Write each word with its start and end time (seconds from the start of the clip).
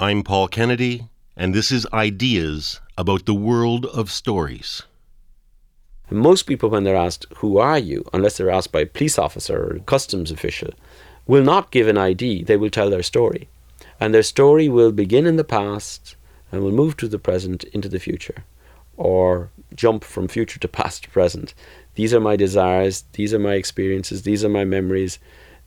I'm 0.00 0.22
Paul 0.22 0.46
Kennedy, 0.46 1.08
and 1.36 1.52
this 1.52 1.72
is 1.72 1.84
Ideas 1.92 2.80
about 2.96 3.26
the 3.26 3.34
World 3.34 3.84
of 3.86 4.12
Stories. 4.12 4.84
Most 6.08 6.44
people, 6.44 6.70
when 6.70 6.84
they're 6.84 6.94
asked, 6.94 7.26
Who 7.38 7.58
are 7.58 7.80
you? 7.80 8.04
unless 8.12 8.36
they're 8.36 8.48
asked 8.48 8.70
by 8.70 8.82
a 8.82 8.86
police 8.86 9.18
officer 9.18 9.58
or 9.58 9.74
a 9.74 9.80
customs 9.80 10.30
official, 10.30 10.70
will 11.26 11.42
not 11.42 11.72
give 11.72 11.88
an 11.88 11.98
ID. 11.98 12.44
They 12.44 12.56
will 12.56 12.70
tell 12.70 12.90
their 12.90 13.02
story. 13.02 13.48
And 13.98 14.14
their 14.14 14.22
story 14.22 14.68
will 14.68 14.92
begin 14.92 15.26
in 15.26 15.34
the 15.34 15.42
past 15.42 16.14
and 16.52 16.62
will 16.62 16.70
move 16.70 16.96
to 16.98 17.08
the 17.08 17.18
present 17.18 17.64
into 17.64 17.88
the 17.88 17.98
future 17.98 18.44
or 18.96 19.50
jump 19.74 20.04
from 20.04 20.28
future 20.28 20.60
to 20.60 20.68
past 20.78 21.02
to 21.02 21.10
present. 21.10 21.54
These 21.96 22.14
are 22.14 22.20
my 22.20 22.36
desires, 22.36 23.02
these 23.14 23.34
are 23.34 23.40
my 23.40 23.54
experiences, 23.54 24.22
these 24.22 24.44
are 24.44 24.48
my 24.48 24.64
memories, 24.64 25.18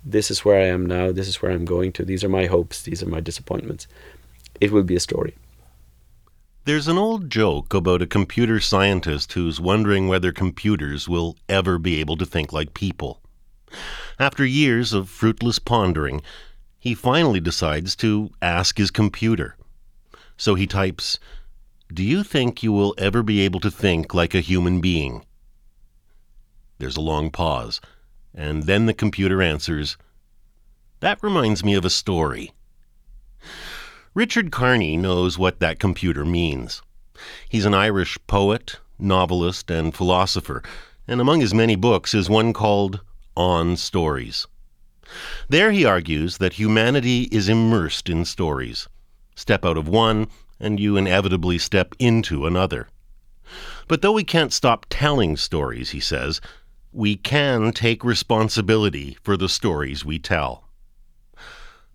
this 0.06 0.32
is 0.32 0.46
where 0.46 0.62
I 0.62 0.68
am 0.68 0.86
now, 0.86 1.12
this 1.12 1.28
is 1.28 1.42
where 1.42 1.52
I'm 1.52 1.66
going 1.66 1.92
to, 1.94 2.06
these 2.06 2.24
are 2.24 2.30
my 2.30 2.46
hopes, 2.46 2.82
these 2.82 3.04
are 3.04 3.10
my 3.10 3.20
disappointments. 3.20 3.88
It 4.62 4.72
will 4.72 4.84
be 4.84 4.96
a 4.96 5.00
story. 5.00 5.36
There's 6.66 6.88
an 6.88 7.00
old 7.00 7.32
joke 7.32 7.74
about 7.74 8.04
a 8.04 8.08
computer 8.08 8.60
scientist 8.60 9.34
who's 9.34 9.60
wondering 9.60 10.08
whether 10.08 10.32
computers 10.32 11.10
will 11.10 11.36
ever 11.50 11.80
be 11.80 12.00
able 12.00 12.16
to 12.18 12.26
think 12.28 12.54
like 12.54 12.76
people. 12.76 13.20
After 14.20 14.46
years 14.46 14.94
of 14.94 15.10
fruitless 15.10 15.58
pondering, 15.58 16.22
he 16.78 16.94
finally 16.94 17.40
decides 17.40 17.96
to 17.98 18.30
ask 18.44 18.78
his 18.78 18.92
computer. 18.92 19.58
So 20.38 20.54
he 20.54 20.68
types, 20.68 21.18
Do 21.92 22.04
you 22.04 22.24
think 22.24 22.62
you 22.62 22.72
will 22.72 22.94
ever 23.00 23.24
be 23.24 23.42
able 23.42 23.60
to 23.62 23.72
think 23.72 24.14
like 24.14 24.36
a 24.36 24.42
human 24.42 24.80
being? 24.80 25.26
There's 26.78 26.98
a 26.98 27.02
long 27.02 27.32
pause, 27.32 27.82
and 28.36 28.64
then 28.64 28.86
the 28.86 28.94
computer 28.94 29.42
answers, 29.42 29.98
That 31.00 31.24
reminds 31.24 31.64
me 31.64 31.74
of 31.74 31.86
a 31.86 31.90
story. 31.90 32.52
Richard 34.14 34.52
Kearney 34.52 34.98
knows 34.98 35.38
what 35.38 35.62
that 35.62 35.80
computer 35.80 36.26
means. 36.26 36.82
He's 37.48 37.64
an 37.64 37.74
Irish 37.74 38.18
poet, 38.28 38.78
novelist, 39.00 39.72
and 39.72 39.96
philosopher, 39.96 40.62
and 41.08 41.22
among 41.22 41.40
his 41.40 41.54
many 41.54 41.78
books 41.78 42.14
is 42.14 42.30
one 42.30 42.52
called 42.52 43.00
On 43.38 43.78
Stories. 43.78 44.48
There 45.48 45.72
he 45.72 45.86
argues 45.86 46.40
that 46.40 46.54
humanity 46.54 47.30
is 47.32 47.48
immersed 47.48 48.10
in 48.10 48.26
stories. 48.26 48.90
Step 49.34 49.64
out 49.64 49.78
of 49.78 49.88
one, 49.88 50.28
and 50.60 50.78
you 50.78 50.98
inevitably 50.98 51.58
step 51.58 51.96
into 51.98 52.46
another. 52.46 52.90
But 53.88 54.02
though 54.02 54.12
we 54.12 54.26
can't 54.26 54.52
stop 54.52 54.88
telling 54.90 55.38
stories, 55.38 55.92
he 55.92 56.02
says, 56.02 56.42
we 56.92 57.16
can 57.16 57.72
take 57.72 58.04
responsibility 58.04 59.18
for 59.24 59.38
the 59.38 59.48
stories 59.48 60.04
we 60.04 60.20
tell. 60.20 60.66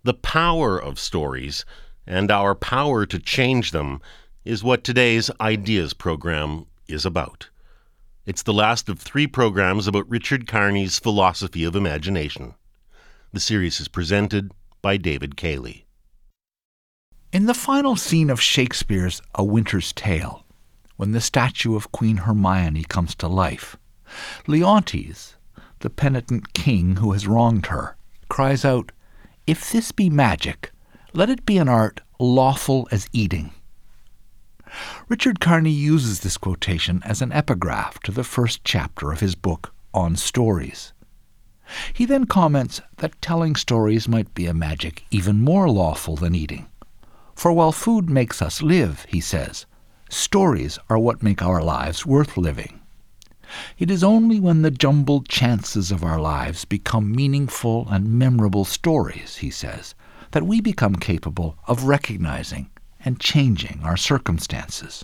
The 0.02 0.14
power 0.14 0.80
of 0.80 0.98
stories 0.98 1.66
and 2.06 2.30
our 2.30 2.54
power 2.54 3.04
to 3.06 3.18
change 3.18 3.72
them 3.72 4.00
is 4.44 4.62
what 4.62 4.84
today's 4.84 5.30
Ideas 5.40 5.92
program 5.92 6.66
is 6.86 7.04
about. 7.04 7.48
It's 8.26 8.42
the 8.42 8.52
last 8.52 8.88
of 8.88 8.98
three 8.98 9.26
programs 9.26 9.86
about 9.86 10.08
Richard 10.08 10.46
Kearney's 10.46 10.98
philosophy 10.98 11.64
of 11.64 11.76
imagination. 11.76 12.54
The 13.32 13.40
series 13.40 13.80
is 13.80 13.88
presented 13.88 14.52
by 14.82 14.96
David 14.96 15.36
Cayley. 15.36 15.86
In 17.32 17.46
the 17.46 17.54
final 17.54 17.96
scene 17.96 18.30
of 18.30 18.40
Shakespeare's 18.40 19.20
A 19.34 19.44
Winter's 19.44 19.92
Tale, 19.92 20.44
when 20.96 21.12
the 21.12 21.20
statue 21.20 21.76
of 21.76 21.92
Queen 21.92 22.18
Hermione 22.18 22.84
comes 22.84 23.14
to 23.16 23.28
life, 23.28 23.76
Leontes, 24.46 25.34
the 25.80 25.90
penitent 25.90 26.54
king 26.54 26.96
who 26.96 27.12
has 27.12 27.26
wronged 27.26 27.66
her, 27.66 27.96
cries 28.28 28.64
out, 28.64 28.92
If 29.46 29.70
this 29.70 29.92
be 29.92 30.08
magic, 30.08 30.70
let 31.16 31.30
it 31.30 31.46
be 31.46 31.56
an 31.56 31.68
art 31.68 32.02
lawful 32.18 32.86
as 32.92 33.08
eating. 33.10 33.50
Richard 35.08 35.40
Kearney 35.40 35.70
uses 35.70 36.20
this 36.20 36.36
quotation 36.36 37.02
as 37.06 37.22
an 37.22 37.32
epigraph 37.32 37.98
to 38.00 38.12
the 38.12 38.22
first 38.22 38.62
chapter 38.64 39.10
of 39.12 39.20
his 39.20 39.34
book 39.34 39.72
On 39.94 40.14
Stories. 40.14 40.92
He 41.94 42.04
then 42.04 42.26
comments 42.26 42.82
that 42.98 43.20
telling 43.22 43.56
stories 43.56 44.06
might 44.06 44.34
be 44.34 44.46
a 44.46 44.52
magic 44.52 45.04
even 45.10 45.40
more 45.40 45.70
lawful 45.70 46.16
than 46.16 46.34
eating. 46.34 46.66
For 47.34 47.50
while 47.50 47.72
food 47.72 48.10
makes 48.10 48.42
us 48.42 48.60
live, 48.60 49.06
he 49.08 49.20
says, 49.20 49.64
stories 50.10 50.78
are 50.90 50.98
what 50.98 51.22
make 51.22 51.42
our 51.42 51.62
lives 51.62 52.04
worth 52.04 52.36
living. 52.36 52.80
It 53.78 53.90
is 53.90 54.04
only 54.04 54.38
when 54.38 54.60
the 54.60 54.70
jumbled 54.70 55.28
chances 55.28 55.90
of 55.90 56.04
our 56.04 56.20
lives 56.20 56.66
become 56.66 57.10
meaningful 57.10 57.88
and 57.88 58.18
memorable 58.18 58.66
stories, 58.66 59.36
he 59.36 59.50
says, 59.50 59.94
that 60.36 60.44
we 60.44 60.60
become 60.60 60.94
capable 60.94 61.56
of 61.66 61.84
recognizing 61.84 62.68
and 63.02 63.18
changing 63.18 63.80
our 63.82 63.96
circumstances. 63.96 65.02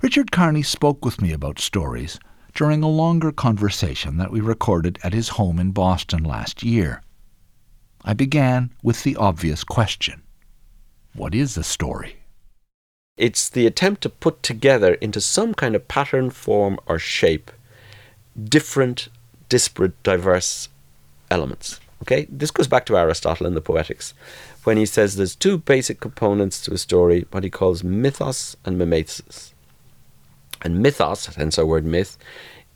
Richard 0.00 0.30
Kearney 0.30 0.62
spoke 0.62 1.04
with 1.04 1.20
me 1.20 1.32
about 1.32 1.58
stories 1.58 2.20
during 2.54 2.84
a 2.84 2.88
longer 2.88 3.32
conversation 3.32 4.16
that 4.18 4.30
we 4.30 4.40
recorded 4.40 5.00
at 5.02 5.12
his 5.12 5.30
home 5.30 5.58
in 5.58 5.72
Boston 5.72 6.22
last 6.22 6.62
year. 6.62 7.02
I 8.04 8.12
began 8.14 8.70
with 8.80 9.02
the 9.02 9.16
obvious 9.16 9.64
question 9.64 10.22
What 11.14 11.34
is 11.34 11.56
a 11.56 11.64
story? 11.64 12.18
It's 13.16 13.48
the 13.48 13.66
attempt 13.66 14.02
to 14.02 14.08
put 14.08 14.40
together 14.44 14.94
into 14.94 15.20
some 15.20 15.52
kind 15.52 15.74
of 15.74 15.88
pattern, 15.88 16.30
form, 16.30 16.78
or 16.86 17.00
shape 17.00 17.50
different, 18.40 19.08
disparate, 19.48 20.00
diverse 20.04 20.68
elements. 21.28 21.80
Okay, 22.02 22.26
this 22.30 22.50
goes 22.50 22.66
back 22.66 22.86
to 22.86 22.96
Aristotle 22.96 23.46
in 23.46 23.54
the 23.54 23.60
Poetics, 23.60 24.14
when 24.64 24.76
he 24.76 24.86
says 24.86 25.16
there's 25.16 25.36
two 25.36 25.58
basic 25.58 26.00
components 26.00 26.62
to 26.62 26.72
a 26.72 26.78
story, 26.78 27.26
what 27.30 27.44
he 27.44 27.50
calls 27.50 27.84
mythos 27.84 28.56
and 28.64 28.78
mimesis. 28.78 29.54
And 30.62 30.82
mythos, 30.82 31.26
hence 31.26 31.58
our 31.58 31.66
word 31.66 31.84
myth, 31.84 32.16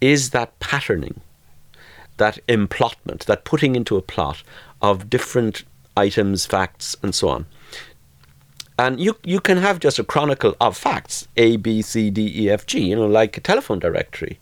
is 0.00 0.30
that 0.30 0.58
patterning, 0.58 1.20
that 2.18 2.38
emplotment, 2.48 3.26
that 3.26 3.44
putting 3.44 3.76
into 3.76 3.96
a 3.96 4.02
plot 4.02 4.42
of 4.82 5.08
different 5.08 5.64
items, 5.96 6.44
facts, 6.44 6.96
and 7.02 7.14
so 7.14 7.28
on. 7.28 7.46
And 8.78 8.98
you 8.98 9.16
you 9.22 9.40
can 9.40 9.58
have 9.58 9.78
just 9.78 9.98
a 9.98 10.04
chronicle 10.04 10.56
of 10.60 10.76
facts, 10.76 11.28
A, 11.36 11.56
B, 11.56 11.80
C, 11.80 12.10
D, 12.10 12.32
E, 12.34 12.50
F, 12.50 12.66
G, 12.66 12.88
you 12.88 12.96
know, 12.96 13.06
like 13.06 13.36
a 13.36 13.40
telephone 13.40 13.78
directory. 13.78 14.40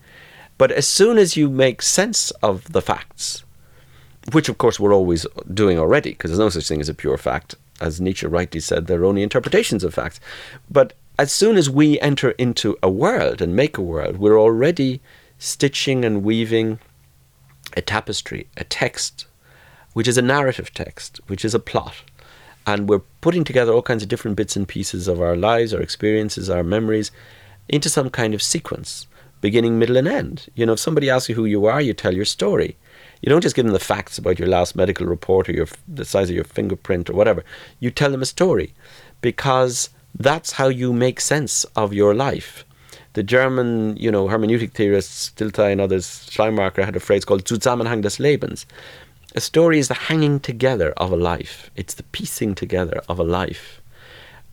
But 0.57 0.73
as 0.73 0.87
soon 0.87 1.19
as 1.19 1.37
you 1.37 1.51
make 1.51 1.83
sense 1.83 2.31
of 2.43 2.73
the 2.73 2.81
facts, 2.81 3.45
which 4.31 4.49
of 4.49 4.59
course 4.59 4.79
we're 4.79 4.95
always 4.95 5.27
doing 5.53 5.79
already, 5.79 6.11
because 6.11 6.31
there's 6.31 6.39
no 6.39 6.49
such 6.49 6.69
thing 6.69 6.81
as 6.81 6.89
a 6.89 6.95
pure 6.95 7.19
fact. 7.19 7.57
As 7.81 8.01
Nietzsche 8.01 8.27
rightly 8.27 8.61
said, 8.61 8.87
there 8.87 9.03
are 9.03 9.05
only 9.05 9.23
interpretations 9.23 9.83
of 9.83 9.95
facts. 9.95 10.21
But 10.71 10.93
as 11.19 11.33
soon 11.33 11.57
as 11.57 11.69
we 11.69 11.99
enter 12.01 12.31
into 12.33 12.77
a 12.83 12.91
world 12.91 13.43
and 13.43 13.57
make 13.57 13.77
a 13.77 13.83
world, 13.83 14.19
we're 14.19 14.39
already 14.39 15.01
stitching 15.39 16.05
and 16.05 16.23
weaving 16.23 16.79
a 17.77 17.81
tapestry, 17.81 18.47
a 18.57 18.65
text, 18.65 19.27
which 19.95 20.07
is 20.07 20.17
a 20.17 20.23
narrative 20.23 20.73
text, 20.73 21.21
which 21.27 21.45
is 21.45 21.55
a 21.55 21.59
plot. 21.59 21.95
And 22.67 22.89
we're 22.89 23.03
putting 23.21 23.43
together 23.43 23.73
all 23.73 23.83
kinds 23.83 24.05
of 24.05 24.09
different 24.09 24.37
bits 24.37 24.55
and 24.55 24.69
pieces 24.69 25.09
of 25.09 25.21
our 25.21 25.35
lives, 25.35 25.75
our 25.75 25.81
experiences, 25.81 26.49
our 26.49 26.63
memories 26.63 27.11
into 27.69 27.89
some 27.89 28.09
kind 28.09 28.35
of 28.35 28.43
sequence, 28.43 29.07
beginning, 29.41 29.79
middle, 29.79 29.97
and 29.97 30.07
end. 30.07 30.49
You 30.55 30.67
know, 30.67 30.75
if 30.75 30.79
somebody 30.79 31.11
asks 31.11 31.29
you 31.29 31.35
who 31.35 31.45
you 31.45 31.67
are, 31.67 31.81
you 31.81 31.93
tell 31.93 32.15
your 32.15 32.25
story. 32.25 32.77
You 33.23 33.31
don't 33.31 33.41
just 33.41 33.55
give 33.55 33.65
them 33.65 33.73
the 33.73 33.79
facts 33.79 34.19
about 34.19 34.39
your 34.39 34.49
last 34.49 34.75
medical 34.75 35.07
report 35.07 35.49
or 35.49 35.53
your, 35.53 35.69
the 35.87 36.05
size 36.05 36.29
of 36.29 36.35
your 36.35 36.45
fingerprint 36.45 37.09
or 37.09 37.15
whatever. 37.15 37.45
You 37.79 37.91
tell 37.91 38.11
them 38.11 38.23
a 38.23 38.27
story 38.27 38.75
because 39.21 39.91
that's 40.19 40.53
how 40.53 40.69
you 40.69 40.93
make 40.93 41.21
sense 41.21 41.65
of 41.77 41.95
your 41.95 42.15
life. 42.15 42.65
The 43.15 43.23
German, 43.23 43.97
you 43.97 44.11
know, 44.11 44.27
hermeneutic 44.27 44.73
theorists, 44.73 45.31
Dilthey 45.37 45.71
and 45.71 45.81
others, 45.81 46.27
Schleiermacher 46.31 46.85
had 46.85 46.97
a 46.97 47.01
phrase 47.01 47.25
called 47.25 47.45
Zusammenhang 47.45 48.03
des 48.03 48.23
Lebens. 48.23 48.67
A 49.37 49.41
story 49.41 49.79
is 49.79 49.89
the 49.89 49.95
hanging 49.95 50.41
together 50.41 50.93
of 50.97 51.13
a 51.13 51.17
life. 51.17 51.71
It's 51.77 51.95
the 51.95 52.03
piecing 52.05 52.55
together 52.55 53.03
of 53.09 53.19
a 53.19 53.25
life. 53.25 53.81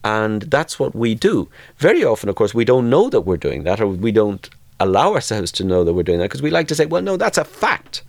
And 0.04 0.44
that's 0.44 0.80
what 0.80 0.94
we 0.94 1.16
do. 1.16 1.50
Very 1.78 2.04
often, 2.04 2.30
of 2.30 2.36
course, 2.36 2.54
we 2.54 2.66
don't 2.66 2.90
know 2.90 3.10
that 3.10 3.22
we're 3.22 3.38
doing 3.38 3.64
that, 3.64 3.82
or 3.82 3.88
we 3.88 4.12
don't 4.12 4.50
allow 4.80 5.14
ourselves 5.14 5.52
to 5.54 5.64
know 5.64 5.84
that 5.84 5.94
we're 5.94 6.04
doing 6.04 6.20
that 6.20 6.26
because 6.26 6.42
we 6.42 6.52
like 6.52 6.68
to 6.70 6.76
say, 6.76 6.86
well, 6.86 7.02
no, 7.02 7.18
that's 7.18 7.38
a 7.38 7.44
fact. 7.44 8.04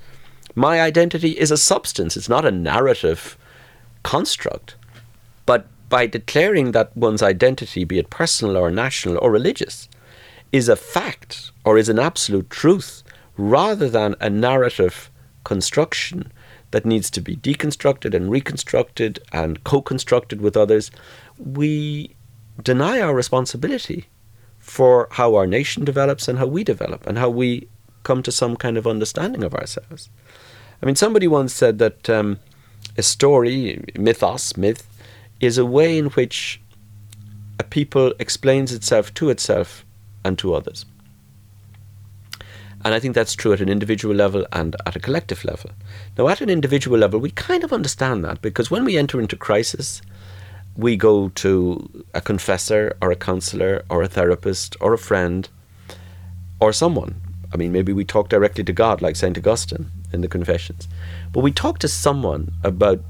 My 0.54 0.80
identity 0.80 1.30
is 1.30 1.50
a 1.50 1.56
substance, 1.56 2.16
it's 2.16 2.28
not 2.28 2.44
a 2.44 2.50
narrative 2.50 3.36
construct. 4.02 4.74
But 5.46 5.66
by 5.88 6.06
declaring 6.06 6.72
that 6.72 6.96
one's 6.96 7.22
identity, 7.22 7.84
be 7.84 7.98
it 7.98 8.10
personal 8.10 8.56
or 8.56 8.70
national 8.70 9.18
or 9.18 9.30
religious, 9.30 9.88
is 10.52 10.68
a 10.68 10.76
fact 10.76 11.50
or 11.64 11.78
is 11.78 11.88
an 11.88 11.98
absolute 11.98 12.50
truth 12.50 13.02
rather 13.36 13.88
than 13.88 14.16
a 14.20 14.28
narrative 14.28 15.10
construction 15.44 16.32
that 16.70 16.86
needs 16.86 17.10
to 17.10 17.20
be 17.20 17.36
deconstructed 17.36 18.14
and 18.14 18.30
reconstructed 18.30 19.18
and 19.32 19.64
co 19.64 19.80
constructed 19.82 20.40
with 20.40 20.56
others, 20.56 20.90
we 21.38 22.14
deny 22.62 23.00
our 23.00 23.14
responsibility 23.14 24.06
for 24.58 25.08
how 25.12 25.34
our 25.34 25.46
nation 25.46 25.84
develops 25.84 26.28
and 26.28 26.38
how 26.38 26.46
we 26.46 26.62
develop 26.62 27.06
and 27.06 27.18
how 27.18 27.28
we 27.28 27.68
come 28.02 28.22
to 28.22 28.32
some 28.32 28.56
kind 28.56 28.76
of 28.76 28.86
understanding 28.86 29.42
of 29.42 29.54
ourselves. 29.54 30.10
I 30.82 30.86
mean, 30.86 30.96
somebody 30.96 31.28
once 31.28 31.52
said 31.52 31.78
that 31.78 32.08
um, 32.08 32.38
a 32.96 33.02
story, 33.02 33.84
mythos, 33.98 34.56
myth, 34.56 34.86
is 35.40 35.58
a 35.58 35.66
way 35.66 35.98
in 35.98 36.06
which 36.06 36.60
a 37.58 37.64
people 37.64 38.14
explains 38.18 38.72
itself 38.72 39.12
to 39.14 39.28
itself 39.30 39.84
and 40.24 40.38
to 40.38 40.54
others. 40.54 40.86
And 42.82 42.94
I 42.94 43.00
think 43.00 43.14
that's 43.14 43.34
true 43.34 43.52
at 43.52 43.60
an 43.60 43.68
individual 43.68 44.14
level 44.14 44.46
and 44.52 44.74
at 44.86 44.96
a 44.96 45.00
collective 45.00 45.44
level. 45.44 45.70
Now, 46.16 46.28
at 46.28 46.40
an 46.40 46.48
individual 46.48 46.98
level, 46.98 47.20
we 47.20 47.30
kind 47.30 47.62
of 47.62 47.74
understand 47.74 48.24
that 48.24 48.40
because 48.40 48.70
when 48.70 48.86
we 48.86 48.96
enter 48.96 49.20
into 49.20 49.36
crisis, 49.36 50.00
we 50.76 50.96
go 50.96 51.28
to 51.28 52.04
a 52.14 52.22
confessor 52.22 52.96
or 53.02 53.10
a 53.10 53.16
counselor 53.16 53.84
or 53.90 54.02
a 54.02 54.08
therapist 54.08 54.76
or 54.80 54.94
a 54.94 54.98
friend 54.98 55.50
or 56.58 56.72
someone. 56.72 57.20
I 57.52 57.58
mean, 57.58 57.70
maybe 57.70 57.92
we 57.92 58.04
talk 58.04 58.30
directly 58.30 58.64
to 58.64 58.72
God, 58.72 59.02
like 59.02 59.16
St. 59.16 59.36
Augustine 59.36 59.90
in 60.12 60.20
the 60.20 60.28
Confessions. 60.28 60.88
But 61.32 61.40
we 61.40 61.52
talk 61.52 61.78
to 61.80 61.88
someone 61.88 62.52
about 62.64 63.00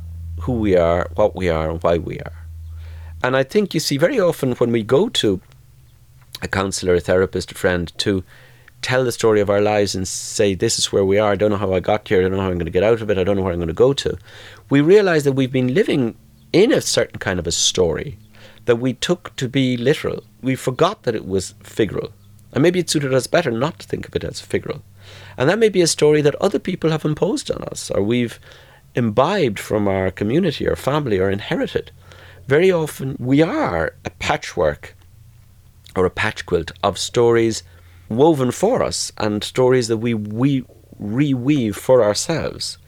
who 0.41 0.52
we 0.55 0.76
are, 0.76 1.11
what 1.14 1.37
we 1.37 1.49
are, 1.49 1.70
and 1.70 1.82
why 1.82 1.99
we 1.99 2.19
are. 2.20 2.47
And 3.23 3.37
I 3.37 3.43
think 3.43 3.75
you 3.75 3.81
see 3.81 3.99
very 3.99 4.19
often 4.19 4.52
when 4.52 4.73
we 4.73 4.82
go 4.82 5.08
to 5.11 5.41
a 6.43 6.49
counselor, 6.49 6.94
a 6.94 7.00
therapist, 7.00 7.52
a 7.52 7.55
friend 7.55 7.93
to 7.99 8.25
tell 8.82 9.05
the 9.05 9.12
story 9.12 9.41
of 9.41 9.50
our 9.50 9.61
lives 9.61 9.94
and 9.94 10.08
say, 10.08 10.55
This 10.55 10.79
is 10.79 10.91
where 10.91 11.05
we 11.05 11.19
are. 11.19 11.32
I 11.32 11.37
don't 11.37 11.50
know 11.50 11.56
how 11.56 11.75
I 11.75 11.81
got 11.81 12.08
here. 12.08 12.19
I 12.19 12.23
don't 12.23 12.32
know 12.32 12.41
how 12.41 12.49
I'm 12.49 12.55
going 12.55 12.64
to 12.64 12.70
get 12.70 12.82
out 12.82 13.02
of 13.02 13.11
it. 13.11 13.19
I 13.19 13.25
don't 13.25 13.37
know 13.37 13.43
where 13.43 13.52
I'm 13.52 13.58
going 13.58 13.69
to 13.69 13.75
go 13.75 13.93
to. 13.93 14.17
We 14.70 14.81
realize 14.81 15.25
that 15.25 15.32
we've 15.32 15.52
been 15.52 15.75
living 15.75 16.17
in 16.52 16.73
a 16.73 16.81
certain 16.81 17.19
kind 17.19 17.38
of 17.38 17.47
a 17.47 17.52
story 17.52 18.19
that 18.64 18.76
we 18.76 18.94
took 18.94 19.35
to 19.37 19.49
be 19.49 19.76
literal. 19.76 20.25
We 20.43 20.55
forgot 20.55 21.02
that 21.02 21.14
it 21.14 21.26
was 21.26 21.55
figural. 21.62 22.12
And 22.52 22.62
maybe 22.62 22.79
it 22.79 22.91
suited 22.91 23.14
us 23.14 23.26
better 23.26 23.50
not 23.50 23.79
to 23.81 23.87
think 23.87 24.08
of 24.08 24.17
it 24.17 24.25
as 24.25 24.41
figural. 24.41 24.82
And 25.36 25.48
that 25.48 25.58
may 25.58 25.68
be 25.68 25.82
a 25.82 25.86
story 25.86 26.20
that 26.22 26.34
other 26.36 26.58
people 26.58 26.90
have 26.90 27.04
imposed 27.04 27.50
on 27.50 27.62
us, 27.64 27.90
or 27.90 28.02
we've 28.02 28.38
imbibed 28.94 29.58
from 29.58 29.88
our 29.88 30.10
community 30.10 30.66
or 30.66 30.76
family 30.76 31.18
or 31.18 31.30
inherited. 31.30 31.90
Very 32.46 32.70
often 32.70 33.16
we 33.18 33.42
are 33.42 33.94
a 34.04 34.10
patchwork 34.10 34.96
or 35.96 36.04
a 36.04 36.10
patch 36.10 36.46
quilt 36.46 36.72
of 36.82 36.98
stories 36.98 37.62
woven 38.08 38.50
for 38.50 38.82
us 38.82 39.12
and 39.18 39.44
stories 39.44 39.88
that 39.88 39.98
we, 39.98 40.14
we 40.14 40.64
reweave 41.00 41.76
for 41.76 42.02
ourselves. 42.02 42.78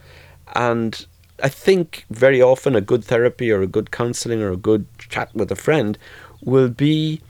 And 0.55 1.05
I 1.41 1.49
think 1.49 2.05
very 2.09 2.41
often 2.41 2.75
a 2.75 2.81
good 2.81 3.03
therapy 3.03 3.51
or 3.51 3.61
a 3.61 3.67
good 3.67 3.91
counseling 3.91 4.41
or 4.41 4.51
a 4.51 4.57
good 4.57 4.85
chat 4.97 5.33
with 5.33 5.51
a 5.51 5.55
friend 5.55 5.97
will 6.43 6.69
be 6.69 7.21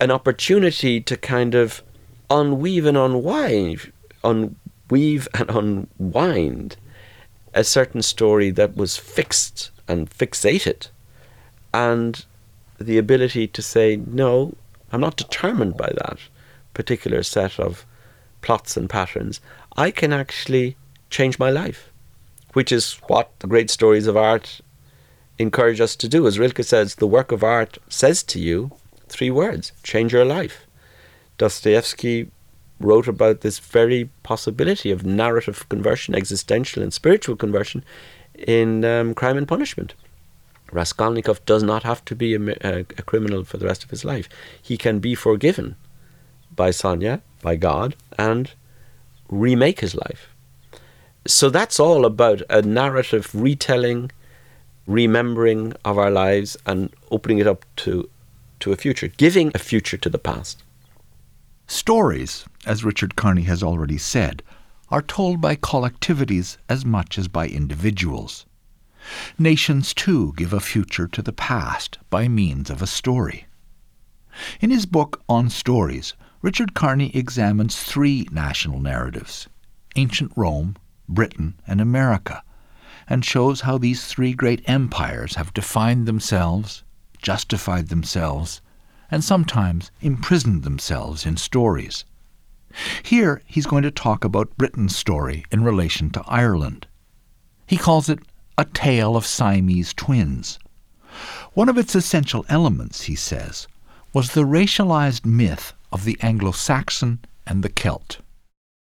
an 0.00 0.10
opportunity 0.10 1.00
to 1.00 1.16
kind 1.16 1.54
of 1.54 1.82
unweave 2.28 2.86
and 2.86 2.96
unwind, 2.96 3.91
unweave 4.24 5.28
and 5.34 5.50
unwind 5.50 6.76
a 7.54 7.64
certain 7.64 8.02
story 8.02 8.50
that 8.50 8.76
was 8.76 8.96
fixed 8.96 9.70
and 9.86 10.10
fixated, 10.10 10.88
and 11.74 12.24
the 12.78 12.98
ability 12.98 13.46
to 13.46 13.62
say, 13.62 13.96
no, 14.06 14.54
I'm 14.90 15.00
not 15.00 15.16
determined 15.16 15.76
by 15.76 15.92
that 15.96 16.18
particular 16.74 17.22
set 17.22 17.60
of 17.60 17.84
plots 18.40 18.76
and 18.76 18.88
patterns. 18.88 19.40
I 19.76 19.90
can 19.90 20.12
actually 20.12 20.76
change 21.10 21.38
my 21.38 21.50
life 21.50 21.92
which 22.52 22.72
is 22.72 22.94
what 23.06 23.30
the 23.40 23.46
great 23.46 23.70
stories 23.70 24.06
of 24.06 24.16
art 24.16 24.60
encourage 25.38 25.80
us 25.80 25.96
to 25.96 26.08
do. 26.08 26.26
As 26.26 26.38
Rilke 26.38 26.62
says, 26.62 26.96
the 26.96 27.06
work 27.06 27.32
of 27.32 27.42
art 27.42 27.78
says 27.88 28.22
to 28.24 28.40
you 28.40 28.72
three 29.08 29.30
words 29.30 29.72
change 29.82 30.12
your 30.12 30.24
life. 30.24 30.66
Dostoevsky 31.38 32.30
wrote 32.84 33.08
about 33.08 33.40
this 33.40 33.58
very 33.58 34.10
possibility 34.22 34.90
of 34.90 35.04
narrative 35.04 35.68
conversion, 35.68 36.14
existential 36.14 36.82
and 36.82 36.92
spiritual 36.92 37.36
conversion, 37.36 37.84
in 38.34 38.84
um, 38.84 39.14
Crime 39.14 39.36
and 39.36 39.48
Punishment. 39.48 39.94
Raskolnikov 40.70 41.44
does 41.44 41.62
not 41.62 41.82
have 41.82 42.04
to 42.06 42.16
be 42.16 42.34
a, 42.34 42.40
a, 42.40 42.78
a, 42.80 43.02
criminal 43.02 43.44
for 43.44 43.58
the 43.58 43.66
rest 43.66 43.84
of 43.84 43.90
his 43.90 44.04
life. 44.04 44.28
He 44.60 44.78
can 44.78 45.00
be 45.00 45.14
forgiven 45.14 45.76
by 46.54 46.70
Sonia, 46.70 47.20
by 47.42 47.56
God, 47.56 47.94
and 48.18 48.50
remake 49.28 49.80
his 49.80 49.94
life 49.94 50.32
so 51.26 51.50
that's 51.50 51.78
all 51.78 52.04
about 52.04 52.42
a 52.50 52.62
narrative 52.62 53.30
retelling, 53.32 54.10
remembering 54.86 55.74
of 55.84 55.98
our 55.98 56.10
lives, 56.10 56.56
and 56.66 56.92
opening 57.10 57.38
it 57.38 57.46
up 57.46 57.64
to, 57.76 58.08
to 58.60 58.72
a 58.72 58.76
future, 58.76 59.08
giving 59.08 59.52
a 59.54 59.58
future 59.58 59.96
to 59.96 60.10
the 60.10 60.18
past. 60.18 60.62
Stories, 61.68 62.44
as 62.64 62.84
Richard 62.84 63.16
Kearney 63.16 63.42
has 63.42 63.62
already 63.62 63.98
said, 63.98 64.42
are 64.88 65.02
told 65.02 65.40
by 65.40 65.56
collectivities 65.56 66.58
as 66.68 66.84
much 66.84 67.18
as 67.18 67.26
by 67.26 67.48
individuals. 67.48 68.46
Nations, 69.38 69.92
too, 69.92 70.32
give 70.36 70.52
a 70.52 70.60
future 70.60 71.08
to 71.08 71.22
the 71.22 71.32
past 71.32 71.98
by 72.10 72.28
means 72.28 72.70
of 72.70 72.82
a 72.82 72.86
story. 72.86 73.46
In 74.60 74.70
his 74.70 74.86
book 74.86 75.22
On 75.28 75.50
Stories, 75.50 76.14
Richard 76.40 76.74
Kearney 76.74 77.10
examines 77.14 77.82
three 77.82 78.28
national 78.30 78.80
narratives 78.80 79.48
ancient 79.96 80.32
Rome, 80.36 80.76
Britain, 81.08 81.54
and 81.66 81.80
America, 81.80 82.42
and 83.08 83.24
shows 83.24 83.62
how 83.62 83.76
these 83.76 84.06
three 84.06 84.32
great 84.32 84.62
empires 84.68 85.34
have 85.34 85.52
defined 85.52 86.06
themselves, 86.06 86.82
justified 87.20 87.88
themselves, 87.88 88.60
and 89.10 89.22
sometimes 89.22 89.90
imprisoned 90.00 90.62
themselves 90.62 91.26
in 91.26 91.36
stories. 91.36 92.04
Here 93.02 93.42
he's 93.46 93.66
going 93.66 93.82
to 93.82 93.90
talk 93.90 94.24
about 94.24 94.56
Britain's 94.56 94.96
story 94.96 95.44
in 95.50 95.64
relation 95.64 96.10
to 96.10 96.24
Ireland. 96.26 96.86
He 97.66 97.76
calls 97.76 98.08
it 98.08 98.18
a 98.58 98.64
tale 98.64 99.16
of 99.16 99.26
Siamese 99.26 99.94
twins. 99.94 100.58
One 101.54 101.68
of 101.68 101.78
its 101.78 101.94
essential 101.94 102.44
elements, 102.48 103.02
he 103.02 103.14
says, 103.14 103.66
was 104.12 104.32
the 104.32 104.44
racialized 104.44 105.24
myth 105.24 105.72
of 105.92 106.04
the 106.04 106.18
Anglo 106.20 106.52
Saxon 106.52 107.18
and 107.46 107.62
the 107.62 107.68
Celt. 107.68 108.18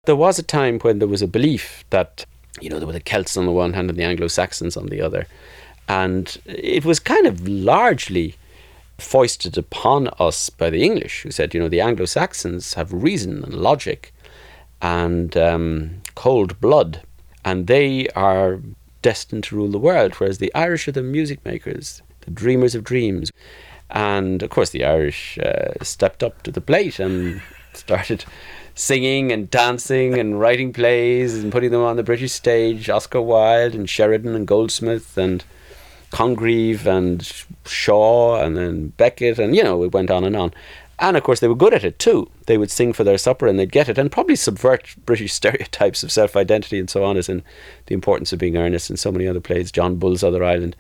There 0.07 0.17
was 0.17 0.39
a 0.39 0.43
time 0.43 0.79
when 0.81 0.99
there 0.99 1.09
was 1.09 1.23
a 1.23 1.27
belief 1.27 1.85
that, 1.91 2.27
you 2.61 2.69
know, 2.69 2.79
there 2.79 2.87
were 2.87 2.93
the 2.93 3.01
Celts 3.01 3.37
on 3.37 3.47
the 3.47 3.53
one 3.53 3.73
hand 3.73 3.91
and 3.91 3.99
the 3.99 4.05
Anglo 4.05 4.29
Saxons 4.29 4.77
on 4.77 4.87
the 4.87 5.01
other. 5.01 5.27
And 5.89 6.37
it 6.47 6.85
was 6.85 6.99
kind 6.99 7.27
of 7.27 7.47
largely 7.49 8.37
foisted 8.99 9.59
upon 9.59 10.09
us 10.19 10.51
by 10.51 10.71
the 10.71 10.83
English, 10.83 11.23
who 11.23 11.31
said, 11.31 11.55
you 11.55 11.61
know, 11.61 11.69
the 11.69 11.81
Anglo 11.81 12.07
Saxons 12.07 12.75
have 12.75 12.93
reason 12.93 13.45
and 13.45 13.55
logic 13.55 14.15
and 14.81 15.37
um, 15.37 16.03
cold 16.15 16.61
blood, 16.61 17.03
and 17.45 17.67
they 17.67 18.09
are 18.11 18.61
destined 19.03 19.45
to 19.45 19.57
rule 19.57 19.69
the 19.69 19.79
world, 19.79 20.15
whereas 20.15 20.39
the 20.39 20.55
Irish 20.55 20.89
are 20.89 20.93
the 20.93 21.03
music 21.03 21.45
makers, 21.45 22.03
the 22.23 22.31
dreamers 22.31 22.75
of 22.75 22.85
dreams. 22.85 23.31
And 23.91 24.43
of 24.43 24.51
course, 24.51 24.71
the 24.71 24.85
Irish 24.85 25.39
uh, 25.39 25.73
stepped 25.83 26.23
up 26.23 26.43
to 26.43 26.51
the 26.51 26.61
plate 26.61 26.99
and 26.99 27.43
started 27.75 28.25
singing 28.75 29.31
and 29.31 29.51
dancing 29.51 30.19
and 30.19 30.41
writing 30.41 30.73
plays 30.73 31.43
and 31.43 31.53
putting 31.53 31.71
them 31.71 31.83
on 31.83 31.97
the 31.97 32.03
British 32.03 32.33
stage. 32.33 32.91
Oscar 32.91 33.21
Wilde 33.21 33.75
and 33.75 33.89
Sheridan 33.89 34.35
and 34.35 34.47
Goldsmith 34.47 35.17
and 35.17 35.45
Congreve 36.15 36.87
and 36.87 37.29
Shaw 37.67 38.41
and 38.41 38.57
then 38.57 38.89
Beckett 38.91 39.41
and 39.41 39.57
you 39.57 39.65
know 39.65 39.83
it 39.83 39.93
went 39.93 40.13
on 40.13 40.23
and 40.23 40.37
on. 40.37 40.55
And 41.01 41.17
of 41.17 41.25
course 41.25 41.41
they 41.41 41.49
were 41.49 41.57
good 41.57 41.75
at 41.75 41.83
it 41.83 41.99
too. 41.99 42.31
They 42.47 42.57
would 42.57 42.71
sing 42.71 42.93
for 42.93 43.03
their 43.03 43.19
supper 43.19 43.49
and 43.49 43.59
they'd 43.59 43.73
get 43.73 43.89
it 43.89 43.99
and 43.99 44.13
probably 44.13 44.37
subvert 44.37 44.95
British 45.07 45.33
stereotypes 45.33 46.05
of 46.05 46.13
self-identity 46.13 46.79
and 46.79 46.89
so 46.89 47.03
on 47.03 47.17
as 47.17 47.29
in 47.29 47.43
the 47.87 47.95
importance 47.95 48.33
of 48.33 48.39
being 48.39 48.57
earnest 48.57 48.91
and 48.91 48.99
so 48.99 49.11
many 49.11 49.27
other 49.27 49.41
plays, 49.41 49.73
John 49.73 49.97
Bull's 49.97 50.23
Other 50.23 50.45
Island, 50.45 50.77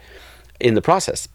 in 0.60 0.74
the 0.74 0.80
process. 0.80 1.26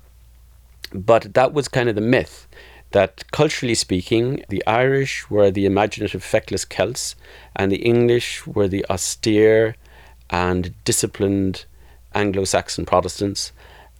But 0.94 1.34
that 1.34 1.52
was 1.52 1.68
kind 1.68 1.90
of 1.90 1.96
the 1.96 2.02
myth 2.02 2.48
that 2.92 3.30
culturally 3.32 3.76
speaking, 3.76 4.46
the 4.48 4.66
Irish 4.66 5.30
were 5.30 5.52
the 5.52 5.66
imaginative, 5.66 6.24
feckless 6.24 6.64
Celts, 6.64 7.16
and 7.54 7.70
the 7.70 7.84
English 7.84 8.48
were 8.48 8.70
the 8.70 8.86
austere 8.90 9.76
and 10.30 10.74
disciplined 10.86 11.66
Anglo 12.16 12.46
Saxon 12.46 12.86
Protestants. 12.86 13.52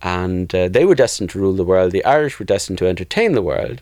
And 0.02 0.54
uh, 0.56 0.70
they 0.70 0.86
were 0.86 0.96
destined 0.96 1.30
to 1.32 1.40
rule 1.40 1.54
the 1.54 1.64
world. 1.64 1.92
The 1.92 2.06
Irish 2.06 2.40
were 2.40 2.46
destined 2.46 2.78
to 2.80 2.88
entertain 2.88 3.34
the 3.34 3.42
world. 3.42 3.82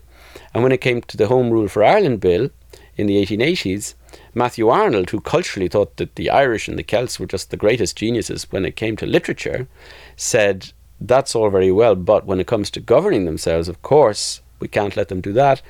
And 0.52 0.62
when 0.62 0.72
it 0.72 0.80
came 0.80 1.02
to 1.02 1.16
the 1.16 1.28
Home 1.28 1.50
Rule 1.50 1.68
for 1.68 1.84
Ireland 1.84 2.20
Bill 2.20 2.50
in 2.96 3.06
the 3.06 3.24
1880s, 3.24 3.94
Matthew 4.34 4.68
Arnold, 4.68 5.10
who 5.10 5.20
culturally 5.20 5.68
thought 5.68 5.96
that 5.96 6.14
the 6.16 6.30
Irish 6.30 6.68
and 6.68 6.78
the 6.78 6.82
Celts 6.82 7.18
were 7.18 7.26
just 7.26 7.50
the 7.50 7.56
greatest 7.56 7.96
geniuses 7.96 8.50
when 8.50 8.64
it 8.64 8.76
came 8.76 8.96
to 8.96 9.06
literature, 9.06 9.68
said, 10.16 10.72
That's 11.00 11.34
all 11.34 11.50
very 11.50 11.72
well, 11.72 11.94
but 11.94 12.26
when 12.26 12.40
it 12.40 12.46
comes 12.46 12.70
to 12.72 12.80
governing 12.80 13.24
themselves, 13.24 13.68
of 13.68 13.82
course, 13.82 14.40
we 14.60 14.68
can't 14.68 14.96
let 14.96 15.08
them 15.08 15.20
do 15.20 15.32
that. 15.34 15.62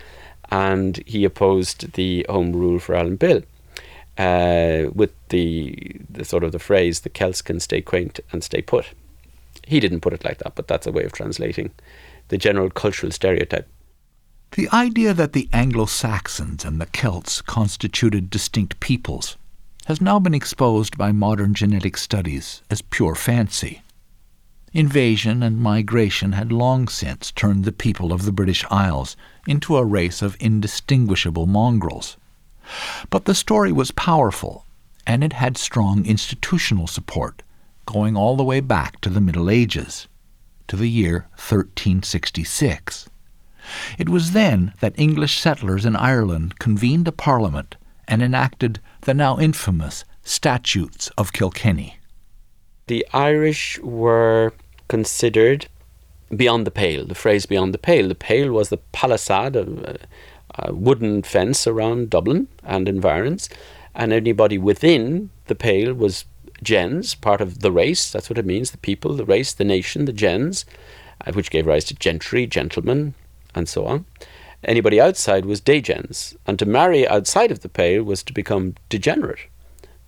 And 0.51 1.03
he 1.07 1.25
opposed 1.25 1.93
the 1.93 2.25
Home 2.29 2.53
Rule 2.53 2.79
for 2.79 2.95
Ireland 2.95 3.19
Bill. 3.19 3.43
Uh, 4.17 4.91
with 4.93 5.13
the, 5.29 6.01
the 6.11 6.25
sort 6.25 6.43
of 6.43 6.53
the 6.53 6.59
phrase, 6.59 7.01
the 7.01 7.11
Celts 7.11 7.43
can 7.43 7.61
stay 7.61 7.81
quaint 7.81 8.21
and 8.33 8.43
stay 8.43 8.63
put. 8.63 8.87
He 9.69 9.81
didn't 9.81 10.01
put 10.01 10.15
it 10.15 10.25
like 10.25 10.39
that, 10.39 10.55
but 10.55 10.67
that's 10.67 10.87
a 10.87 10.93
way 10.93 11.05
of 11.05 11.13
translating 11.13 11.73
the 12.29 12.39
general 12.39 12.71
cultural 12.71 13.13
stereotype. 13.13 13.69
The 14.53 14.67
idea 14.71 15.13
that 15.13 15.35
the 15.35 15.47
Anglo 15.53 15.85
Saxons 15.85 16.65
and 16.65 16.81
the 16.81 16.87
Celts 16.87 17.43
constituted 17.43 18.31
distinct 18.31 18.81
peoples 18.81 19.37
has 19.85 20.01
now 20.01 20.19
been 20.19 20.33
exposed 20.33 20.97
by 20.97 21.13
modern 21.13 21.53
genetic 21.53 21.99
studies 21.99 22.63
as 22.71 22.81
pure 22.81 23.15
fancy. 23.15 23.83
Invasion 24.73 25.43
and 25.43 25.61
migration 25.61 26.33
had 26.33 26.51
long 26.51 26.89
since 26.89 27.31
turned 27.31 27.67
the 27.67 27.73
people 27.73 28.11
of 28.11 28.25
the 28.25 28.33
British 28.33 28.65
Isles 28.71 29.19
into 29.47 29.77
a 29.77 29.85
race 29.85 30.23
of 30.23 30.39
indistinguishable 30.41 31.45
mongrels. 31.45 32.17
But 33.11 33.27
the 33.27 33.35
story 33.35 33.73
was 33.73 33.91
powerful, 33.91 34.65
and 35.07 35.23
it 35.23 35.35
had 35.35 35.59
strong 35.59 36.07
institutional 36.07 36.87
support, 36.87 37.43
going 37.89 38.19
all 38.19 38.37
the 38.37 38.45
way 38.45 38.61
back 38.61 39.01
to 39.01 39.09
the 39.09 39.21
Middle 39.21 39.49
Ages, 39.49 40.09
to 40.67 40.77
the 40.77 40.91
year 40.91 41.27
1366. 41.37 43.09
It 43.99 44.11
was 44.11 44.33
then 44.33 44.75
that 44.81 44.99
English 44.99 45.41
settlers 45.41 45.87
in 45.87 45.97
Ireland 45.97 46.59
convened 46.59 47.09
a 47.09 47.13
parliament 47.13 47.77
and 48.07 48.23
enacted 48.23 48.81
the 49.03 49.15
now 49.15 49.39
infamous 49.39 50.05
Statutes 50.23 51.09
of 51.17 51.33
Kilkenny. 51.33 51.97
The 52.89 53.07
Irish 53.15 53.79
were 53.79 54.53
considered 54.89 55.67
beyond 56.37 56.67
the 56.67 56.71
pale. 56.71 57.07
The 57.07 57.15
phrase 57.15 57.47
beyond 57.47 57.73
the 57.73 57.79
pale. 57.79 58.07
The 58.07 58.15
pale 58.15 58.53
was 58.53 58.69
the 58.69 58.83
palisade, 58.93 59.57
a, 59.57 59.63
uh, 59.63 59.97
a 60.57 60.75
wooden 60.75 61.23
fence 61.23 61.67
around 61.67 62.11
Dublin 62.11 62.49
and 62.65 62.87
environs, 62.87 63.49
and 63.95 64.13
anybody 64.13 64.59
within 64.59 65.31
the 65.47 65.55
pale 65.55 65.95
was 65.95 66.27
gens, 66.63 67.15
part 67.15 67.41
of 67.41 67.61
the 67.61 67.73
race. 67.73 68.11
That's 68.11 68.29
what 68.29 68.39
it 68.39 68.47
means 68.47 68.71
the 68.71 68.79
people, 68.79 69.15
the 69.15 69.25
race, 69.25 69.53
the 69.53 69.65
nation, 69.65 70.05
the 70.05 70.13
gens, 70.13 70.65
uh, 71.27 71.33
which 71.33 71.51
gave 71.51 71.67
rise 71.67 71.85
to 71.87 71.95
gentry, 71.95 72.47
gentlemen, 72.47 73.15
and 73.55 73.69
so 73.69 73.87
on. 73.87 74.05
Anybody 74.65 75.01
outside 75.01 75.45
was 75.45 75.61
degens, 75.61 76.37
and 76.47 76.59
to 76.59 76.67
marry 76.67 77.07
outside 77.07 77.53
of 77.53 77.61
the 77.61 77.69
pale 77.69 78.03
was 78.03 78.23
to 78.25 78.33
become 78.33 78.75
degenerate, 78.89 79.47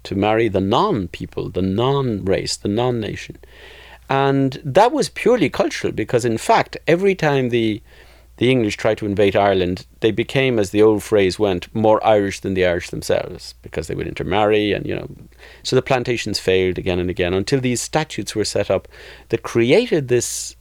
to 0.02 0.16
marry 0.16 0.48
the 0.48 0.60
non 0.60 1.08
people, 1.08 1.50
the 1.50 1.62
non 1.62 2.24
race, 2.24 2.56
the 2.56 2.68
non 2.68 3.00
nation. 3.00 3.38
And 4.08 4.60
that 4.64 4.90
was 4.90 5.08
purely 5.08 5.48
cultural 5.48 5.92
because, 5.92 6.24
in 6.24 6.36
fact, 6.36 6.76
every 6.88 7.14
time 7.14 7.50
the 7.50 7.80
the 8.40 8.50
English 8.50 8.78
tried 8.78 8.96
to 8.96 9.04
invade 9.04 9.36
Ireland, 9.36 9.84
they 10.00 10.10
became, 10.10 10.58
as 10.58 10.70
the 10.70 10.80
old 10.80 11.02
phrase 11.02 11.38
went, 11.38 11.72
more 11.74 12.02
Irish 12.02 12.40
than 12.40 12.54
the 12.54 12.64
Irish 12.64 12.88
themselves 12.88 13.52
because 13.60 13.86
they 13.86 13.94
would 13.94 14.08
intermarry 14.08 14.72
and, 14.72 14.86
you 14.86 14.96
know. 14.96 15.10
So 15.62 15.76
the 15.76 15.82
plantations 15.82 16.38
failed 16.38 16.78
again 16.78 16.98
and 16.98 17.10
again 17.10 17.34
until 17.34 17.60
these 17.60 17.82
statutes 17.82 18.34
were 18.34 18.46
set 18.46 18.70
up 18.70 18.88
that 19.28 19.42
created 19.42 20.08
this 20.08 20.56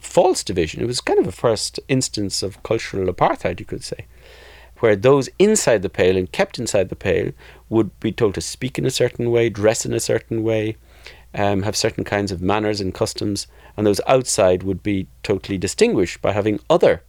false 0.00 0.44
division. 0.44 0.80
It 0.80 0.86
was 0.86 1.00
kind 1.00 1.18
of 1.18 1.26
a 1.26 1.32
first 1.32 1.80
instance 1.88 2.40
of 2.40 2.62
cultural 2.62 3.12
apartheid, 3.12 3.58
you 3.58 3.66
could 3.66 3.82
say, 3.82 4.06
where 4.78 4.94
those 4.94 5.28
inside 5.40 5.82
the 5.82 5.88
pale 5.88 6.16
and 6.16 6.30
kept 6.30 6.60
inside 6.60 6.88
the 6.88 6.94
pale 6.94 7.32
would 7.68 7.98
be 7.98 8.12
told 8.12 8.34
to 8.34 8.40
speak 8.40 8.78
in 8.78 8.86
a 8.86 8.90
certain 8.90 9.32
way, 9.32 9.48
dress 9.48 9.84
in 9.84 9.92
a 9.92 9.98
certain 9.98 10.44
way, 10.44 10.76
um, 11.34 11.64
have 11.64 11.74
certain 11.74 12.04
kinds 12.04 12.30
of 12.30 12.40
manners 12.40 12.80
and 12.80 12.94
customs, 12.94 13.48
and 13.76 13.84
those 13.84 14.00
outside 14.06 14.62
would 14.62 14.84
be 14.84 15.08
totally 15.24 15.58
distinguished 15.58 16.22
by 16.22 16.30
having 16.30 16.60
other 16.70 17.02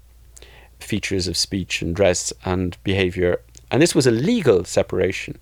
features 0.85 1.27
of 1.27 1.37
speech 1.37 1.81
and 1.81 1.95
dress 1.95 2.31
and 2.43 2.77
behavior. 2.83 3.41
And 3.71 3.81
this 3.81 3.95
was 3.95 4.07
a 4.07 4.11
legal 4.11 4.63
separation. 4.63 5.41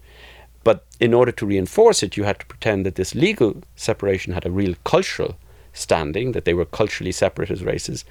But 0.63 0.85
in 0.99 1.13
order 1.13 1.31
to 1.33 1.45
reinforce 1.45 2.03
it, 2.03 2.15
you 2.15 2.23
had 2.23 2.39
to 2.39 2.45
pretend 2.45 2.85
that 2.85 2.95
this 2.95 3.13
legal 3.13 3.61
separation 3.75 4.33
had 4.33 4.45
a 4.45 4.51
real 4.51 4.75
cultural 4.85 5.35
standing, 5.73 6.31
that 6.31 6.45
they 6.45 6.53
were 6.53 6.65
culturally 6.65 7.11
separate 7.11 7.51
as 7.51 7.63
races. 7.63 8.05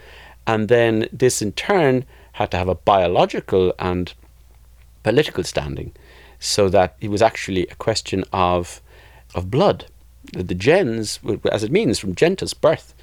And 0.47 0.69
then 0.69 1.09
this 1.13 1.41
in 1.41 1.53
turn 1.53 2.05
had 2.33 2.51
to 2.51 2.57
have 2.57 2.69
a 2.69 2.75
biological 2.75 3.73
and 3.79 4.13
political 5.03 5.45
standing, 5.45 5.93
so 6.39 6.69
that 6.69 6.97
it 7.01 7.09
was 7.09 7.23
actually 7.23 7.67
a 7.69 7.75
question 7.77 8.25
of, 8.33 8.81
of 9.35 9.51
blood. 9.51 9.87
The 10.33 10.55
gens, 10.55 11.21
as 11.51 11.65
it 11.65 11.73
means 11.73 11.99
from 11.99 12.15
gentus, 12.15 12.55
birth, 12.55 12.95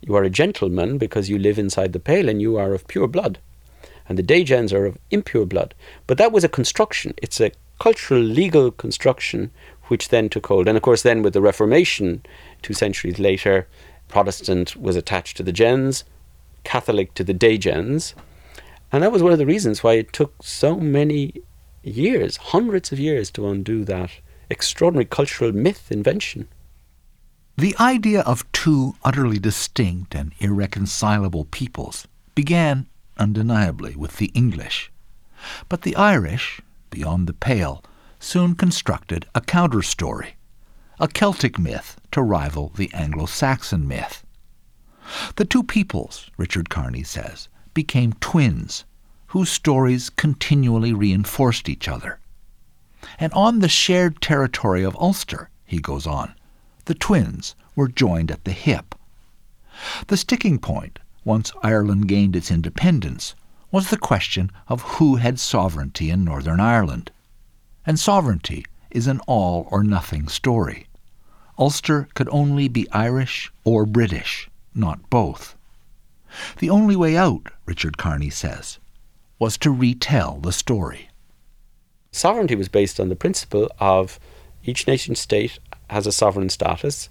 you 0.00 0.14
are 0.14 0.22
a 0.22 0.30
gentleman 0.30 0.98
because 0.98 1.28
you 1.28 1.38
live 1.38 1.58
inside 1.58 1.92
the 1.92 2.00
pale 2.00 2.28
and 2.28 2.40
you 2.40 2.56
are 2.56 2.74
of 2.74 2.86
pure 2.86 3.08
blood 3.08 3.38
and 4.08 4.18
the 4.18 4.22
Degens 4.22 4.72
are 4.72 4.86
of 4.86 4.98
impure 5.10 5.46
blood. 5.46 5.74
But 6.06 6.18
that 6.18 6.32
was 6.32 6.44
a 6.44 6.48
construction. 6.48 7.14
It's 7.18 7.40
a 7.40 7.52
cultural, 7.78 8.20
legal 8.20 8.70
construction 8.70 9.50
which 9.88 10.08
then 10.08 10.28
took 10.28 10.46
hold. 10.46 10.68
And 10.68 10.76
of 10.76 10.82
course, 10.82 11.02
then 11.02 11.22
with 11.22 11.32
the 11.32 11.40
Reformation, 11.40 12.22
two 12.62 12.74
centuries 12.74 13.18
later, 13.18 13.66
Protestant 14.08 14.76
was 14.76 14.96
attached 14.96 15.36
to 15.36 15.42
the 15.42 15.52
gens, 15.52 16.04
Catholic 16.64 17.14
to 17.14 17.24
the 17.24 17.34
Degens. 17.34 18.14
And 18.92 19.02
that 19.02 19.12
was 19.12 19.22
one 19.22 19.32
of 19.32 19.38
the 19.38 19.46
reasons 19.46 19.82
why 19.82 19.94
it 19.94 20.12
took 20.12 20.42
so 20.42 20.76
many 20.76 21.34
years, 21.82 22.36
hundreds 22.36 22.92
of 22.92 22.98
years, 22.98 23.30
to 23.32 23.48
undo 23.48 23.84
that 23.84 24.10
extraordinary 24.50 25.04
cultural 25.04 25.52
myth 25.52 25.90
invention. 25.90 26.48
The 27.56 27.74
idea 27.80 28.20
of 28.20 28.50
two 28.52 28.94
utterly 29.04 29.38
distinct 29.38 30.14
and 30.14 30.32
irreconcilable 30.38 31.46
peoples 31.46 32.06
began 32.34 32.86
undeniably, 33.18 33.96
with 33.96 34.16
the 34.16 34.30
English. 34.34 34.90
But 35.68 35.82
the 35.82 35.96
Irish, 35.96 36.60
beyond 36.90 37.26
the 37.26 37.32
pale, 37.32 37.84
soon 38.18 38.54
constructed 38.54 39.26
a 39.34 39.40
counter 39.40 39.82
story, 39.82 40.36
a 40.98 41.08
Celtic 41.08 41.58
myth 41.58 42.00
to 42.12 42.22
rival 42.22 42.72
the 42.76 42.90
Anglo 42.92 43.26
Saxon 43.26 43.86
myth. 43.86 44.24
The 45.36 45.44
two 45.44 45.62
peoples, 45.62 46.30
Richard 46.36 46.70
Kearney 46.70 47.02
says, 47.02 47.48
became 47.72 48.12
twins, 48.14 48.84
whose 49.28 49.50
stories 49.50 50.10
continually 50.10 50.92
reinforced 50.92 51.68
each 51.68 51.88
other. 51.88 52.18
And 53.18 53.32
on 53.32 53.60
the 53.60 53.68
shared 53.68 54.20
territory 54.20 54.82
of 54.82 54.96
Ulster, 54.96 55.50
he 55.64 55.78
goes 55.78 56.06
on, 56.06 56.34
the 56.86 56.94
twins 56.94 57.54
were 57.76 57.88
joined 57.88 58.30
at 58.30 58.44
the 58.44 58.52
hip. 58.52 58.94
The 60.08 60.16
sticking 60.16 60.58
point 60.58 60.98
once 61.28 61.52
Ireland 61.62 62.08
gained 62.08 62.34
its 62.34 62.50
independence, 62.50 63.34
was 63.70 63.90
the 63.90 63.98
question 63.98 64.50
of 64.66 64.80
who 64.96 65.16
had 65.16 65.38
sovereignty 65.38 66.08
in 66.08 66.24
Northern 66.24 66.58
Ireland. 66.58 67.10
And 67.84 68.00
sovereignty 68.00 68.64
is 68.90 69.06
an 69.06 69.20
all 69.26 69.68
or 69.70 69.84
nothing 69.84 70.28
story. 70.28 70.86
Ulster 71.58 72.08
could 72.14 72.30
only 72.30 72.66
be 72.66 72.90
Irish 72.92 73.52
or 73.62 73.84
British, 73.84 74.48
not 74.74 75.10
both. 75.10 75.54
The 76.60 76.70
only 76.70 76.96
way 76.96 77.14
out, 77.14 77.52
Richard 77.66 77.98
Kearney 77.98 78.30
says, 78.30 78.78
was 79.38 79.58
to 79.58 79.70
retell 79.70 80.38
the 80.40 80.52
story. 80.52 81.10
Sovereignty 82.10 82.54
was 82.54 82.70
based 82.70 82.98
on 82.98 83.10
the 83.10 83.16
principle 83.16 83.70
of 83.78 84.18
each 84.64 84.86
nation 84.86 85.14
state 85.14 85.58
has 85.90 86.06
a 86.06 86.12
sovereign 86.12 86.48
status, 86.48 87.10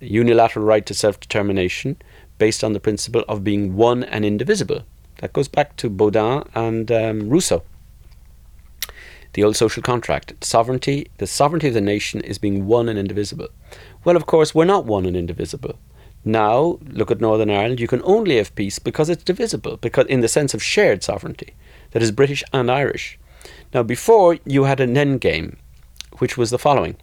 unilateral 0.00 0.64
right 0.64 0.86
to 0.86 0.94
self 0.94 1.20
determination, 1.20 1.96
based 2.38 2.64
on 2.64 2.72
the 2.72 2.80
principle 2.80 3.24
of 3.28 3.44
being 3.44 3.76
one 3.76 4.04
and 4.04 4.24
indivisible. 4.24 4.84
That 5.18 5.32
goes 5.32 5.48
back 5.48 5.76
to 5.76 5.90
Bodin 5.90 6.46
and 6.54 6.90
um, 6.90 7.28
Rousseau. 7.28 7.62
The 9.34 9.44
old 9.44 9.56
social 9.56 9.82
contract. 9.82 10.44
Sovereignty, 10.44 11.08
the 11.18 11.26
sovereignty 11.26 11.68
of 11.68 11.74
the 11.74 11.80
nation 11.80 12.20
is 12.20 12.38
being 12.38 12.66
one 12.66 12.88
and 12.88 12.98
indivisible. 12.98 13.48
Well, 14.04 14.16
of 14.16 14.26
course, 14.26 14.54
we're 14.54 14.64
not 14.64 14.86
one 14.86 15.06
and 15.06 15.16
indivisible. 15.16 15.78
Now, 16.24 16.78
look 16.86 17.10
at 17.10 17.20
Northern 17.20 17.50
Ireland, 17.50 17.80
you 17.80 17.88
can 17.88 18.00
only 18.04 18.36
have 18.38 18.54
peace 18.54 18.78
because 18.78 19.10
it's 19.10 19.24
divisible, 19.24 19.76
because 19.76 20.06
in 20.06 20.20
the 20.20 20.28
sense 20.28 20.54
of 20.54 20.62
shared 20.62 21.02
sovereignty, 21.02 21.54
that 21.90 22.02
is 22.02 22.12
British 22.12 22.42
and 22.52 22.70
Irish. 22.70 23.18
Now, 23.74 23.82
before 23.82 24.38
you 24.44 24.64
had 24.64 24.80
an 24.80 24.96
end 24.96 25.20
game, 25.20 25.58
which 26.18 26.38
was 26.38 26.50
the 26.50 26.58
following 26.58 26.96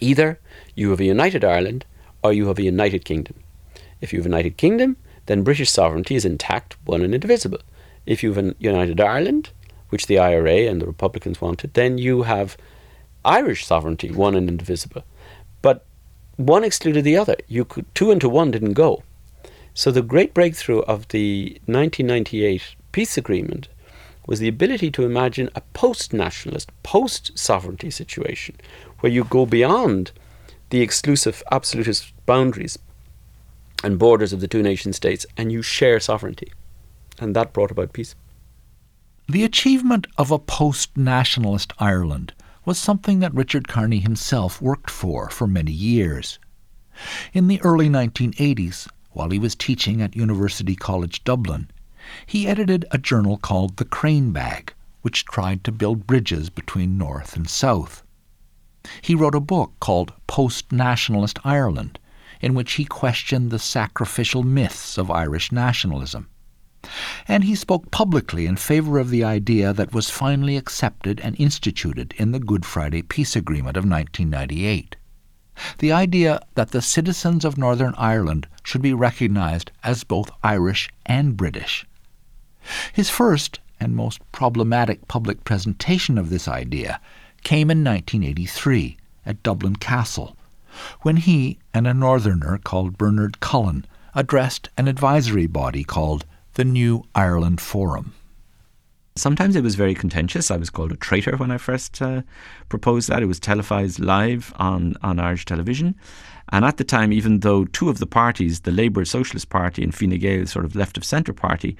either 0.00 0.38
you 0.74 0.90
have 0.90 1.00
a 1.00 1.04
united 1.04 1.44
Ireland 1.44 1.84
or 2.22 2.32
you 2.32 2.48
have 2.48 2.58
a 2.58 2.62
united 2.62 3.04
kingdom. 3.04 3.43
If 4.04 4.12
you 4.12 4.18
have 4.18 4.26
a 4.26 4.28
United 4.28 4.58
Kingdom, 4.58 4.98
then 5.24 5.44
British 5.44 5.70
sovereignty 5.70 6.14
is 6.14 6.26
intact, 6.26 6.76
one 6.84 7.00
and 7.00 7.14
indivisible. 7.14 7.60
If 8.04 8.22
you 8.22 8.34
have 8.34 8.44
a 8.44 8.54
United 8.58 9.00
Ireland, 9.00 9.48
which 9.88 10.08
the 10.08 10.18
IRA 10.18 10.68
and 10.68 10.78
the 10.78 10.86
Republicans 10.86 11.40
wanted, 11.40 11.72
then 11.72 11.96
you 11.96 12.24
have 12.24 12.58
Irish 13.24 13.64
sovereignty, 13.64 14.10
one 14.10 14.34
and 14.34 14.46
indivisible. 14.46 15.04
But 15.62 15.86
one 16.36 16.64
excluded 16.64 17.02
the 17.02 17.16
other. 17.16 17.36
You 17.48 17.64
could 17.64 17.86
two 17.94 18.10
into 18.10 18.28
one 18.28 18.50
didn't 18.50 18.74
go. 18.74 19.02
So 19.72 19.90
the 19.90 20.02
great 20.02 20.34
breakthrough 20.34 20.80
of 20.80 21.08
the 21.08 21.58
1998 21.64 22.76
peace 22.92 23.16
agreement 23.16 23.68
was 24.26 24.38
the 24.38 24.48
ability 24.48 24.90
to 24.90 25.06
imagine 25.06 25.48
a 25.54 25.62
post-nationalist, 25.72 26.70
post-sovereignty 26.82 27.90
situation 27.90 28.56
where 29.00 29.10
you 29.10 29.24
go 29.24 29.46
beyond 29.46 30.12
the 30.68 30.82
exclusive 30.82 31.42
absolutist 31.50 32.12
boundaries 32.26 32.78
and 33.84 33.98
borders 33.98 34.32
of 34.32 34.40
the 34.40 34.48
two 34.48 34.62
nation 34.62 34.94
states, 34.94 35.26
and 35.36 35.52
you 35.52 35.60
share 35.60 36.00
sovereignty. 36.00 36.50
And 37.20 37.36
that 37.36 37.52
brought 37.52 37.70
about 37.70 37.92
peace. 37.92 38.14
The 39.28 39.44
achievement 39.44 40.06
of 40.16 40.30
a 40.30 40.38
post 40.38 40.96
nationalist 40.96 41.74
Ireland 41.78 42.32
was 42.64 42.78
something 42.78 43.20
that 43.20 43.34
Richard 43.34 43.68
Kearney 43.68 44.00
himself 44.00 44.62
worked 44.62 44.88
for 44.88 45.28
for 45.28 45.46
many 45.46 45.70
years. 45.70 46.38
In 47.34 47.46
the 47.46 47.60
early 47.60 47.90
1980s, 47.90 48.88
while 49.10 49.28
he 49.28 49.38
was 49.38 49.54
teaching 49.54 50.00
at 50.00 50.16
University 50.16 50.74
College 50.74 51.22
Dublin, 51.22 51.70
he 52.24 52.46
edited 52.46 52.86
a 52.90 52.96
journal 52.96 53.36
called 53.36 53.76
The 53.76 53.84
Crane 53.84 54.30
Bag, 54.30 54.72
which 55.02 55.26
tried 55.26 55.62
to 55.64 55.72
build 55.72 56.06
bridges 56.06 56.48
between 56.48 56.96
North 56.96 57.36
and 57.36 57.48
South. 57.48 58.02
He 59.02 59.14
wrote 59.14 59.34
a 59.34 59.40
book 59.40 59.72
called 59.78 60.14
Post 60.26 60.72
Nationalist 60.72 61.38
Ireland, 61.44 61.98
in 62.44 62.52
which 62.52 62.74
he 62.74 62.84
questioned 62.84 63.50
the 63.50 63.58
sacrificial 63.58 64.42
myths 64.42 64.98
of 64.98 65.10
Irish 65.10 65.50
nationalism. 65.50 66.28
And 67.26 67.44
he 67.44 67.54
spoke 67.54 67.90
publicly 67.90 68.44
in 68.44 68.56
favour 68.56 68.98
of 68.98 69.08
the 69.08 69.24
idea 69.24 69.72
that 69.72 69.94
was 69.94 70.10
finally 70.10 70.58
accepted 70.58 71.20
and 71.20 71.40
instituted 71.40 72.12
in 72.18 72.32
the 72.32 72.38
Good 72.38 72.66
Friday 72.66 73.00
Peace 73.00 73.34
Agreement 73.34 73.78
of 73.78 73.88
1998 73.88 74.96
the 75.78 75.92
idea 75.92 76.40
that 76.54 76.72
the 76.72 76.82
citizens 76.82 77.44
of 77.44 77.56
Northern 77.56 77.94
Ireland 77.96 78.48
should 78.64 78.82
be 78.82 78.92
recognised 78.92 79.70
as 79.84 80.02
both 80.02 80.30
Irish 80.42 80.90
and 81.06 81.36
British. 81.36 81.86
His 82.92 83.08
first 83.08 83.60
and 83.78 83.94
most 83.94 84.20
problematic 84.32 85.06
public 85.06 85.44
presentation 85.44 86.18
of 86.18 86.28
this 86.28 86.48
idea 86.48 87.00
came 87.44 87.70
in 87.70 87.84
1983 87.84 88.96
at 89.24 89.42
Dublin 89.44 89.76
Castle, 89.76 90.36
when 91.02 91.16
he 91.16 91.58
and 91.72 91.86
a 91.86 91.94
Northerner 91.94 92.58
called 92.62 92.98
Bernard 92.98 93.40
Cullen 93.40 93.86
addressed 94.14 94.68
an 94.78 94.88
advisory 94.88 95.46
body 95.46 95.84
called 95.84 96.24
the 96.54 96.64
New 96.64 97.04
Ireland 97.14 97.60
Forum. 97.60 98.14
Sometimes 99.16 99.54
it 99.54 99.62
was 99.62 99.76
very 99.76 99.94
contentious. 99.94 100.50
I 100.50 100.56
was 100.56 100.70
called 100.70 100.90
a 100.90 100.96
traitor 100.96 101.36
when 101.36 101.52
I 101.52 101.58
first 101.58 102.02
uh, 102.02 102.22
proposed 102.68 103.08
that. 103.08 103.22
It 103.22 103.26
was 103.26 103.38
televised 103.38 104.00
live 104.00 104.52
on, 104.56 104.96
on 105.02 105.20
Irish 105.20 105.44
television. 105.44 105.94
And 106.50 106.64
at 106.64 106.78
the 106.78 106.84
time, 106.84 107.12
even 107.12 107.40
though 107.40 107.64
two 107.64 107.88
of 107.88 107.98
the 107.98 108.06
parties, 108.06 108.60
the 108.60 108.72
Labour 108.72 109.04
Socialist 109.04 109.50
Party 109.50 109.84
and 109.84 109.94
Fine 109.94 110.18
Gael, 110.18 110.46
sort 110.46 110.64
of 110.64 110.74
left 110.74 110.96
of 110.96 111.04
centre 111.04 111.32
party, 111.32 111.76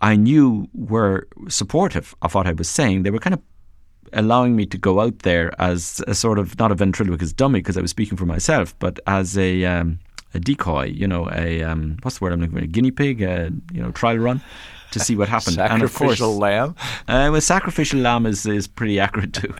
I 0.00 0.16
knew 0.16 0.68
were 0.72 1.28
supportive 1.48 2.14
of 2.22 2.34
what 2.34 2.46
I 2.46 2.52
was 2.52 2.68
saying, 2.68 3.02
they 3.02 3.10
were 3.10 3.18
kind 3.18 3.34
of 3.34 3.49
allowing 4.12 4.56
me 4.56 4.66
to 4.66 4.78
go 4.78 5.00
out 5.00 5.20
there 5.20 5.52
as 5.60 6.02
a 6.06 6.14
sort 6.14 6.38
of 6.38 6.58
not 6.58 6.72
a 6.72 6.74
ventriloquist 6.74 7.36
dummy 7.36 7.60
because 7.60 7.76
I 7.76 7.80
was 7.80 7.90
speaking 7.90 8.16
for 8.16 8.26
myself, 8.26 8.78
but 8.78 9.00
as 9.06 9.36
a 9.36 9.64
um, 9.64 9.98
a 10.34 10.40
decoy, 10.40 10.86
you 10.86 11.06
know, 11.06 11.28
a 11.32 11.62
um, 11.62 11.96
what's 12.02 12.18
the 12.18 12.24
word 12.24 12.32
I'm 12.32 12.40
looking 12.40 12.56
for? 12.56 12.64
A 12.64 12.66
guinea 12.66 12.90
pig, 12.90 13.22
a 13.22 13.50
you 13.72 13.82
know, 13.82 13.90
trial 13.92 14.18
run 14.18 14.40
to 14.92 15.00
see 15.00 15.16
what 15.16 15.28
happened. 15.28 15.56
sacrificial 15.56 16.36
lamb. 16.36 16.74
Uh, 17.08 17.28
well, 17.30 17.40
sacrificial 17.40 18.00
lamb 18.00 18.26
is, 18.26 18.44
is 18.46 18.66
pretty 18.66 18.98
accurate 18.98 19.32
too. 19.32 19.54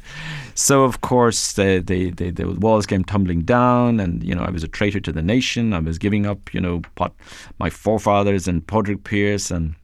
So 0.54 0.84
of 0.84 1.00
course 1.00 1.52
the, 1.52 1.82
the, 1.84 2.10
the, 2.10 2.30
the 2.30 2.50
walls 2.50 2.86
came 2.86 3.04
tumbling 3.04 3.42
down, 3.42 4.00
and 4.00 4.22
you 4.22 4.34
know 4.34 4.42
I 4.42 4.50
was 4.50 4.62
a 4.62 4.68
traitor 4.68 5.00
to 5.00 5.12
the 5.12 5.22
nation. 5.22 5.72
I 5.72 5.78
was 5.78 5.98
giving 5.98 6.26
up, 6.26 6.52
you 6.52 6.60
know, 6.60 6.82
what 6.96 7.12
my 7.58 7.70
forefathers 7.70 8.46
and 8.46 8.66
Padraig 8.66 9.04
Pearse 9.04 9.50
and 9.50 9.74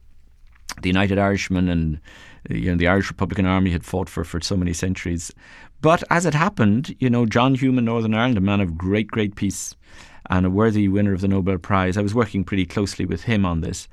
the 0.81 0.89
United 0.89 1.17
Irishmen 1.17 1.69
and 1.69 1.99
you 2.49 2.71
know 2.71 2.77
the 2.77 2.87
Irish 2.87 3.09
Republican 3.09 3.45
Army 3.45 3.71
had 3.71 3.83
fought 3.83 4.09
for 4.09 4.23
for 4.23 4.41
so 4.41 4.57
many 4.57 4.73
centuries. 4.73 5.31
But 5.81 6.03
as 6.09 6.25
it 6.25 6.33
happened, 6.33 6.95
you 6.99 7.09
know, 7.09 7.25
John 7.25 7.53
Hume 7.53 7.77
in 7.77 7.85
Northern 7.85 8.15
Ireland, 8.15 8.37
a 8.37 8.41
man 8.41 8.61
of 8.61 8.77
great, 8.77 9.07
great 9.07 9.35
peace 9.35 9.75
and 10.29 10.45
a 10.45 10.49
worthy 10.49 10.87
winner 10.87 11.13
of 11.13 11.21
the 11.21 11.27
Nobel 11.27 11.59
Prize. 11.59 11.97
I 11.97 12.01
was 12.01 12.15
working 12.15 12.43
pretty 12.43 12.65
closely 12.65 13.05
with 13.05 13.23
him 13.23 13.45
on 13.45 13.61
this 13.61 13.87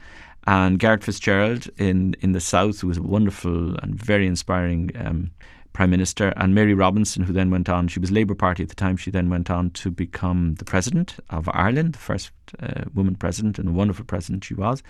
and 0.46 0.78
Garret 0.78 1.04
Fitzgerald 1.04 1.68
in, 1.78 2.16
in 2.20 2.32
the 2.32 2.40
South, 2.40 2.80
who 2.80 2.88
was 2.88 2.98
a 2.98 3.02
wonderful 3.02 3.76
and 3.78 3.94
very 3.94 4.26
inspiring 4.26 4.90
um, 4.96 5.30
Prime 5.72 5.90
Minister, 5.90 6.32
and 6.36 6.54
Mary 6.54 6.74
Robinson, 6.74 7.24
who 7.24 7.32
then 7.32 7.50
went 7.50 7.68
on, 7.68 7.88
she 7.88 7.98
was 7.98 8.12
Labour 8.12 8.34
Party 8.34 8.62
at 8.62 8.68
the 8.68 8.74
time, 8.74 8.96
she 8.96 9.10
then 9.10 9.28
went 9.28 9.50
on 9.50 9.70
to 9.70 9.90
become 9.90 10.54
the 10.56 10.64
President 10.64 11.16
of 11.30 11.48
Ireland, 11.52 11.94
the 11.94 11.98
first 11.98 12.30
uh, 12.60 12.84
woman 12.94 13.16
President, 13.16 13.58
and 13.58 13.68
a 13.68 13.72
wonderful 13.72 14.04
President 14.04 14.44
she 14.44 14.54
was. 14.54 14.82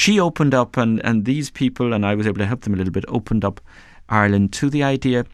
She 0.00 0.18
opened 0.18 0.54
up, 0.54 0.78
and, 0.78 1.04
and 1.04 1.26
these 1.26 1.50
people, 1.50 1.92
and 1.92 2.06
I 2.06 2.14
was 2.14 2.26
able 2.26 2.38
to 2.38 2.46
help 2.46 2.62
them 2.62 2.72
a 2.72 2.76
little 2.78 2.90
bit, 2.90 3.04
opened 3.06 3.44
up 3.44 3.60
Ireland 4.08 4.50
to 4.54 4.70
the 4.70 4.82
idea 4.82 5.26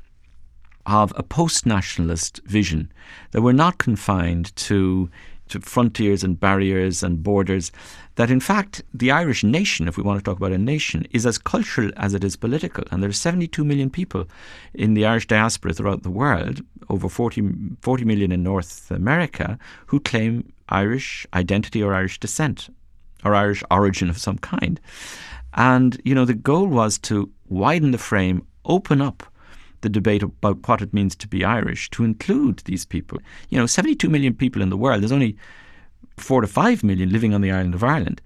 of 0.87 1.13
a 1.15 1.23
post 1.23 1.67
nationalist 1.67 2.41
vision 2.47 2.91
that 3.31 3.43
were 3.43 3.53
not 3.53 3.79
confined 3.79 4.57
to 4.57 5.09
to 5.51 5.61
frontiers 5.61 6.25
and 6.25 6.41
barriers 6.41 7.05
and 7.05 7.23
borders, 7.23 7.71
that 8.17 8.29
in 8.29 8.41
fact 8.41 8.83
the 8.93 9.13
Irish 9.13 9.45
nation, 9.45 9.87
if 9.87 9.97
we 9.97 10.03
want 10.03 10.19
to 10.19 10.25
talk 10.25 10.39
about 10.39 10.51
a 10.51 10.59
nation, 10.59 11.07
is 11.13 11.25
as 11.25 11.39
cultural 11.39 11.93
as 11.97 12.13
it 12.13 12.25
is 12.25 12.35
political. 12.35 12.83
And 12.91 13.01
there 13.01 13.11
are 13.11 13.13
72 13.13 13.65
million 13.65 13.89
people 13.89 14.27
in 14.75 14.95
the 14.95 15.07
Irish 15.07 15.29
diaspora 15.29 15.75
throughout 15.75 16.03
the 16.03 16.11
world, 16.11 16.61
over 16.89 17.09
40, 17.09 17.49
40 17.83 18.05
million 18.05 18.33
in 18.33 18.43
North 18.43 18.91
America, 18.91 19.61
who 19.87 20.01
claim 20.01 20.53
Irish 20.69 21.25
identity 21.33 21.81
or 21.81 21.95
Irish 21.95 22.19
descent 22.19 22.69
or 23.27 23.35
Irish 23.35 23.63
origin 23.71 24.09
of 24.09 24.19
some 24.19 24.39
kind. 24.39 24.81
And, 25.55 26.01
you 26.05 26.15
know, 26.15 26.25
the 26.25 26.35
goal 26.35 26.67
was 26.67 26.99
to 27.01 27.31
widen 27.49 27.91
the 27.91 27.99
frame, 27.99 28.47
open 28.65 29.01
up 29.01 29.23
the 29.81 29.89
debate 29.89 30.23
about 30.23 30.67
what 30.69 30.83
it 30.83 30.95
means 30.95 31.15
to 31.17 31.29
be 31.29 31.45
Irish 31.45 31.91
to 31.91 32.05
include 32.05 32.59
these 32.61 32.85
people. 32.85 33.19
You 33.51 33.59
know, 33.59 33.67
72 33.67 34.09
million 34.09 34.35
people 34.35 34.63
in 34.63 34.71
the 34.71 34.77
world, 34.77 35.03
there's 35.03 35.13
only 35.13 35.37
four 36.17 36.41
to 36.41 36.47
five 36.47 36.83
million 36.83 37.11
living 37.11 37.35
on 37.35 37.41
the 37.41 37.51
island 37.51 37.75
of 37.75 37.85
Ireland. 37.85 38.21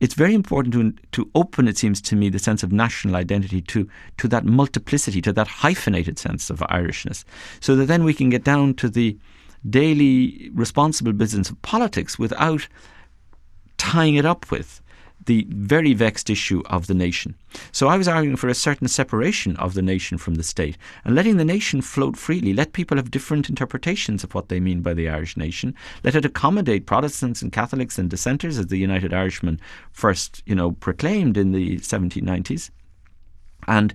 It's 0.00 0.14
very 0.14 0.34
important 0.34 0.74
to, 0.74 0.92
to 1.12 1.30
open, 1.36 1.68
it 1.68 1.78
seems 1.78 2.00
to 2.02 2.16
me, 2.16 2.28
the 2.28 2.40
sense 2.40 2.64
of 2.64 2.72
national 2.72 3.14
identity 3.14 3.60
to, 3.62 3.88
to 4.18 4.28
that 4.28 4.44
multiplicity, 4.44 5.22
to 5.22 5.32
that 5.32 5.46
hyphenated 5.46 6.18
sense 6.18 6.50
of 6.50 6.58
Irishness, 6.58 7.24
so 7.60 7.76
that 7.76 7.86
then 7.86 8.02
we 8.02 8.14
can 8.14 8.28
get 8.28 8.42
down 8.42 8.74
to 8.74 8.88
the 8.88 9.16
daily 9.70 10.50
responsible 10.54 11.12
business 11.12 11.50
of 11.50 11.62
politics 11.62 12.18
without 12.18 12.66
tying 13.82 14.14
it 14.14 14.24
up 14.24 14.48
with 14.52 14.80
the 15.26 15.44
very 15.50 15.92
vexed 15.92 16.30
issue 16.30 16.62
of 16.66 16.86
the 16.86 16.94
nation. 16.94 17.34
So 17.72 17.88
I 17.88 17.96
was 17.96 18.06
arguing 18.06 18.36
for 18.36 18.48
a 18.48 18.54
certain 18.54 18.86
separation 18.86 19.56
of 19.56 19.74
the 19.74 19.82
nation 19.82 20.18
from 20.18 20.36
the 20.36 20.44
state 20.44 20.78
and 21.04 21.16
letting 21.16 21.36
the 21.36 21.44
nation 21.44 21.82
float 21.82 22.16
freely. 22.16 22.52
Let 22.52 22.74
people 22.74 22.96
have 22.96 23.10
different 23.10 23.48
interpretations 23.48 24.22
of 24.22 24.34
what 24.36 24.48
they 24.48 24.60
mean 24.60 24.82
by 24.82 24.94
the 24.94 25.08
Irish 25.08 25.36
nation. 25.36 25.74
Let 26.04 26.14
it 26.14 26.24
accommodate 26.24 26.86
Protestants 26.86 27.42
and 27.42 27.50
Catholics 27.50 27.98
and 27.98 28.08
dissenters, 28.08 28.56
as 28.56 28.68
the 28.68 28.78
United 28.78 29.12
Irishmen 29.12 29.60
first, 29.90 30.44
you 30.46 30.54
know, 30.54 30.72
proclaimed 30.72 31.36
in 31.36 31.50
the 31.50 31.78
1790s. 31.78 32.70
And 33.66 33.94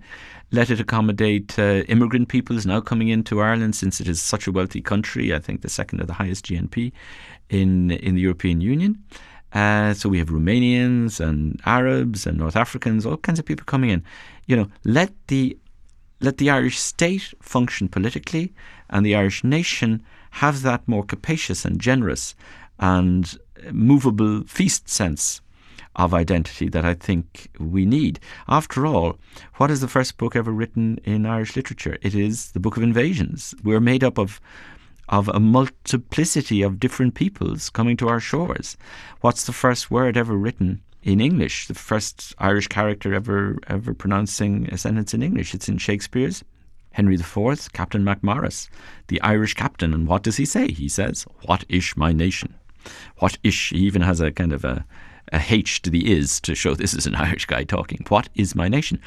let 0.52 0.70
it 0.70 0.82
accommodate 0.82 1.58
uh, 1.58 1.84
immigrant 1.88 2.28
peoples 2.28 2.66
now 2.66 2.82
coming 2.82 3.08
into 3.08 3.40
Ireland 3.40 3.76
since 3.76 4.02
it 4.02 4.10
is 4.10 4.22
such 4.22 4.48
a 4.48 4.52
wealthy 4.52 4.82
country. 4.82 5.34
I 5.34 5.40
think 5.40 5.62
the 5.62 5.70
second 5.70 6.02
or 6.02 6.06
the 6.06 6.14
highest 6.14 6.46
GNP 6.46 6.92
in 7.50 7.92
in 7.92 8.16
the 8.16 8.22
European 8.22 8.62
Union. 8.62 9.04
Uh, 9.54 9.94
so 9.94 10.10
we 10.10 10.20
have 10.20 10.30
Romanians 10.30 11.20
and 11.20 11.62
Arabs 11.66 12.28
and 12.28 12.38
North 12.38 12.56
Africans, 12.56 13.06
all 13.06 13.18
kinds 13.18 13.40
of 13.40 13.46
people 13.46 13.66
coming 13.66 13.90
in. 13.90 14.04
You 14.46 14.56
know, 14.58 14.68
let 14.84 15.12
the 15.28 15.58
let 16.20 16.38
the 16.38 16.50
Irish 16.50 16.80
state 16.80 17.34
function 17.42 17.88
politically, 17.88 18.54
and 18.90 19.06
the 19.06 19.16
Irish 19.16 19.44
nation 19.44 20.04
have 20.32 20.64
that 20.64 20.88
more 20.88 21.04
capacious 21.04 21.64
and 21.64 21.80
generous 21.80 22.36
and 22.80 23.38
movable 23.72 24.44
feast 24.46 24.90
sense 24.90 25.42
of 25.96 26.14
identity 26.14 26.70
that 26.70 26.86
I 26.86 26.94
think 26.94 27.50
we 27.60 27.86
need. 27.86 28.20
After 28.48 28.86
all, 28.86 29.18
what 29.56 29.72
is 29.72 29.82
the 29.82 29.88
first 29.88 30.18
book 30.18 30.36
ever 30.36 30.52
written 30.52 31.00
in 31.04 31.26
Irish 31.26 31.56
literature? 31.56 31.98
It 32.02 32.14
is 32.14 32.52
the 32.52 32.60
Book 32.60 32.78
of 32.78 32.84
Invasions. 32.84 33.56
We're 33.64 33.80
made 33.80 34.04
up 34.04 34.20
of 34.20 34.40
of 35.10 35.28
a 35.30 35.40
multiplicity 35.40 36.62
of 36.62 36.80
different 36.80 37.16
peoples 37.16 37.70
coming 37.70 37.98
to 37.98 38.08
our 38.08 38.20
shores. 38.20 38.78
What's 39.22 39.46
the 39.46 39.54
first 39.54 39.90
word 39.90 40.18
ever 40.18 40.36
written 40.36 40.82
in 41.04 41.22
English? 41.22 41.68
The 41.68 41.74
first 41.74 42.36
Irish 42.40 42.68
character 42.68 43.14
ever 43.14 43.58
ever 43.68 43.94
pronouncing 43.94 44.68
a 44.72 44.78
sentence 44.78 45.14
in 45.14 45.24
English. 45.24 45.54
It's 45.54 45.70
in 45.70 45.78
Shakespeare's 45.78 46.44
Henry 46.92 47.16
IV, 47.16 47.72
Captain 47.74 48.04
Macmorris, 48.04 48.70
the 49.08 49.22
Irish 49.22 49.54
captain. 49.54 49.94
And 49.94 50.08
what 50.08 50.24
does 50.24 50.38
he 50.38 50.46
say? 50.46 50.72
He 50.72 50.90
says, 50.90 51.26
What 51.46 51.64
ish 51.70 51.96
my 51.96 52.12
nation? 52.12 52.56
What 53.20 53.38
ish? 53.44 53.70
He 53.70 53.80
even 53.80 54.02
has 54.02 54.20
a 54.20 54.32
kind 54.32 54.52
of 54.52 54.66
a 54.66 54.86
a 55.32 55.42
H 55.50 55.82
to 55.82 55.90
the 55.90 56.12
is 56.12 56.40
to 56.42 56.56
show 56.56 56.74
this 56.74 56.94
is 56.94 57.06
an 57.06 57.16
Irish 57.28 57.46
guy 57.46 57.64
talking. 57.64 58.06
What 58.08 58.30
is 58.36 58.56
my 58.56 58.68
nation? 58.68 59.00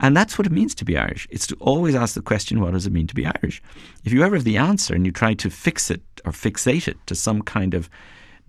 And 0.00 0.16
that's 0.16 0.38
what 0.38 0.46
it 0.46 0.52
means 0.52 0.74
to 0.76 0.84
be 0.84 0.96
Irish. 0.96 1.26
It's 1.30 1.46
to 1.48 1.56
always 1.60 1.94
ask 1.94 2.14
the 2.14 2.22
question, 2.22 2.60
what 2.60 2.72
does 2.72 2.86
it 2.86 2.92
mean 2.92 3.06
to 3.06 3.14
be 3.14 3.26
Irish? 3.26 3.62
If 4.04 4.12
you 4.12 4.22
ever 4.22 4.36
have 4.36 4.44
the 4.44 4.56
answer 4.56 4.94
and 4.94 5.06
you 5.06 5.12
try 5.12 5.34
to 5.34 5.50
fix 5.50 5.90
it 5.90 6.02
or 6.24 6.32
fixate 6.32 6.88
it 6.88 6.98
to 7.06 7.14
some 7.14 7.42
kind 7.42 7.74
of 7.74 7.88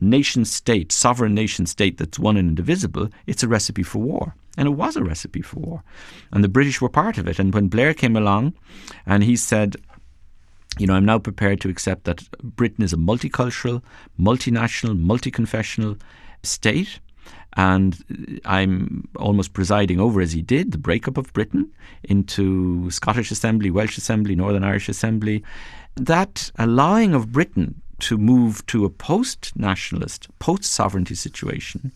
nation 0.02 0.46
state, 0.46 0.92
sovereign 0.92 1.34
nation 1.36 1.66
state 1.66 1.98
that's 1.98 2.20
one 2.20 2.38
and 2.38 2.50
indivisible, 2.50 3.10
it's 3.28 3.44
a 3.44 3.48
recipe 3.48 3.84
for 3.84 4.00
war. 4.00 4.36
And 4.58 4.68
it 4.68 4.72
was 4.72 4.96
a 4.96 5.04
recipe 5.04 5.42
for 5.42 5.60
war. 5.60 5.84
And 6.32 6.44
the 6.44 6.50
British 6.50 6.82
were 6.82 6.90
part 6.90 7.18
of 7.18 7.28
it. 7.28 7.40
And 7.40 7.54
when 7.54 7.68
Blair 7.68 7.94
came 7.94 8.16
along 8.16 8.54
and 9.06 9.24
he 9.24 9.36
said, 9.36 9.76
you 10.78 10.88
know, 10.88 10.94
I'm 10.94 11.06
now 11.06 11.20
prepared 11.20 11.62
to 11.62 11.70
accept 11.70 12.06
that 12.06 12.30
Britain 12.42 12.84
is 12.84 12.94
a 12.94 12.98
multicultural, 12.98 13.82
multinational, 14.20 14.98
multi-confessional 14.98 15.98
state 16.44 17.00
and 17.54 18.42
I'm 18.46 19.08
almost 19.16 19.54
presiding 19.54 20.00
over, 20.00 20.22
as 20.22 20.32
he 20.32 20.42
did, 20.42 20.72
the 20.72 20.78
breakup 20.78 21.18
of 21.18 21.34
Britain 21.34 21.72
into 22.04 22.90
Scottish 22.92 23.32
Assembly, 23.32 23.72
Welsh 23.72 23.98
Assembly, 23.98 24.36
Northern 24.36 24.64
Irish 24.64 24.88
Assembly. 24.88 25.44
That 25.96 26.52
allowing 26.58 27.14
of 27.14 27.32
Britain 27.32 27.82
to 28.00 28.18
move 28.18 28.66
to 28.68 28.86
a 28.86 28.90
post 28.90 29.52
nationalist, 29.56 30.28
post 30.40 30.64
sovereignty 30.66 31.16
situation 31.16 31.92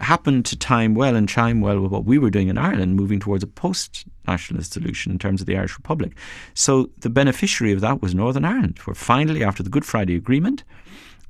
happened 0.00 0.44
to 0.44 0.56
time 0.56 0.94
well 0.94 1.14
and 1.14 1.28
chime 1.28 1.60
well 1.60 1.80
with 1.80 1.92
what 1.92 2.04
we 2.04 2.18
were 2.18 2.30
doing 2.30 2.48
in 2.48 2.58
Ireland, 2.58 2.96
moving 2.96 3.20
towards 3.20 3.44
a 3.44 3.46
post 3.46 4.04
nationalist 4.26 4.72
solution 4.72 5.12
in 5.12 5.18
terms 5.18 5.40
of 5.40 5.46
the 5.46 5.56
Irish 5.56 5.76
Republic. 5.76 6.12
So 6.54 6.90
the 6.98 7.10
beneficiary 7.10 7.72
of 7.72 7.80
that 7.80 8.02
was 8.02 8.14
Northern 8.14 8.44
Ireland, 8.44 8.78
where 8.80 8.94
finally, 8.94 9.44
after 9.44 9.62
the 9.62 9.70
Good 9.70 9.84
Friday 9.84 10.16
Agreement, 10.16 10.64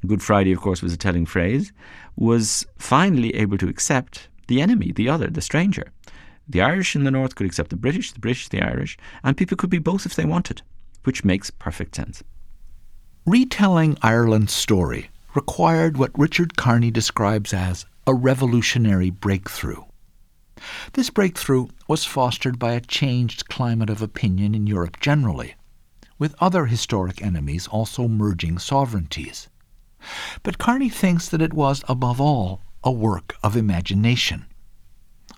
Good 0.06 0.22
Friday, 0.22 0.52
of 0.52 0.60
course, 0.60 0.82
was 0.82 0.92
a 0.92 0.96
telling 0.96 1.26
phrase, 1.26 1.72
was 2.16 2.66
finally 2.76 3.34
able 3.36 3.56
to 3.58 3.68
accept 3.68 4.28
the 4.48 4.60
enemy, 4.60 4.92
the 4.92 5.08
other, 5.08 5.28
the 5.28 5.40
stranger. 5.40 5.92
The 6.48 6.60
Irish 6.60 6.96
in 6.96 7.04
the 7.04 7.10
north 7.10 7.36
could 7.36 7.46
accept 7.46 7.70
the 7.70 7.76
British, 7.76 8.10
the 8.12 8.18
British 8.18 8.48
the 8.48 8.62
Irish, 8.62 8.98
and 9.22 9.36
people 9.36 9.56
could 9.56 9.70
be 9.70 9.78
both 9.78 10.04
if 10.04 10.16
they 10.16 10.24
wanted, 10.24 10.62
which 11.04 11.24
makes 11.24 11.50
perfect 11.50 11.94
sense. 11.94 12.22
Retelling 13.24 13.96
Ireland's 14.02 14.52
story 14.52 15.10
required 15.34 15.96
what 15.96 16.18
Richard 16.18 16.56
Kearney 16.56 16.90
describes 16.90 17.54
as 17.54 17.86
a 18.06 18.12
revolutionary 18.12 19.10
breakthrough. 19.10 19.82
This 20.94 21.10
breakthrough 21.10 21.68
was 21.86 22.04
fostered 22.04 22.58
by 22.58 22.72
a 22.72 22.80
changed 22.80 23.48
climate 23.48 23.90
of 23.90 24.02
opinion 24.02 24.54
in 24.54 24.66
Europe 24.66 24.98
generally, 25.00 25.54
with 26.18 26.34
other 26.40 26.66
historic 26.66 27.22
enemies 27.22 27.68
also 27.68 28.08
merging 28.08 28.58
sovereignties. 28.58 29.48
But 30.42 30.58
Kearney 30.58 30.88
thinks 30.88 31.28
that 31.28 31.42
it 31.42 31.52
was, 31.52 31.82
above 31.88 32.20
all, 32.20 32.62
a 32.84 32.90
work 32.90 33.36
of 33.42 33.56
imagination. 33.56 34.46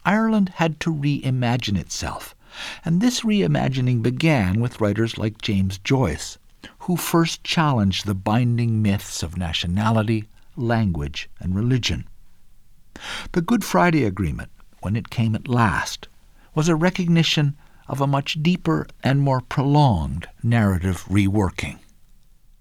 Ireland 0.05 0.51
had 0.57 0.81
to 0.81 0.95
reimagine 0.95 1.79
itself, 1.79 2.35
and 2.85 3.01
this 3.01 3.23
reimagining 3.23 4.03
began 4.03 4.61
with 4.61 4.81
writers 4.81 5.19
like 5.19 5.43
James 5.43 5.79
Joyce, 5.79 6.39
who 6.81 6.97
first 6.97 7.45
challenged 7.45 8.07
the 8.07 8.15
binding 8.15 8.83
myths 8.83 9.23
of 9.23 9.37
nationality, 9.37 10.25
language, 10.57 11.29
and 11.41 11.55
religion. 11.55 12.07
The 13.33 13.43
Good 13.43 13.65
Friday 13.65 14.05
Agreement, 14.05 14.51
when 14.81 14.97
it 14.97 15.11
came 15.11 15.35
at 15.35 15.49
last, 15.49 16.09
was 16.55 16.69
a 16.69 16.77
recognition 16.77 17.57
of 17.89 18.01
a 18.01 18.07
much 18.07 18.43
deeper 18.43 18.87
and 19.03 19.21
more 19.21 19.41
prolonged 19.41 20.29
narrative 20.43 21.05
reworking. 21.09 21.79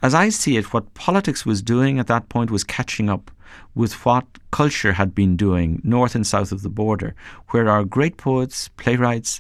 As 0.04 0.14
I 0.14 0.28
see 0.28 0.58
it, 0.58 0.74
what 0.74 0.94
politics 0.96 1.46
was 1.46 1.62
doing 1.62 1.98
at 1.98 2.08
that 2.08 2.28
point 2.28 2.52
was 2.52 2.66
catching 2.66 3.10
up 3.10 3.32
with 3.74 4.06
what 4.06 4.26
culture 4.52 4.92
had 4.92 5.16
been 5.16 5.38
doing 5.38 5.82
north 5.82 6.14
and 6.14 6.28
south 6.28 6.52
of 6.52 6.62
the 6.62 6.70
border, 6.70 7.16
where 7.50 7.70
our 7.70 7.86
great 7.86 8.18
poets, 8.18 8.68
playwrights, 8.76 9.40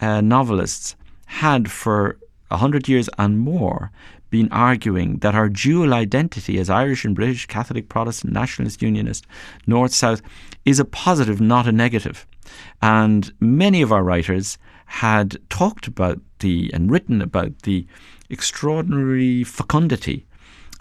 uh, 0.00 0.20
novelists 0.20 0.96
had 1.26 1.70
for 1.70 2.18
a 2.50 2.56
hundred 2.56 2.88
years 2.88 3.08
and 3.16 3.38
more 3.38 3.92
been 4.28 4.50
arguing 4.50 5.18
that 5.18 5.36
our 5.36 5.48
dual 5.48 5.94
identity 5.94 6.58
as 6.58 6.68
Irish 6.68 7.04
and 7.04 7.14
British, 7.14 7.46
Catholic, 7.46 7.88
Protestant, 7.88 8.32
nationalist, 8.32 8.82
unionist, 8.82 9.24
north, 9.68 9.92
south, 9.92 10.20
is 10.64 10.80
a 10.80 10.84
positive, 10.84 11.40
not 11.40 11.68
a 11.68 11.72
negative. 11.72 12.26
And 12.82 13.32
many 13.38 13.82
of 13.82 13.92
our 13.92 14.02
writers 14.02 14.58
had 14.86 15.36
talked 15.48 15.86
about 15.86 16.20
the 16.40 16.72
and 16.74 16.90
written 16.90 17.22
about 17.22 17.62
the 17.62 17.86
extraordinary 18.30 19.44
fecundity 19.44 20.26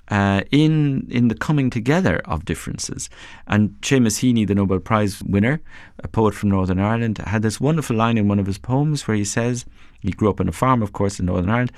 uh, 0.10 0.42
in 0.52 1.08
in 1.10 1.28
the 1.28 1.36
coming 1.36 1.70
together 1.70 2.22
of 2.26 2.46
differences. 2.46 3.10
And 3.48 3.70
Seamus 3.82 4.20
Heaney, 4.20 4.48
the 4.48 4.56
Nobel 4.56 4.80
Prize 4.80 5.22
winner, 5.24 5.62
a 6.04 6.08
poet 6.08 6.34
from 6.34 6.50
Northern 6.50 6.80
Ireland, 6.80 7.18
had 7.20 7.42
this 7.42 7.60
wonderful 7.60 7.96
line 7.96 8.18
in 8.18 8.28
one 8.28 8.40
of 8.40 8.46
his 8.46 8.58
poems 8.58 9.08
where 9.08 9.18
he 9.18 9.26
says, 9.26 9.66
he 10.02 10.12
grew 10.12 10.30
up 10.30 10.40
on 10.40 10.48
a 10.48 10.52
farm, 10.52 10.82
of 10.84 10.94
course, 10.94 11.20
in 11.20 11.26
Northern 11.26 11.50
Ireland. 11.50 11.72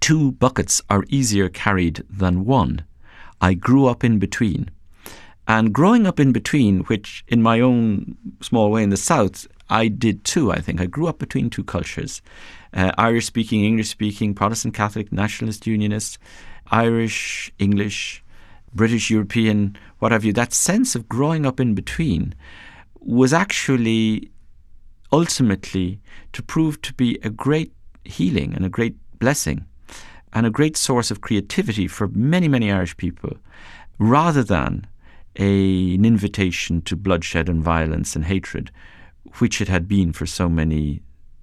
Two 0.00 0.32
buckets 0.32 0.82
are 0.90 1.04
easier 1.08 1.48
carried 1.48 2.02
than 2.10 2.44
one. 2.44 2.84
I 3.40 3.54
grew 3.54 3.86
up 3.86 4.04
in 4.04 4.18
between. 4.18 4.70
And 5.46 5.72
growing 5.72 6.06
up 6.06 6.20
in 6.20 6.32
between, 6.32 6.80
which 6.84 7.24
in 7.28 7.42
my 7.42 7.60
own 7.60 8.18
small 8.42 8.70
way 8.70 8.82
in 8.82 8.90
the 8.90 8.98
South, 8.98 9.46
I 9.70 9.88
did 9.88 10.24
too, 10.24 10.52
I 10.52 10.60
think. 10.60 10.78
I 10.78 10.86
grew 10.86 11.06
up 11.06 11.18
between 11.18 11.48
two 11.48 11.64
cultures 11.64 12.20
uh, 12.74 12.92
Irish 12.98 13.26
speaking, 13.26 13.64
English 13.64 13.88
speaking, 13.88 14.34
Protestant, 14.34 14.74
Catholic, 14.74 15.12
nationalist, 15.12 15.66
unionist, 15.66 16.18
Irish, 16.70 17.52
English, 17.58 18.22
British, 18.74 19.10
European, 19.10 19.76
what 19.98 20.12
have 20.12 20.24
you. 20.24 20.32
That 20.32 20.52
sense 20.52 20.94
of 20.94 21.08
growing 21.08 21.46
up 21.46 21.60
in 21.60 21.74
between 21.74 22.34
was 23.00 23.32
actually 23.32 24.30
ultimately 25.12 26.00
to 26.32 26.42
prove 26.42 26.80
to 26.82 26.92
be 26.94 27.18
a 27.22 27.30
great 27.30 27.72
healing 28.04 28.54
and 28.54 28.64
a 28.64 28.68
great 28.68 28.96
blessing 29.18 29.64
and 30.32 30.46
a 30.46 30.50
great 30.50 30.76
source 30.76 31.10
of 31.10 31.20
creativity 31.20 31.88
for 31.88 32.08
many, 32.08 32.48
many 32.48 32.70
Irish 32.70 32.96
people, 32.96 33.36
rather 33.98 34.42
than 34.42 34.86
a, 35.36 35.94
an 35.94 36.04
invitation 36.04 36.82
to 36.82 36.96
bloodshed 36.96 37.48
and 37.48 37.62
violence 37.62 38.14
and 38.14 38.26
hatred, 38.26 38.70
which 39.38 39.60
it 39.60 39.68
had 39.68 39.88
been 39.88 40.12
for 40.12 40.26
so 40.26 40.48
many 40.48 41.00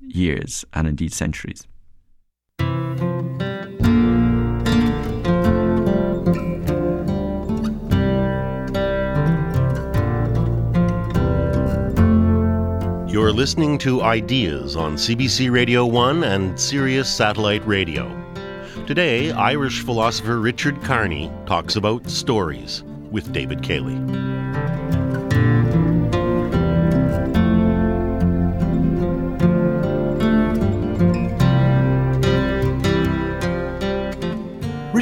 years 0.08 0.66
and 0.74 0.88
indeed 0.88 1.14
centuries. 1.14 1.68
You're 13.08 13.32
listening 13.32 13.78
to 13.80 14.02
Ideas 14.02 14.76
on 14.76 14.96
CBC 14.96 15.50
Radio 15.50 15.86
1 15.86 16.24
and 16.26 16.60
Sirius 16.60 17.12
Satellite 17.12 17.66
Radio. 17.66 18.12
Today, 18.86 19.32
Irish 19.32 19.82
philosopher 19.82 20.40
Richard 20.40 20.82
Kearney 20.84 21.32
talks 21.46 21.76
about 21.76 22.10
stories 22.10 22.84
with 23.10 23.32
David 23.32 23.64
Cayley. 23.64 23.96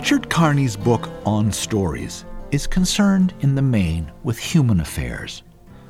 Richard 0.04 0.30
Kearney's 0.30 0.76
book 0.76 1.10
on 1.26 1.50
stories 1.50 2.26
is 2.52 2.68
concerned 2.68 3.34
in 3.40 3.56
the 3.56 3.62
main 3.62 4.12
with 4.22 4.38
human 4.38 4.82
affairs, 4.82 5.44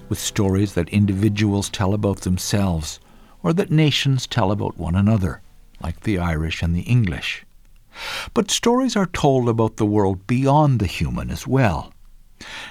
with 0.08 0.20
stories 0.20 0.76
that 0.76 0.88
individuals 0.90 1.68
tell 1.68 1.96
about 1.96 2.22
themselves 2.22 3.00
or 3.42 3.54
that 3.54 3.72
nations 3.72 4.28
tell 4.28 4.52
about 4.52 4.78
one 4.78 4.94
another, 4.94 5.42
like 5.82 6.02
the 6.02 6.20
Irish 6.20 6.62
and 6.62 6.76
the 6.76 6.82
English. 6.82 7.44
But 8.36 8.52
stories 8.52 8.96
are 8.96 9.08
told 9.08 9.50
about 9.50 9.78
the 9.78 9.86
world 9.88 10.28
beyond 10.28 10.78
the 10.78 10.86
human 10.86 11.32
as 11.32 11.48
well. 11.48 11.92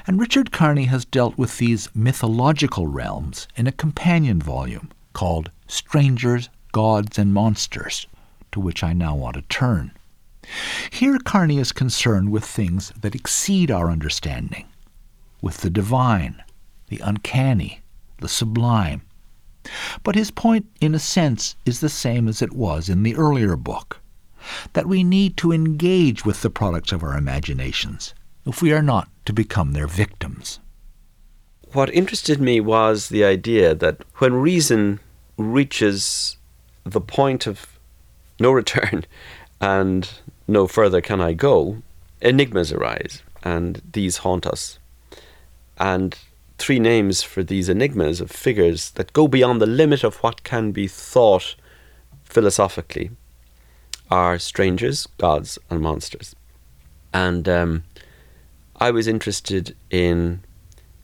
And 0.07 0.21
Richard 0.21 0.53
Kearney 0.53 0.85
has 0.85 1.05
dealt 1.05 1.37
with 1.37 1.59
these 1.59 1.89
mythological 1.93 2.87
realms 2.87 3.49
in 3.57 3.67
a 3.67 3.73
companion 3.73 4.41
volume 4.41 4.93
called 5.13 5.51
Strangers, 5.67 6.51
Gods, 6.71 7.19
and 7.19 7.35
Monsters, 7.35 8.07
to 8.53 8.61
which 8.61 8.85
I 8.85 8.93
now 8.93 9.17
want 9.17 9.35
to 9.35 9.43
turn. 9.43 9.91
Here, 10.91 11.19
Kearney 11.19 11.59
is 11.59 11.73
concerned 11.73 12.31
with 12.31 12.45
things 12.45 12.93
that 13.01 13.15
exceed 13.15 13.71
our 13.71 13.91
understanding, 13.91 14.67
with 15.41 15.59
the 15.59 15.71
divine, 15.71 16.43
the 16.89 17.01
uncanny, 17.01 17.81
the 18.19 18.29
sublime. 18.29 19.03
But 20.03 20.17
his 20.17 20.31
point, 20.31 20.67
in 20.81 20.95
a 20.95 20.99
sense, 20.99 21.57
is 21.65 21.81
the 21.81 21.89
same 21.89 22.29
as 22.29 22.43
it 22.43 22.53
was 22.53 22.89
in 22.89 23.03
the 23.03 23.17
earlier 23.17 23.57
book 23.57 24.01
that 24.73 24.87
we 24.87 25.05
need 25.05 25.37
to 25.37 25.53
engage 25.53 26.25
with 26.25 26.43
the 26.43 26.51
products 26.51 26.93
of 26.93 27.03
our 27.03 27.17
imaginations 27.17 28.15
if 28.45 28.61
we 28.61 28.73
are 28.73 28.83
not 28.83 29.09
to 29.25 29.33
become 29.33 29.73
their 29.73 29.87
victims. 29.87 30.59
What 31.73 31.95
interested 31.95 32.41
me 32.41 32.61
was 32.61 33.09
the 33.09 33.25
idea 33.25 33.75
that 33.75 34.05
when 34.17 34.35
reason 34.35 35.01
reaches 35.39 36.37
the 36.85 37.01
point 37.01 37.47
of 37.47 37.79
no 38.41 38.51
return 38.51 39.05
and 39.61 40.11
no 40.47 40.67
further 40.67 41.01
can 41.01 41.21
I 41.21 41.33
go, 41.33 41.83
enigmas 42.21 42.73
arise, 42.73 43.23
and 43.43 43.81
these 43.93 44.19
haunt 44.19 44.47
us. 44.47 44.79
And 45.79 46.17
three 46.59 46.79
names 46.79 47.23
for 47.23 47.43
these 47.43 47.69
enigmas 47.69 48.21
of 48.21 48.31
figures 48.31 48.91
that 48.93 49.13
go 49.13 49.27
beyond 49.27 49.61
the 49.61 49.67
limit 49.67 50.05
of 50.05 50.17
what 50.17 50.45
can 50.45 50.73
be 50.73 50.87
thought 50.87 51.57
philosophically 52.25 53.11
are 54.11 54.39
strangers, 54.39 55.09
gods, 55.19 55.59
and 55.71 55.81
monsters. 55.81 56.37
And 57.13 57.49
um, 57.49 57.85
I 58.77 58.91
was 58.91 59.07
interested 59.07 59.75
in 59.91 60.43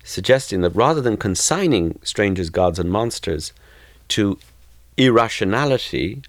suggesting 0.05 0.61
that 0.63 0.77
rather 0.77 1.01
than 1.01 1.17
consigning 1.17 1.99
strangers, 2.03 2.51
gods, 2.51 2.79
and 2.79 2.91
monsters 2.91 3.53
to 4.09 4.39
irrationality 4.97 6.23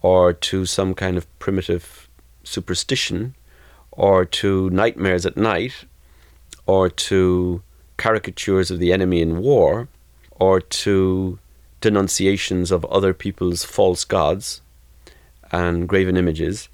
or 0.00 0.32
to 0.32 0.66
some 0.66 0.94
kind 0.94 1.16
of 1.16 1.26
primitive 1.38 2.01
superstition 2.44 3.34
or 3.90 4.24
to 4.24 4.70
nightmares 4.70 5.26
at 5.26 5.36
night 5.36 5.84
or 6.66 6.88
to 6.88 7.62
caricatures 7.96 8.70
of 8.70 8.78
the 8.78 8.92
enemy 8.92 9.20
in 9.20 9.38
war 9.38 9.88
or 10.32 10.60
to 10.60 11.38
denunciations 11.80 12.70
of 12.70 12.84
other 12.86 13.12
people's 13.12 13.64
false 13.64 14.04
gods 14.04 14.60
and 15.50 15.88
graven 15.88 16.16
images, 16.16 16.68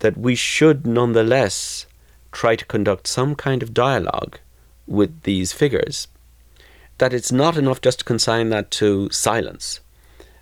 that 0.00 0.16
we 0.16 0.34
should 0.34 0.86
nonetheless 0.86 1.86
try 2.32 2.56
to 2.56 2.64
conduct 2.64 3.06
some 3.06 3.34
kind 3.36 3.62
of 3.62 3.72
dialogue 3.72 4.38
with 4.86 5.22
these 5.22 5.52
figures. 5.52 6.08
That 6.98 7.14
it's 7.14 7.32
not 7.32 7.56
enough 7.56 7.80
just 7.80 8.00
to 8.00 8.04
consign 8.04 8.50
that 8.50 8.70
to 8.72 9.08
silence 9.10 9.80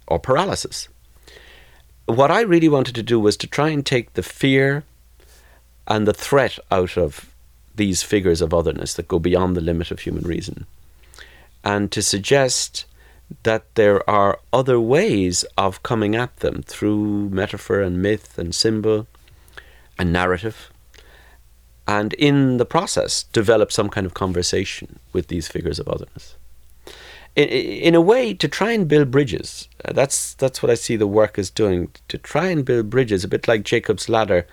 or 0.06 0.18
paralysis. 0.18 0.88
What 2.06 2.30
I 2.30 2.40
really 2.42 2.68
wanted 2.68 2.94
to 2.96 3.02
do 3.02 3.20
was 3.20 3.36
to 3.38 3.46
try 3.46 3.68
and 3.68 3.84
take 3.84 4.14
the 4.14 4.22
fear 4.22 4.84
and 5.86 6.06
the 6.06 6.12
threat 6.12 6.58
out 6.70 6.96
of 6.96 7.32
these 7.74 8.02
figures 8.02 8.40
of 8.40 8.52
otherness 8.52 8.94
that 8.94 9.08
go 9.08 9.18
beyond 9.18 9.56
the 9.56 9.60
limit 9.60 9.90
of 9.90 10.00
human 10.00 10.24
reason, 10.24 10.66
and 11.64 11.90
to 11.92 12.02
suggest 12.02 12.84
that 13.44 13.74
there 13.76 14.08
are 14.10 14.40
other 14.52 14.78
ways 14.78 15.44
of 15.56 15.82
coming 15.82 16.14
at 16.14 16.36
them 16.38 16.62
through 16.62 17.30
metaphor 17.30 17.80
and 17.80 18.02
myth 18.02 18.38
and 18.38 18.54
symbol 18.54 19.06
and 19.98 20.12
narrative, 20.12 20.70
and 21.86 22.12
in 22.14 22.58
the 22.58 22.66
process 22.66 23.22
develop 23.32 23.72
some 23.72 23.88
kind 23.88 24.06
of 24.06 24.14
conversation 24.14 24.98
with 25.12 25.28
these 25.28 25.48
figures 25.48 25.78
of 25.78 25.88
otherness. 25.88 26.36
In, 27.34 27.48
in 27.48 27.94
a 27.94 28.00
way, 28.00 28.34
to 28.34 28.48
try 28.48 28.72
and 28.72 28.88
build 28.88 29.10
bridges. 29.10 29.68
Uh, 29.84 29.92
that's 29.92 30.34
that's 30.34 30.62
what 30.62 30.70
I 30.70 30.74
see 30.74 30.96
the 30.96 31.06
work 31.06 31.38
is 31.38 31.50
doing. 31.50 31.90
To 32.08 32.18
try 32.18 32.48
and 32.48 32.64
build 32.64 32.90
bridges, 32.90 33.24
a 33.24 33.28
bit 33.28 33.48
like 33.48 33.62
Jacob's 33.64 34.08
ladder, 34.08 34.46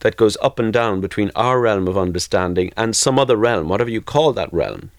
that 0.00 0.16
goes 0.16 0.36
up 0.42 0.58
and 0.58 0.72
down 0.72 1.00
between 1.00 1.30
our 1.34 1.60
realm 1.60 1.88
of 1.88 1.96
understanding 1.96 2.72
and 2.76 2.94
some 2.94 3.18
other 3.18 3.36
realm, 3.36 3.68
whatever 3.68 3.90
you 3.90 4.00
call 4.00 4.32
that 4.32 4.52
realm. 4.52 4.90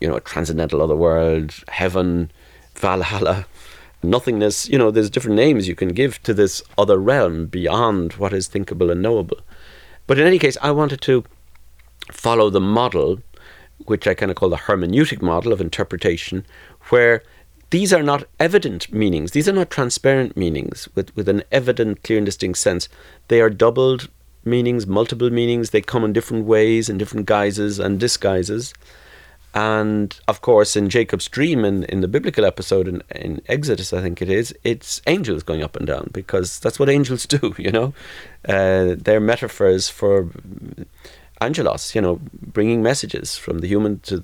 You 0.00 0.08
know, 0.08 0.16
a 0.16 0.20
transcendental 0.20 0.80
other 0.80 0.96
world, 0.96 1.54
heaven, 1.68 2.30
Valhalla, 2.74 3.46
nothingness. 4.02 4.68
You 4.68 4.78
know, 4.78 4.90
there's 4.90 5.10
different 5.10 5.36
names 5.36 5.68
you 5.68 5.74
can 5.74 5.90
give 5.90 6.22
to 6.22 6.32
this 6.32 6.62
other 6.78 6.98
realm 6.98 7.46
beyond 7.46 8.14
what 8.14 8.32
is 8.32 8.48
thinkable 8.48 8.90
and 8.90 9.02
knowable. 9.02 9.40
But 10.06 10.18
in 10.18 10.26
any 10.26 10.38
case, 10.38 10.56
I 10.62 10.70
wanted 10.70 11.02
to 11.02 11.24
follow 12.10 12.48
the 12.50 12.60
model, 12.60 13.20
which 13.86 14.06
I 14.06 14.14
kind 14.14 14.30
of 14.30 14.36
call 14.36 14.50
the 14.50 14.56
hermeneutic 14.56 15.22
model 15.22 15.52
of 15.52 15.60
interpretation, 15.60 16.44
where 16.88 17.22
these 17.70 17.92
are 17.92 18.02
not 18.02 18.24
evident 18.38 18.92
meanings. 18.92 19.30
These 19.30 19.48
are 19.48 19.52
not 19.52 19.70
transparent 19.70 20.36
meanings 20.36 20.88
with, 20.94 21.14
with 21.16 21.28
an 21.28 21.42
evident, 21.52 22.02
clear, 22.02 22.18
and 22.18 22.26
distinct 22.26 22.58
sense. 22.58 22.88
They 23.28 23.40
are 23.40 23.50
doubled 23.50 24.08
meanings, 24.44 24.86
multiple 24.86 25.30
meanings. 25.30 25.70
They 25.70 25.80
come 25.80 26.04
in 26.04 26.12
different 26.12 26.46
ways, 26.46 26.88
in 26.88 26.98
different 26.98 27.26
guises 27.26 27.78
and 27.78 28.00
disguises. 28.00 28.74
And 29.54 30.18
of 30.28 30.42
course, 30.42 30.76
in 30.76 30.88
Jacob's 30.88 31.28
dream, 31.28 31.64
in, 31.64 31.84
in 31.84 32.00
the 32.00 32.08
biblical 32.08 32.44
episode 32.44 32.86
in, 32.86 33.02
in 33.10 33.42
Exodus, 33.48 33.92
I 33.92 34.00
think 34.00 34.22
it 34.22 34.30
is, 34.30 34.54
it's 34.62 35.02
angels 35.06 35.42
going 35.42 35.62
up 35.62 35.76
and 35.76 35.86
down 35.86 36.10
because 36.12 36.60
that's 36.60 36.78
what 36.78 36.88
angels 36.88 37.26
do, 37.26 37.54
you 37.58 37.72
know. 37.72 37.92
Uh, 38.48 38.94
they're 38.96 39.20
metaphors 39.20 39.88
for 39.88 40.28
angelos, 41.40 41.94
you 41.94 42.00
know, 42.00 42.20
bringing 42.32 42.82
messages 42.82 43.36
from 43.36 43.58
the 43.58 43.68
human 43.68 44.00
to 44.00 44.22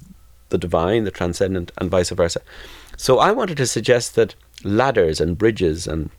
the 0.49 0.59
divine, 0.59 1.05
the 1.05 1.11
transcendent, 1.11 1.73
and 1.79 1.91
vice 1.91 2.11
versa. 2.11 2.41
So 2.97 3.19
I 3.19 3.33
wanted 3.33 3.57
to 3.59 3.67
suggest 3.67 4.15
that 4.15 4.35
ladders 4.65 5.21
and 5.21 5.37
bridges 5.37 5.87
and 5.87 6.11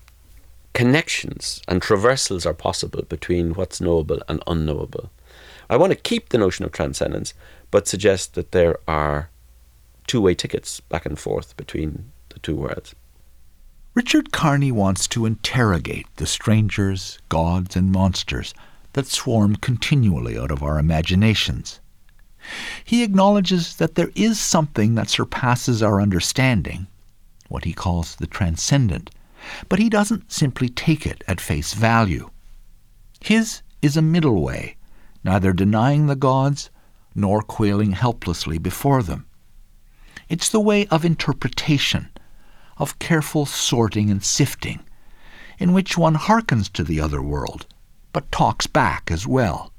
connections 0.74 1.62
and 1.68 1.82
traversals 1.82 2.46
are 2.46 2.54
possible 2.54 3.04
between 3.04 3.54
what's 3.54 3.82
knowable 3.82 4.22
and 4.28 4.44
unknowable. 4.46 5.10
I 5.70 5.78
want 5.78 5.92
to 5.92 5.98
keep 5.98 6.30
the 6.30 6.38
notion 6.38 6.66
of 6.66 6.72
transcendence, 6.72 7.34
but 7.72 7.88
suggest 7.88 8.36
that 8.36 8.52
there 8.52 8.78
are 8.88 9.30
two 10.06 10.22
way 10.22 10.34
tickets 10.34 10.80
back 10.80 11.06
and 11.06 11.18
forth 11.18 11.58
between 11.58 12.12
the 12.30 12.40
two 12.40 12.56
worlds. 12.56 12.96
Richard 13.94 14.32
Kearney 14.32 14.72
wants 14.72 15.08
to 15.08 15.26
interrogate 15.26 16.06
the 16.18 16.28
strangers, 16.28 17.18
gods, 17.30 17.76
and 17.76 17.92
monsters 17.92 18.54
that 18.98 19.06
swarm 19.06 19.56
continually 19.56 20.40
out 20.40 20.50
of 20.50 20.64
our 20.64 20.80
imaginations. 20.80 21.80
He 22.84 23.04
acknowledges 23.04 23.76
that 23.76 23.94
there 23.94 24.10
is 24.16 24.40
something 24.40 24.96
that 24.96 25.08
surpasses 25.08 25.84
our 25.84 26.02
understanding, 26.02 26.88
what 27.48 27.64
he 27.64 27.74
calls 27.74 28.16
the 28.16 28.26
transcendent, 28.26 29.12
but 29.70 29.78
he 29.78 29.88
doesn't 29.88 30.32
simply 30.32 30.68
take 30.68 31.06
it 31.06 31.24
at 31.28 31.40
face 31.40 31.76
value. 31.76 32.32
His 33.20 33.62
is 33.84 33.96
a 33.96 34.02
middle 34.02 34.42
way, 34.42 34.78
neither 35.24 35.54
denying 35.54 36.08
the 36.08 36.16
gods 36.16 36.72
nor 37.14 37.44
quailing 37.44 37.92
helplessly 37.92 38.58
before 38.58 39.04
them. 39.04 39.28
It's 40.28 40.50
the 40.50 40.60
way 40.60 40.88
of 40.88 41.06
interpretation, 41.06 42.10
of 42.78 42.98
careful 42.98 43.46
sorting 43.46 44.10
and 44.10 44.24
sifting, 44.24 44.80
in 45.60 45.72
which 45.72 46.00
one 46.00 46.16
hearkens 46.16 46.68
to 46.70 46.84
the 46.84 47.00
other 47.00 47.22
world, 47.22 47.68
but 48.14 48.32
talks 48.32 48.68
back 48.68 49.10
as 49.12 49.28
well. 49.28 49.72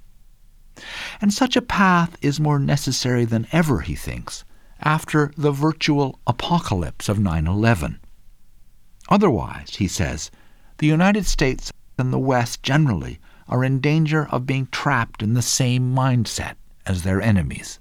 And 1.20 1.32
such 1.32 1.56
a 1.56 1.62
path 1.62 2.16
is 2.22 2.38
more 2.38 2.58
necessary 2.58 3.24
than 3.24 3.48
ever, 3.52 3.80
he 3.80 3.94
thinks, 3.94 4.44
after 4.80 5.32
the 5.36 5.50
virtual 5.50 6.20
apocalypse 6.26 7.08
of 7.08 7.18
9 7.18 7.46
11. 7.46 7.98
Otherwise, 9.08 9.76
he 9.76 9.88
says, 9.88 10.30
the 10.78 10.86
United 10.86 11.26
States 11.26 11.72
and 11.98 12.12
the 12.12 12.18
West 12.18 12.62
generally 12.62 13.18
are 13.48 13.64
in 13.64 13.80
danger 13.80 14.28
of 14.30 14.46
being 14.46 14.68
trapped 14.70 15.22
in 15.22 15.34
the 15.34 15.42
same 15.42 15.94
mindset 15.94 16.54
as 16.86 17.02
their 17.02 17.20
enemies. 17.20 17.80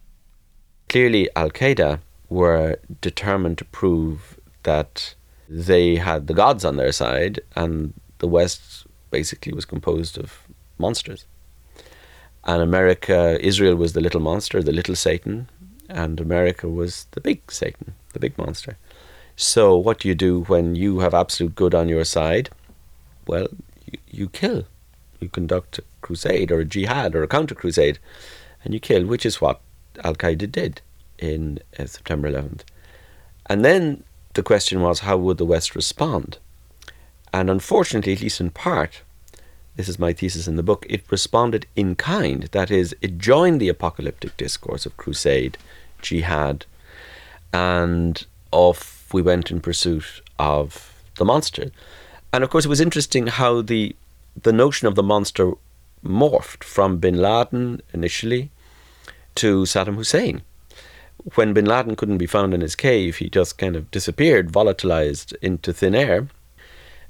Clearly, 0.90 1.30
Al 1.36 1.52
Qaeda 1.52 2.00
were 2.30 2.78
determined 3.02 3.58
to 3.58 3.66
prove 3.66 4.40
that 4.64 5.16
they 5.50 5.96
had 5.96 6.28
the 6.28 6.34
gods 6.34 6.66
on 6.66 6.78
their 6.78 6.92
side 6.92 7.40
and 7.56 7.94
the 8.20 8.28
West 8.28 8.77
basically 9.20 9.54
was 9.60 9.74
composed 9.76 10.16
of 10.24 10.30
monsters. 10.78 11.22
And 12.52 12.62
America, 12.62 13.20
Israel 13.52 13.76
was 13.84 13.92
the 13.94 14.06
little 14.08 14.24
monster, 14.32 14.58
the 14.62 14.78
little 14.80 14.98
Satan, 15.08 15.36
and 15.90 16.20
America 16.20 16.66
was 16.82 16.92
the 17.16 17.22
big 17.30 17.40
Satan, 17.62 17.88
the 18.14 18.20
big 18.26 18.38
monster. 18.38 18.74
So, 19.54 19.64
what 19.86 20.00
do 20.00 20.08
you 20.08 20.16
do 20.30 20.34
when 20.52 20.66
you 20.84 20.92
have 21.04 21.14
absolute 21.14 21.56
good 21.56 21.76
on 21.82 21.90
your 21.90 22.06
side? 22.18 22.48
Well, 23.32 23.48
you, 23.90 23.98
you 24.20 24.30
kill. 24.42 24.62
You 25.20 25.30
conduct 25.30 25.80
a 25.80 25.84
crusade 26.06 26.52
or 26.52 26.60
a 26.60 26.72
jihad 26.74 27.16
or 27.16 27.24
a 27.24 27.34
counter 27.36 27.56
crusade, 27.56 27.98
and 28.64 28.74
you 28.74 28.80
kill, 28.80 29.04
which 29.06 29.26
is 29.26 29.42
what 29.42 29.60
Al 30.04 30.16
Qaeda 30.16 30.48
did 30.52 30.82
in 31.18 31.60
uh, 31.80 31.86
September 31.86 32.32
11th. 32.32 32.62
And 33.48 33.66
then 33.66 34.04
the 34.34 34.44
question 34.52 34.82
was, 34.82 35.00
how 35.00 35.18
would 35.18 35.38
the 35.38 35.52
West 35.54 35.76
respond? 35.76 36.38
And 37.34 37.50
unfortunately, 37.50 38.14
at 38.14 38.22
least 38.22 38.42
in 38.42 38.52
part, 38.52 39.02
this 39.78 39.88
is 39.88 40.00
my 40.00 40.12
thesis 40.12 40.48
in 40.48 40.56
the 40.56 40.64
book, 40.64 40.86
it 40.90 41.04
responded 41.10 41.68
in 41.76 41.96
kind. 41.96 42.44
That 42.52 42.72
is, 42.72 42.96
it 43.02 43.20
joined 43.20 43.62
the 43.62 43.70
apocalyptic 43.70 44.36
discourse 44.36 44.86
of 44.86 44.98
crusade, 44.98 45.58
jihad, 46.02 46.66
and 47.54 48.26
off 48.52 49.08
we 49.14 49.22
went 49.22 49.52
in 49.52 49.62
pursuit 49.62 50.22
of 50.40 51.02
the 51.16 51.26
monster. 51.26 51.72
And 52.34 52.44
of 52.44 52.50
course, 52.50 52.66
it 52.66 52.70
was 52.70 52.82
interesting 52.82 53.28
how 53.28 53.62
the 53.62 53.96
the 54.44 54.54
notion 54.54 54.88
of 54.88 54.96
the 54.96 55.04
monster 55.04 55.54
morphed 56.04 56.64
from 56.64 57.00
bin 57.00 57.18
Laden 57.18 57.82
initially 57.94 58.52
to 59.36 59.64
Saddam 59.64 59.96
Hussein. 59.96 60.42
When 61.36 61.54
bin 61.54 61.66
Laden 61.66 61.96
couldn't 61.96 62.20
be 62.20 62.28
found 62.28 62.54
in 62.54 62.62
his 62.62 62.76
cave, 62.76 63.18
he 63.18 63.30
just 63.30 63.58
kind 63.58 63.76
of 63.76 63.90
disappeared, 63.90 64.52
volatilized 64.52 65.34
into 65.42 65.74
thin 65.74 65.96
air, 65.96 66.28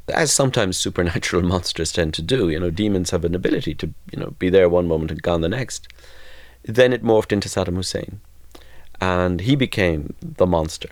as 0.10 0.32
sometimes 0.32 0.78
supernatural 0.78 1.41
monsters 1.43 1.91
tend 1.91 2.13
to 2.15 2.22
do. 2.22 2.50
You 2.50 2.60
know, 2.60 2.70
demons 2.70 3.12
have 3.12 3.26
an 3.26 3.36
ability 3.36 3.74
to, 3.76 3.93
you 4.12 4.20
know, 4.20 4.32
be 4.39 4.50
there 4.50 4.70
one 4.70 4.88
moment 4.88 5.12
and 5.12 5.22
gone 5.22 5.41
the 5.41 5.50
next. 5.50 5.88
Then 6.63 6.93
it 6.93 7.04
morphed 7.04 7.32
into 7.32 7.50
Saddam 7.50 7.76
Hussein, 7.76 8.20
and 9.00 9.41
he 9.41 9.56
became 9.56 10.15
the 10.22 10.46
monster. 10.46 10.89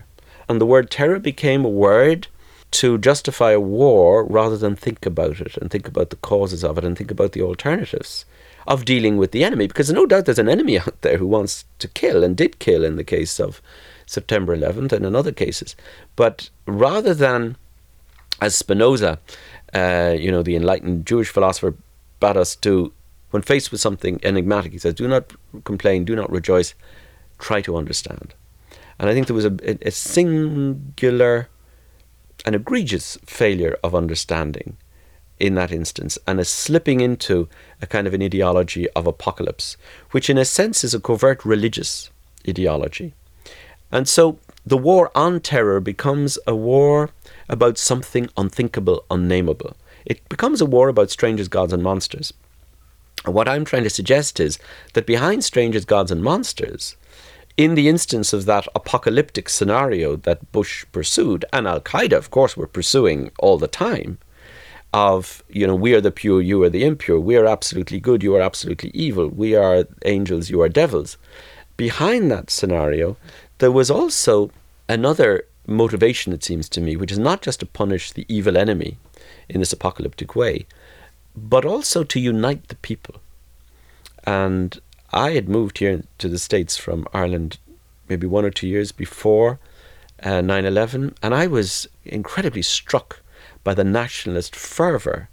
And 0.48 0.62
the 0.62 0.66
word 0.66 0.90
terror 0.90 1.20
became 1.20 1.66
a 1.66 1.70
word 1.70 2.28
to 2.72 2.98
justify 2.98 3.52
a 3.52 3.60
war 3.60 4.26
rather 4.26 4.58
than 4.58 4.76
think 4.76 5.06
about 5.06 5.40
it 5.40 5.58
and 5.58 5.72
think 5.72 5.88
about 5.88 6.10
the 6.10 6.18
causes 6.18 6.64
of 6.64 6.78
it 6.78 6.84
and 6.84 6.98
think 6.98 7.12
about 7.12 7.32
the 7.32 7.42
alternatives 7.42 8.26
of 8.68 8.86
dealing 8.86 9.18
with 9.18 9.32
the 9.32 9.44
enemy. 9.44 9.68
Because 9.68 9.92
no 9.92 10.06
doubt 10.06 10.26
there's 10.26 10.40
an 10.40 10.50
enemy 10.50 10.80
out 10.80 11.02
there 11.02 11.18
who 11.18 11.28
wants 11.28 11.66
to 11.80 11.88
kill 11.88 12.24
and 12.24 12.36
did 12.36 12.60
kill 12.60 12.84
in 12.84 12.96
the 12.96 13.04
case 13.04 13.40
of 13.40 13.62
September 14.06 14.56
11th 14.56 14.92
and 14.92 15.06
in 15.06 15.16
other 15.16 15.32
cases. 15.32 15.76
But 16.16 16.50
rather 16.66 17.14
than, 17.14 17.58
as 18.42 18.56
Spinoza, 18.56 19.20
uh, 19.74 20.16
you 20.18 20.32
know, 20.32 20.44
the 20.44 20.56
enlightened 20.56 21.06
Jewish 21.06 21.30
philosopher, 21.30 21.76
bade 22.20 22.38
us 22.38 22.56
do, 22.56 22.94
when 23.32 23.42
faced 23.42 23.72
with 23.72 23.82
something 23.82 24.20
enigmatic, 24.24 24.72
he 24.72 24.78
says, 24.78 24.94
do 24.94 25.08
not 25.08 25.34
complain, 25.64 26.06
do 26.06 26.16
not 26.16 26.32
rejoice, 26.32 26.74
try 27.40 27.62
to 27.62 27.78
understand. 27.78 28.34
And 29.00 29.10
I 29.10 29.14
think 29.14 29.28
there 29.28 29.36
was 29.36 29.46
a, 29.46 29.88
a 29.88 29.92
singular, 29.92 31.50
an 32.46 32.56
egregious 32.56 33.18
failure 33.26 33.78
of 33.84 33.94
understanding 33.94 34.78
in 35.38 35.56
that 35.56 35.72
instance 35.72 36.18
and 36.26 36.40
a 36.40 36.46
slipping 36.46 37.02
into 37.02 37.50
a 37.82 37.88
kind 37.88 38.08
of 38.08 38.14
an 38.14 38.24
ideology 38.24 38.90
of 38.92 39.06
apocalypse, 39.06 39.76
which 40.12 40.30
in 40.30 40.38
a 40.38 40.46
sense 40.46 40.84
is 40.84 40.94
a 40.94 41.00
covert 41.00 41.44
religious 41.44 42.10
ideology. 42.48 43.14
And 43.92 44.08
so 44.08 44.40
the 44.66 44.78
war 44.78 45.12
on 45.14 45.42
terror 45.42 45.80
becomes 45.80 46.40
a 46.48 46.56
war 46.56 47.10
about 47.50 47.78
something 47.78 48.30
unthinkable, 48.38 49.06
unnameable. 49.10 49.76
It 50.06 50.28
becomes 50.30 50.62
a 50.62 50.66
war 50.66 50.88
about 50.90 51.12
strangers, 51.12 51.48
gods, 51.48 51.74
and 51.74 51.84
monsters. 51.84 52.34
What 53.26 53.48
I'm 53.48 53.66
trying 53.66 53.84
to 53.84 53.90
suggest 53.90 54.40
is 54.40 54.60
that 54.94 55.08
behind 55.08 55.44
strangers, 55.44 55.86
gods, 55.86 56.12
and 56.12 56.24
monsters 56.24 56.96
in 57.58 57.76
the 57.76 57.88
instance 57.88 58.34
of 58.34 58.46
that 58.46 58.68
apocalyptic 58.76 59.48
scenario 59.50 60.18
that 60.18 60.52
Bush 60.52 60.86
pursued, 60.92 61.46
and 61.54 61.68
Al 61.68 61.80
Qaeda, 61.80 62.14
of 62.14 62.30
course, 62.30 62.58
were 62.58 62.68
pursuing 62.68 63.32
all 63.40 63.58
the 63.58 63.68
time, 63.68 64.18
of, 64.96 65.44
you 65.50 65.68
know, 65.68 65.76
we 65.76 65.94
are 65.94 66.00
the 66.00 66.10
pure, 66.10 66.42
you 66.42 66.64
are 66.64 66.70
the 66.70 66.86
impure. 66.86 67.20
We 67.20 67.36
are 67.36 67.46
absolutely 67.46 68.00
good, 68.00 68.24
you 68.24 68.34
are 68.36 68.42
absolutely 68.42 68.92
evil. 68.94 69.28
We 69.28 69.54
are 69.54 69.86
angels, 70.06 70.50
you 70.50 70.62
are 70.62 70.70
devils. 70.70 71.18
Behind 71.76 72.32
that 72.32 72.50
scenario, 72.50 73.18
there 73.58 73.74
was 73.74 73.92
also 73.92 74.52
another 74.88 75.44
motivation, 75.68 76.34
it 76.34 76.44
seems 76.44 76.70
to 76.70 76.82
me, 76.82 76.96
which 76.96 77.12
is 77.12 77.20
not 77.20 77.42
just 77.42 77.60
to 77.62 77.66
punish 77.66 78.12
the 78.12 78.26
evil 78.28 78.58
enemy 78.58 78.98
in 79.50 79.60
this 79.60 79.74
apocalyptic 79.74 80.36
way, 80.36 80.66
but 81.36 81.66
also 81.66 82.04
to 82.04 82.20
unite 82.20 82.68
the 82.68 82.76
people. 82.76 83.16
And 84.24 84.80
I 85.12 85.32
had 85.32 85.50
moved 85.50 85.78
here 85.78 86.04
to 86.18 86.30
the 86.30 86.40
States 86.40 86.78
from 86.78 87.08
Ireland 87.14 87.58
maybe 88.08 88.28
one 88.28 88.46
or 88.46 88.52
two 88.52 88.68
years 88.68 88.92
before 88.92 89.60
uh, 90.24 90.42
9 90.42 90.66
11, 90.66 91.16
and 91.22 91.36
I 91.36 91.48
was 91.48 91.88
incredibly 92.06 92.62
struck 92.62 93.22
by 93.64 93.74
the 93.74 93.84
nationalist 93.84 94.56
fervour 94.56 95.30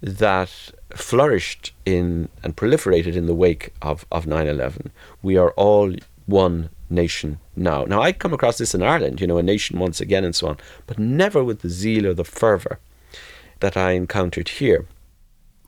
that 0.00 0.72
flourished 0.94 1.72
in 1.84 2.28
and 2.42 2.56
proliferated 2.56 3.14
in 3.14 3.26
the 3.26 3.34
wake 3.34 3.72
of, 3.82 4.06
of 4.10 4.26
9 4.26 4.46
11. 4.46 4.90
We 5.22 5.36
are 5.36 5.50
all 5.52 5.94
one 6.26 6.70
nation 6.88 7.38
now. 7.56 7.84
Now, 7.84 8.02
I'd 8.02 8.18
come 8.18 8.32
across 8.32 8.58
this 8.58 8.74
in 8.74 8.82
Ireland, 8.82 9.20
you 9.20 9.26
know, 9.26 9.38
a 9.38 9.42
nation 9.42 9.78
once 9.78 10.00
again 10.00 10.24
and 10.24 10.34
so 10.34 10.48
on, 10.48 10.56
but 10.86 10.98
never 10.98 11.42
with 11.44 11.60
the 11.60 11.68
zeal 11.68 12.06
or 12.06 12.14
the 12.14 12.24
fervour 12.24 12.78
that 13.60 13.76
I 13.76 13.92
encountered 13.92 14.48
here. 14.48 14.86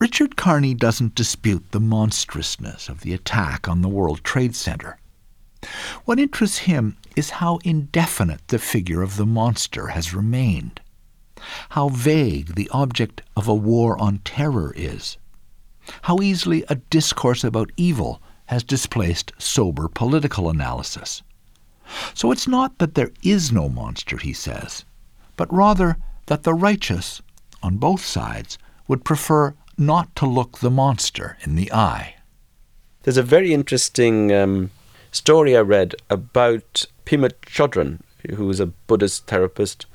Richard 0.01 0.37
Kearney 0.37 0.75
doesn't 0.75 1.15
dispute 1.15 1.71
the 1.71 1.81
monstrousness 1.81 2.89
of 2.89 3.01
the 3.01 3.15
attack 3.15 3.69
on 3.69 3.81
the 3.81 3.89
World 3.89 4.25
Trade 4.25 4.55
Center. 4.55 4.99
What 6.05 6.19
interests 6.19 6.59
him 6.59 6.97
is 7.17 7.31
how 7.31 7.59
indefinite 7.65 8.47
the 8.49 8.59
figure 8.59 9.03
of 9.03 9.17
the 9.17 9.25
monster 9.25 9.89
has 9.89 10.13
remained, 10.13 10.81
how 11.71 11.89
vague 11.89 12.55
the 12.55 12.69
object 12.71 13.23
of 13.37 13.49
a 13.49 13.55
war 13.55 13.99
on 14.01 14.19
terror 14.19 14.75
is, 14.77 15.17
how 16.03 16.21
easily 16.21 16.65
a 16.69 16.75
discourse 16.75 17.45
about 17.45 17.73
evil 17.77 18.21
has 18.47 18.63
displaced 18.63 19.33
sober 19.39 19.89
political 19.89 20.51
analysis. 20.51 21.23
So 22.15 22.31
it's 22.33 22.49
not 22.49 22.79
that 22.79 22.95
there 22.95 23.13
is 23.23 23.53
no 23.53 23.69
monster, 23.69 24.17
he 24.17 24.33
says, 24.33 24.85
but 25.37 25.53
rather 25.53 25.97
that 26.27 26.43
the 26.43 26.55
righteous, 26.55 27.23
on 27.63 27.77
both 27.77 28.05
sides, 28.05 28.59
would 28.89 29.05
prefer 29.05 29.55
not 29.77 30.15
to 30.17 30.27
look 30.27 30.59
the 30.59 30.71
monster 30.71 31.37
in 31.43 31.57
the 31.57 31.73
eye. 31.73 32.17
There's 33.03 33.17
a 33.17 33.23
very 33.23 33.53
interesting 33.53 34.33
um, 34.33 34.71
story 35.11 35.57
I 35.57 35.61
read 35.61 35.95
about 36.09 36.87
Pema 37.05 37.33
Chodron, 37.47 38.01
who 38.35 38.47
was 38.47 38.61
a 38.61 38.67
Buddhist 38.67 39.27
therapist. 39.27 39.87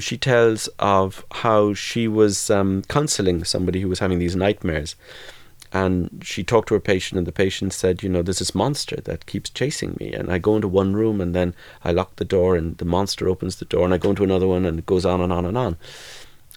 She 0.00 0.16
tells 0.16 0.68
of 0.78 1.24
how 1.32 1.74
she 1.74 2.06
was 2.08 2.50
um, 2.50 2.82
counseling 2.82 3.44
somebody 3.44 3.80
who 3.80 3.88
was 3.88 3.98
having 3.98 4.18
these 4.18 4.36
nightmares. 4.36 4.96
And 5.74 6.22
she 6.22 6.44
talked 6.44 6.68
to 6.68 6.74
her 6.74 6.80
patient, 6.80 7.18
and 7.18 7.26
the 7.26 7.32
patient 7.32 7.72
said, 7.72 8.04
You 8.04 8.08
know, 8.08 8.22
there's 8.22 8.38
this 8.38 8.54
monster 8.54 8.96
that 9.04 9.26
keeps 9.26 9.50
chasing 9.50 9.96
me. 9.98 10.12
And 10.12 10.30
I 10.30 10.38
go 10.38 10.54
into 10.54 10.68
one 10.68 10.94
room, 10.94 11.20
and 11.20 11.34
then 11.34 11.52
I 11.82 11.90
lock 11.90 12.14
the 12.14 12.24
door, 12.24 12.54
and 12.54 12.78
the 12.78 12.84
monster 12.84 13.28
opens 13.28 13.56
the 13.56 13.64
door, 13.64 13.84
and 13.84 13.92
I 13.92 13.98
go 13.98 14.10
into 14.10 14.22
another 14.22 14.46
one, 14.46 14.64
and 14.64 14.78
it 14.78 14.86
goes 14.86 15.04
on 15.04 15.20
and 15.20 15.32
on 15.32 15.44
and 15.44 15.58
on. 15.58 15.76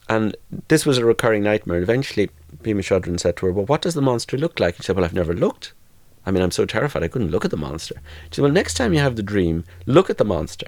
And 0.07 0.37
this 0.67 0.85
was 0.85 0.99
a 0.99 1.05
recurring 1.05 1.41
nightmare. 1.41 1.77
and 1.77 1.83
Eventually, 1.83 2.29
Pema 2.61 2.79
Chodron 2.79 3.19
said 3.19 3.37
to 3.37 3.47
her, 3.47 3.51
Well, 3.51 3.65
what 3.65 3.81
does 3.81 3.95
the 3.95 4.03
monster 4.03 4.37
look 4.37 4.59
like? 4.59 4.75
She 4.75 4.83
said, 4.83 4.95
Well, 4.95 5.03
I've 5.03 5.13
never 5.13 5.33
looked. 5.33 5.73
I 6.23 6.31
mean, 6.31 6.43
I'm 6.43 6.51
so 6.51 6.65
terrified 6.65 7.01
I 7.03 7.07
couldn't 7.07 7.31
look 7.31 7.43
at 7.43 7.51
the 7.51 7.57
monster. 7.57 7.95
She 8.29 8.35
said, 8.35 8.43
Well, 8.43 8.51
next 8.51 8.75
time 8.75 8.93
you 8.93 8.99
have 8.99 9.15
the 9.15 9.23
dream, 9.23 9.63
look 9.87 10.11
at 10.11 10.19
the 10.19 10.25
monster. 10.25 10.67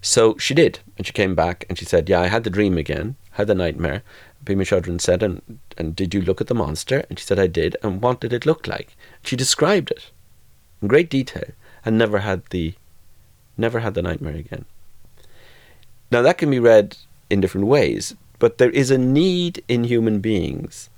So 0.00 0.36
she 0.38 0.54
did, 0.54 0.78
and 0.96 1.04
she 1.06 1.12
came 1.12 1.34
back 1.34 1.64
and 1.68 1.76
she 1.76 1.84
said, 1.84 2.08
Yeah, 2.08 2.20
I 2.20 2.28
had 2.28 2.44
the 2.44 2.50
dream 2.50 2.78
again, 2.78 3.16
had 3.32 3.48
the 3.48 3.54
nightmare. 3.54 4.02
Pema 4.44 4.62
Chodron 4.62 5.00
said, 5.00 5.22
and, 5.22 5.58
and 5.76 5.94
did 5.94 6.14
you 6.14 6.22
look 6.22 6.40
at 6.40 6.46
the 6.46 6.54
monster? 6.54 7.04
And 7.08 7.18
she 7.18 7.24
said, 7.24 7.38
I 7.38 7.46
did. 7.46 7.76
And 7.82 8.00
what 8.00 8.20
did 8.20 8.32
it 8.32 8.46
look 8.46 8.66
like? 8.66 8.96
She 9.22 9.36
described 9.36 9.90
it 9.90 10.10
in 10.80 10.88
great 10.88 11.10
detail 11.10 11.50
and 11.84 11.98
never 11.98 12.18
had 12.20 12.44
the 12.50 12.74
never 13.56 13.80
had 13.80 13.94
the 13.94 14.02
nightmare 14.02 14.36
again. 14.36 14.64
Now 16.12 16.22
that 16.22 16.38
can 16.38 16.50
be 16.50 16.60
read 16.60 16.96
in 17.28 17.40
different 17.40 17.66
ways, 17.66 18.14
but 18.38 18.58
there 18.58 18.70
is 18.70 18.90
a 18.90 18.98
need 18.98 19.64
in 19.68 19.84
human 19.84 20.20
beings 20.20 20.88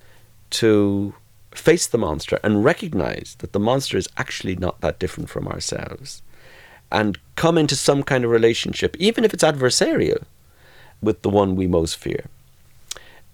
to 0.51 1.15
face 1.53 1.87
the 1.87 1.99
monster 1.99 2.39
and 2.43 2.65
recognize 2.65 3.37
that 3.39 3.53
the 3.53 3.59
monster 3.59 3.97
is 3.97 4.09
actually 4.17 4.57
not 4.57 4.81
that 4.83 4.99
different 4.99 5.31
from 5.31 5.49
ourselves 5.49 6.23
and 6.93 7.19
come 7.37 7.57
into 7.57 7.77
some 7.77 8.03
kind 8.03 8.25
of 8.25 8.31
relationship, 8.31 8.97
even 8.99 9.25
if 9.25 9.33
it's 9.33 9.45
adversarial, 9.45 10.25
with 11.01 11.23
the 11.23 11.31
one 11.31 11.57
we 11.57 11.67
most 11.67 11.97
fear. 11.97 12.27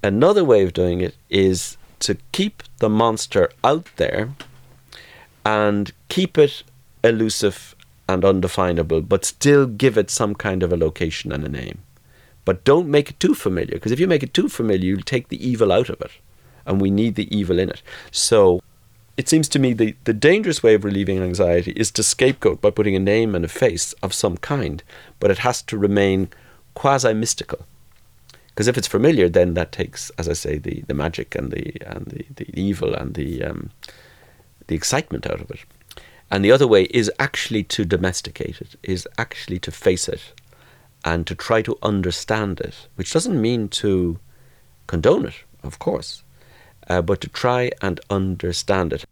Another 0.02 0.44
way 0.44 0.62
of 0.62 0.72
doing 0.72 1.00
it 1.00 1.14
is 1.30 1.76
to 2.00 2.16
keep 2.32 2.62
the 2.78 2.88
monster 2.88 3.50
out 3.64 3.88
there 3.96 4.30
and 5.44 5.92
keep 6.08 6.36
it 6.38 6.62
elusive 7.02 7.74
and 8.08 8.24
undefinable, 8.24 9.00
but 9.00 9.24
still 9.24 9.66
give 9.66 9.98
it 9.98 10.10
some 10.10 10.34
kind 10.34 10.62
of 10.62 10.72
a 10.72 10.76
location 10.76 11.32
and 11.32 11.44
a 11.44 11.48
name. 11.48 11.78
But 12.44 12.64
don't 12.64 12.88
make 12.88 13.10
it 13.10 13.18
too 13.18 13.34
familiar, 13.34 13.74
because 13.74 13.92
if 13.92 13.98
you 13.98 14.06
make 14.06 14.22
it 14.22 14.34
too 14.34 14.48
familiar, 14.48 14.86
you'll 14.86 15.02
take 15.02 15.28
the 15.28 15.44
evil 15.44 15.72
out 15.72 15.88
of 15.88 16.00
it. 16.00 16.12
And 16.64 16.80
we 16.80 16.90
need 16.90 17.14
the 17.14 17.36
evil 17.36 17.58
in 17.58 17.68
it. 17.68 17.82
So 18.10 18.60
it 19.16 19.28
seems 19.28 19.48
to 19.50 19.58
me 19.58 19.72
the, 19.72 19.96
the 20.04 20.12
dangerous 20.12 20.62
way 20.62 20.74
of 20.74 20.84
relieving 20.84 21.20
anxiety 21.22 21.72
is 21.72 21.90
to 21.92 22.02
scapegoat 22.02 22.60
by 22.60 22.70
putting 22.70 22.94
a 22.94 23.00
name 23.00 23.34
and 23.34 23.44
a 23.44 23.48
face 23.48 23.92
of 24.02 24.12
some 24.12 24.36
kind, 24.36 24.82
but 25.18 25.30
it 25.30 25.38
has 25.38 25.62
to 25.62 25.78
remain 25.78 26.28
quasi 26.74 27.14
mystical. 27.14 27.66
Because 28.56 28.68
if 28.68 28.78
it's 28.78 28.88
familiar, 28.88 29.28
then 29.28 29.52
that 29.52 29.70
takes, 29.70 30.08
as 30.16 30.30
I 30.30 30.32
say, 30.32 30.56
the, 30.56 30.82
the 30.86 30.94
magic 30.94 31.34
and 31.34 31.52
the 31.52 31.76
and 31.86 32.06
the, 32.06 32.24
the 32.36 32.58
evil 32.58 32.94
and 32.94 33.12
the 33.12 33.44
um, 33.44 33.70
the 34.66 34.74
excitement 34.74 35.26
out 35.26 35.42
of 35.42 35.50
it. 35.50 35.60
And 36.30 36.42
the 36.42 36.52
other 36.52 36.66
way 36.66 36.84
is 36.84 37.12
actually 37.18 37.64
to 37.64 37.84
domesticate 37.84 38.62
it, 38.62 38.74
is 38.82 39.06
actually 39.18 39.58
to 39.58 39.70
face 39.70 40.08
it 40.08 40.32
and 41.04 41.26
to 41.26 41.34
try 41.34 41.60
to 41.60 41.76
understand 41.82 42.58
it, 42.60 42.88
which 42.94 43.12
doesn't 43.12 43.38
mean 43.38 43.68
to 43.68 44.18
condone 44.86 45.26
it, 45.26 45.34
of 45.62 45.78
course, 45.78 46.24
uh, 46.88 47.02
but 47.02 47.20
to 47.20 47.28
try 47.28 47.70
and 47.82 48.00
understand 48.08 48.94
it. 48.94 49.04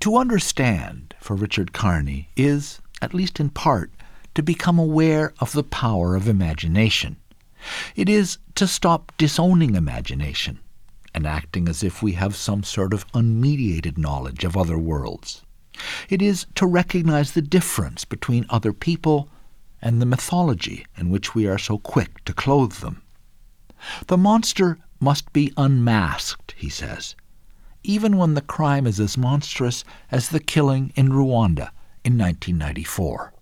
To 0.00 0.18
understand, 0.18 1.14
for 1.20 1.34
Richard 1.34 1.72
Kearney, 1.72 2.28
is, 2.36 2.80
at 3.00 3.14
least 3.14 3.40
in 3.40 3.48
part, 3.48 3.90
to 4.34 4.42
become 4.42 4.78
aware 4.78 5.32
of 5.40 5.52
the 5.52 5.64
power 5.64 6.14
of 6.14 6.28
imagination. 6.28 7.16
It 7.96 8.08
is 8.08 8.38
to 8.54 8.66
stop 8.66 9.12
disowning 9.18 9.74
imagination 9.74 10.60
and 11.14 11.26
acting 11.26 11.68
as 11.68 11.82
if 11.82 12.02
we 12.02 12.12
have 12.12 12.36
some 12.36 12.62
sort 12.62 12.92
of 12.92 13.06
unmediated 13.12 13.98
knowledge 13.98 14.44
of 14.44 14.56
other 14.56 14.78
worlds. 14.78 15.42
It 16.08 16.20
is 16.22 16.46
to 16.56 16.66
recognize 16.66 17.32
the 17.32 17.42
difference 17.42 18.04
between 18.04 18.46
other 18.50 18.72
people 18.72 19.28
and 19.80 20.00
the 20.00 20.06
mythology 20.06 20.84
in 20.96 21.10
which 21.10 21.34
we 21.34 21.46
are 21.46 21.58
so 21.58 21.78
quick 21.78 22.24
to 22.24 22.32
clothe 22.32 22.74
them. 22.74 23.02
The 24.08 24.16
monster 24.16 24.78
must 25.00 25.32
be 25.32 25.52
unmasked, 25.56 26.54
he 26.56 26.68
says, 26.68 27.14
even 27.84 28.16
when 28.16 28.34
the 28.34 28.40
crime 28.40 28.86
is 28.86 28.98
as 28.98 29.16
monstrous 29.16 29.84
as 30.10 30.28
the 30.28 30.40
killing 30.40 30.92
in 30.96 31.10
Rwanda 31.10 31.70
in 32.04 32.18
1994. 32.18 33.32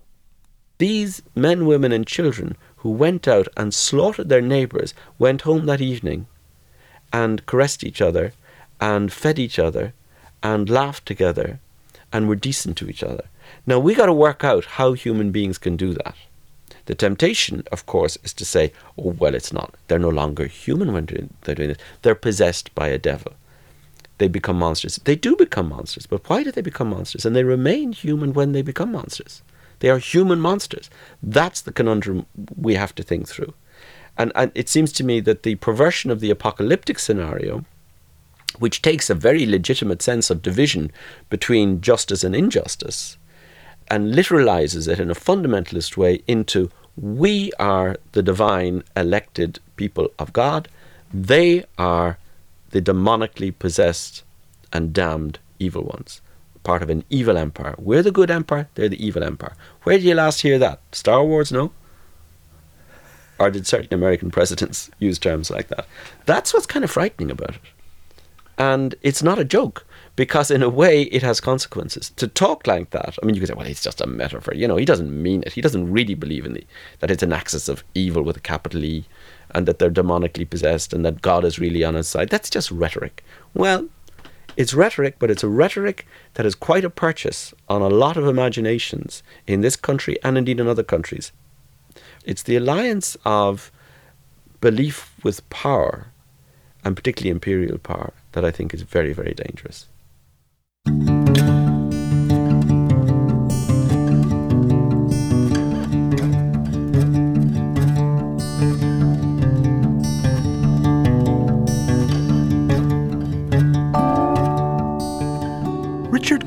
These 0.79 1.23
men, 1.35 1.65
women, 1.65 1.91
and 1.93 2.07
children 2.07 2.55
who 2.87 2.93
went 2.93 3.27
out 3.27 3.49
and 3.57 3.75
slaughtered 3.75 4.29
their 4.29 4.41
neighbours 4.41 4.95
went 5.19 5.43
home 5.43 5.67
that 5.67 5.81
evening 5.81 6.25
and 7.13 7.45
caressed 7.45 7.83
each 7.83 8.01
other 8.01 8.33
and 8.81 9.13
fed 9.13 9.41
each 9.41 9.59
other 9.59 9.93
and 10.41 10.71
laughed 10.71 11.05
together 11.05 11.59
and 12.13 12.29
were 12.29 12.37
decent 12.37 12.77
to 12.77 12.89
each 12.89 13.03
other. 13.03 13.25
Now 13.67 13.81
we 13.81 13.93
got 13.93 14.07
to 14.07 14.13
work 14.13 14.45
out 14.45 14.77
how 14.79 14.93
human 14.93 15.33
beings 15.33 15.59
can 15.59 15.77
do 15.77 15.95
that. 15.95 16.15
The 16.85 16.95
temptation, 16.95 17.65
of 17.73 17.87
course, 17.87 18.17
is 18.23 18.33
to 18.35 18.45
say, 18.45 18.73
oh, 18.97 19.17
well, 19.19 19.35
it's 19.35 19.53
not. 19.53 19.75
They're 19.89 19.99
no 19.99 20.09
longer 20.09 20.47
human 20.47 20.93
when 20.93 21.07
they're 21.43 21.57
doing 21.57 21.71
this. 21.71 21.79
They're 22.03 22.15
possessed 22.15 22.73
by 22.77 22.87
a 22.87 22.99
devil. 22.99 23.33
They 24.19 24.29
become 24.29 24.61
monsters. 24.61 25.01
They 25.03 25.17
do 25.17 25.35
become 25.35 25.71
monsters, 25.71 26.07
but 26.07 26.31
why 26.31 26.45
do 26.45 26.53
they 26.53 26.63
become 26.63 26.91
monsters? 26.91 27.27
And 27.27 27.35
they 27.35 27.43
remain 27.43 27.91
human 27.91 28.33
when 28.33 28.53
they 28.53 28.63
become 28.63 28.93
monsters. 28.93 29.43
They 29.81 29.91
are 29.91 29.99
human 29.99 30.41
monsters. 30.41 30.91
That's 31.23 31.61
the 31.61 31.73
conundrum 31.73 32.27
we 32.57 32.75
have 32.75 32.95
to 32.97 33.03
think 33.03 33.29
through. 33.29 33.55
And, 34.17 34.33
and 34.35 34.51
it 34.55 34.69
seems 34.69 34.93
to 34.93 35.05
me 35.05 35.21
that 35.21 35.43
the 35.43 35.57
perversion 35.57 36.11
of 36.11 36.21
the 36.21 36.31
apocalyptic 36.31 36.99
scenario, 36.99 37.65
which 38.59 38.81
takes 38.81 39.11
a 39.11 39.15
very 39.15 39.45
legitimate 39.45 40.01
sense 40.01 40.31
of 40.31 40.43
division 40.43 40.91
between 41.29 41.83
justice 41.83 42.25
and 42.25 42.35
injustice, 42.35 43.19
and 43.89 44.15
literalizes 44.15 44.89
it 44.89 44.99
in 44.99 45.11
a 45.11 45.15
fundamentalist 45.15 45.97
way 45.97 46.23
into 46.27 46.71
we 46.97 47.53
are 47.59 47.97
the 48.13 48.23
divine 48.23 48.83
elected 48.97 49.61
people 49.77 50.11
of 50.19 50.33
God, 50.33 50.69
they 51.13 51.65
are 51.77 52.19
the 52.71 52.81
demonically 52.81 53.57
possessed 53.57 54.25
and 54.73 54.93
damned 54.93 55.39
evil 55.59 55.85
ones, 55.85 56.21
part 56.67 56.83
of 56.83 56.91
an 56.91 57.05
evil 57.09 57.39
empire. 57.39 57.77
We're 57.79 58.03
the 58.03 58.11
good 58.11 58.31
empire, 58.31 58.69
they're 58.75 58.89
the 58.89 59.07
evil 59.07 59.23
empire. 59.23 59.55
Where 59.85 59.97
did 59.97 60.05
you 60.05 60.15
last 60.15 60.43
hear 60.43 60.59
that? 60.59 60.81
Star 60.91 61.25
Wars, 61.25 61.53
no? 61.53 61.71
Or 63.39 63.51
did 63.51 63.69
certain 63.69 63.95
American 63.95 64.33
presidents 64.33 64.91
use 64.99 65.19
terms 65.19 65.49
like 65.49 65.69
that? 65.69 65.87
That's 66.25 66.53
what's 66.53 66.67
kind 66.67 66.85
of 66.85 66.91
frightening 66.91 67.31
about 67.31 67.51
it. 67.51 67.61
And 68.59 68.97
it's 69.03 69.23
not 69.23 69.39
a 69.39 69.45
joke 69.45 69.87
because, 70.17 70.51
in 70.51 70.63
a 70.63 70.69
way, 70.69 71.03
it 71.03 71.23
has 71.23 71.41
consequences. 71.41 72.11
To 72.17 72.27
talk 72.27 72.67
like 72.67 72.91
that, 72.91 73.17
I 73.23 73.27
mean, 73.27 73.37
you 73.37 73.41
could 73.41 73.49
say, 73.49 73.55
well, 73.55 73.67
it's 73.67 73.83
just 73.83 74.01
a 74.01 74.07
metaphor. 74.07 74.55
You 74.55 74.67
know, 74.67 74.77
he 74.77 74.87
doesn't 74.87 75.23
mean 75.23 75.45
it. 75.47 75.53
He 75.53 75.61
doesn't 75.61 75.93
really 75.93 76.15
believe 76.15 76.45
in 76.45 76.55
the, 76.55 76.67
that 76.99 77.13
it's 77.13 77.23
an 77.23 77.33
axis 77.33 77.69
of 77.69 77.85
evil 77.95 78.23
with 78.23 78.39
a 78.39 78.41
capital 78.41 78.83
E 78.83 79.05
and 79.51 79.67
that 79.67 79.79
they're 79.79 79.91
demonically 79.91 80.49
possessed 80.49 80.93
and 80.93 81.05
that 81.05 81.23
God 81.23 81.45
is 81.45 81.61
really 81.61 81.85
on 81.85 81.95
his 81.95 82.09
side. 82.09 82.31
That's 82.31 82.51
just 82.51 82.73
rhetoric. 82.73 83.23
Well, 83.55 83.89
it's 84.57 84.75
rhetoric, 84.75 85.17
but 85.19 85.31
it's 85.31 85.43
a 85.43 85.49
rhetoric 85.49 86.07
that 86.35 86.47
is 86.47 86.55
quite 86.55 86.85
a 86.85 86.91
purchase 86.91 87.53
on 87.69 87.83
a 87.83 87.89
lot 87.89 88.17
of 88.17 88.27
imaginations 88.27 89.23
in 89.47 89.61
this 89.61 89.77
country 89.77 90.17
and 90.25 90.39
indeed 90.39 90.61
in 90.61 90.67
other 90.67 90.83
countries. 90.83 91.33
It's 92.25 92.43
the 92.43 92.57
alliance 92.57 93.17
of 93.25 93.71
belief 94.61 95.13
with 95.23 95.49
power, 95.51 96.09
and 96.85 96.97
particularly 96.97 97.31
imperial 97.31 97.79
power, 97.79 98.13
that 98.33 98.45
I 98.45 98.51
think 98.51 98.73
is 98.73 98.83
very, 98.83 99.13
very 99.13 99.35
dangerous. 99.35 99.87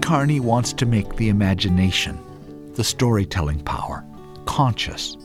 Kearney 0.10 0.40
wants 0.40 0.74
to 0.74 0.88
make 0.88 1.18
the 1.18 1.30
imagination, 1.30 2.18
the 2.74 2.84
storytelling 2.84 3.60
power, 3.60 4.04
conscious. 4.46 5.16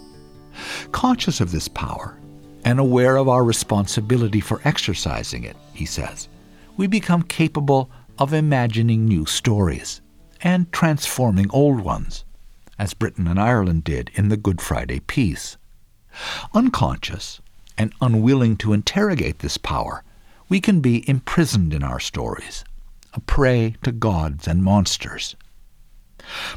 Conscious 0.92 1.40
of 1.40 1.52
this 1.52 1.68
power 1.68 2.18
and 2.66 2.78
aware 2.78 3.16
of 3.16 3.26
our 3.26 3.44
responsibility 3.44 4.40
for 4.40 4.60
exercising 4.66 5.42
it, 5.44 5.56
he 5.72 5.86
says, 5.86 6.28
we 6.76 6.86
become 6.86 7.22
capable 7.22 7.88
of 8.18 8.34
imagining 8.34 9.06
new 9.06 9.24
stories 9.24 10.02
and 10.42 10.70
transforming 10.70 11.50
old 11.50 11.80
ones, 11.80 12.26
as 12.78 12.92
Britain 12.92 13.26
and 13.26 13.40
Ireland 13.40 13.84
did 13.84 14.10
in 14.12 14.28
the 14.28 14.36
Good 14.36 14.60
Friday 14.60 15.00
peace. 15.00 15.56
Unconscious 16.52 17.40
and 17.78 17.94
unwilling 18.02 18.58
to 18.58 18.74
interrogate 18.74 19.38
this 19.38 19.56
power, 19.56 20.04
we 20.50 20.60
can 20.60 20.80
be 20.80 21.08
imprisoned 21.08 21.72
in 21.72 21.82
our 21.82 22.00
stories 22.00 22.64
a 23.14 23.20
prey 23.20 23.76
to 23.82 23.92
gods 23.92 24.46
and 24.46 24.62
monsters. 24.62 25.36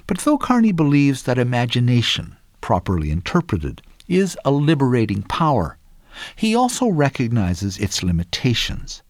But 0.06 0.20
though 0.20 0.38
Kearney 0.38 0.72
believes 0.72 1.24
that 1.24 1.38
imagination, 1.38 2.36
properly 2.62 3.12
interpreted, 3.12 3.82
is 4.08 4.38
a 4.44 4.52
liberating 4.52 5.24
power, 5.24 5.78
he 6.36 6.56
also 6.56 6.88
recognizes 6.88 7.78
its 7.78 8.02
limitations. 8.02 9.04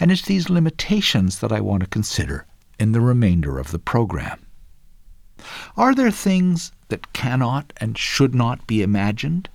And 0.00 0.10
it's 0.10 0.22
these 0.22 0.50
limitations 0.50 1.38
that 1.38 1.52
I 1.52 1.60
want 1.60 1.82
to 1.82 1.88
consider 1.88 2.46
in 2.78 2.92
the 2.92 3.00
remainder 3.00 3.58
of 3.58 3.70
the 3.70 3.78
program. 3.78 4.44
Are 5.76 5.94
there 5.94 6.10
things 6.10 6.72
that 6.88 7.12
cannot 7.12 7.72
and 7.78 7.96
should 7.96 8.34
not 8.34 8.66
be 8.66 8.82
imagined? 8.82 9.48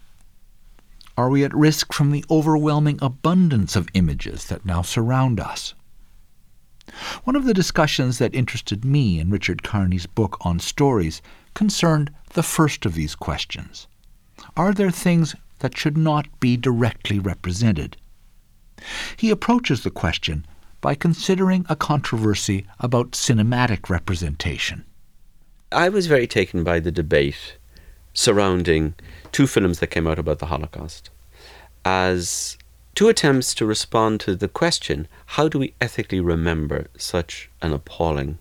Are 1.18 1.30
we 1.30 1.44
at 1.44 1.56
risk 1.56 1.94
from 1.94 2.12
the 2.12 2.26
overwhelming 2.30 3.00
abundance 3.02 3.76
of 3.76 3.90
images 3.94 4.46
that 4.46 4.66
now 4.66 4.82
surround 4.82 5.40
us? 5.40 5.74
One 7.24 7.36
of 7.36 7.46
the 7.46 7.54
discussions 7.54 8.18
that 8.18 8.34
interested 8.34 8.86
me 8.86 9.20
in 9.20 9.30
Richard 9.30 9.64
Kearney's 9.64 10.06
book 10.06 10.38
on 10.42 10.60
stories 10.60 11.22
concerned 11.54 12.12
the 12.34 12.44
first 12.44 12.86
of 12.86 12.94
these 12.94 13.16
questions. 13.16 13.88
Are 14.56 14.74
there 14.74 14.92
things 14.92 15.36
that 15.60 15.78
should 15.78 15.98
not 15.98 16.28
be 16.40 16.58
directly 16.58 17.20
represented? 17.20 17.98
He 19.18 19.30
approaches 19.30 19.84
the 19.84 19.92
question 19.92 20.46
by 20.82 20.96
considering 20.96 21.66
a 21.68 21.76
controversy 21.76 22.66
about 22.80 23.12
cinematic 23.12 23.90
representation. 23.90 24.86
I 25.72 25.90
was 25.90 26.08
very 26.08 26.28
taken 26.28 26.64
by 26.64 26.80
the 26.80 26.92
debate 26.92 27.58
surrounding 28.14 28.94
two 29.32 29.48
films 29.48 29.80
that 29.80 29.88
came 29.88 30.08
out 30.08 30.20
about 30.20 30.40
the 30.40 30.46
Holocaust 30.48 31.10
as 31.84 32.58
two 32.98 33.10
attempts 33.10 33.54
to 33.54 33.64
respond 33.64 34.20
to 34.20 34.36
the 34.36 34.48
question 34.48 35.08
how 35.38 35.48
do 35.48 35.60
we 35.60 35.72
ethically 35.80 36.20
remember 36.20 36.88
such 36.98 37.48
an 37.62 37.72
appalling, 37.72 38.40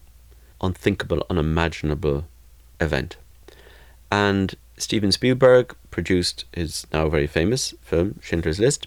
unthinkable, 0.63 1.23
unimaginable 1.29 2.25
event? 2.81 3.19
And 4.11 4.55
Steven 4.79 5.13
Spielberg 5.13 5.77
produced 5.91 6.47
his 6.55 6.87
now 6.91 7.07
very 7.11 7.27
famous 7.27 7.75
film, 7.83 8.19
Schindler's 8.23 8.59
List, 8.59 8.87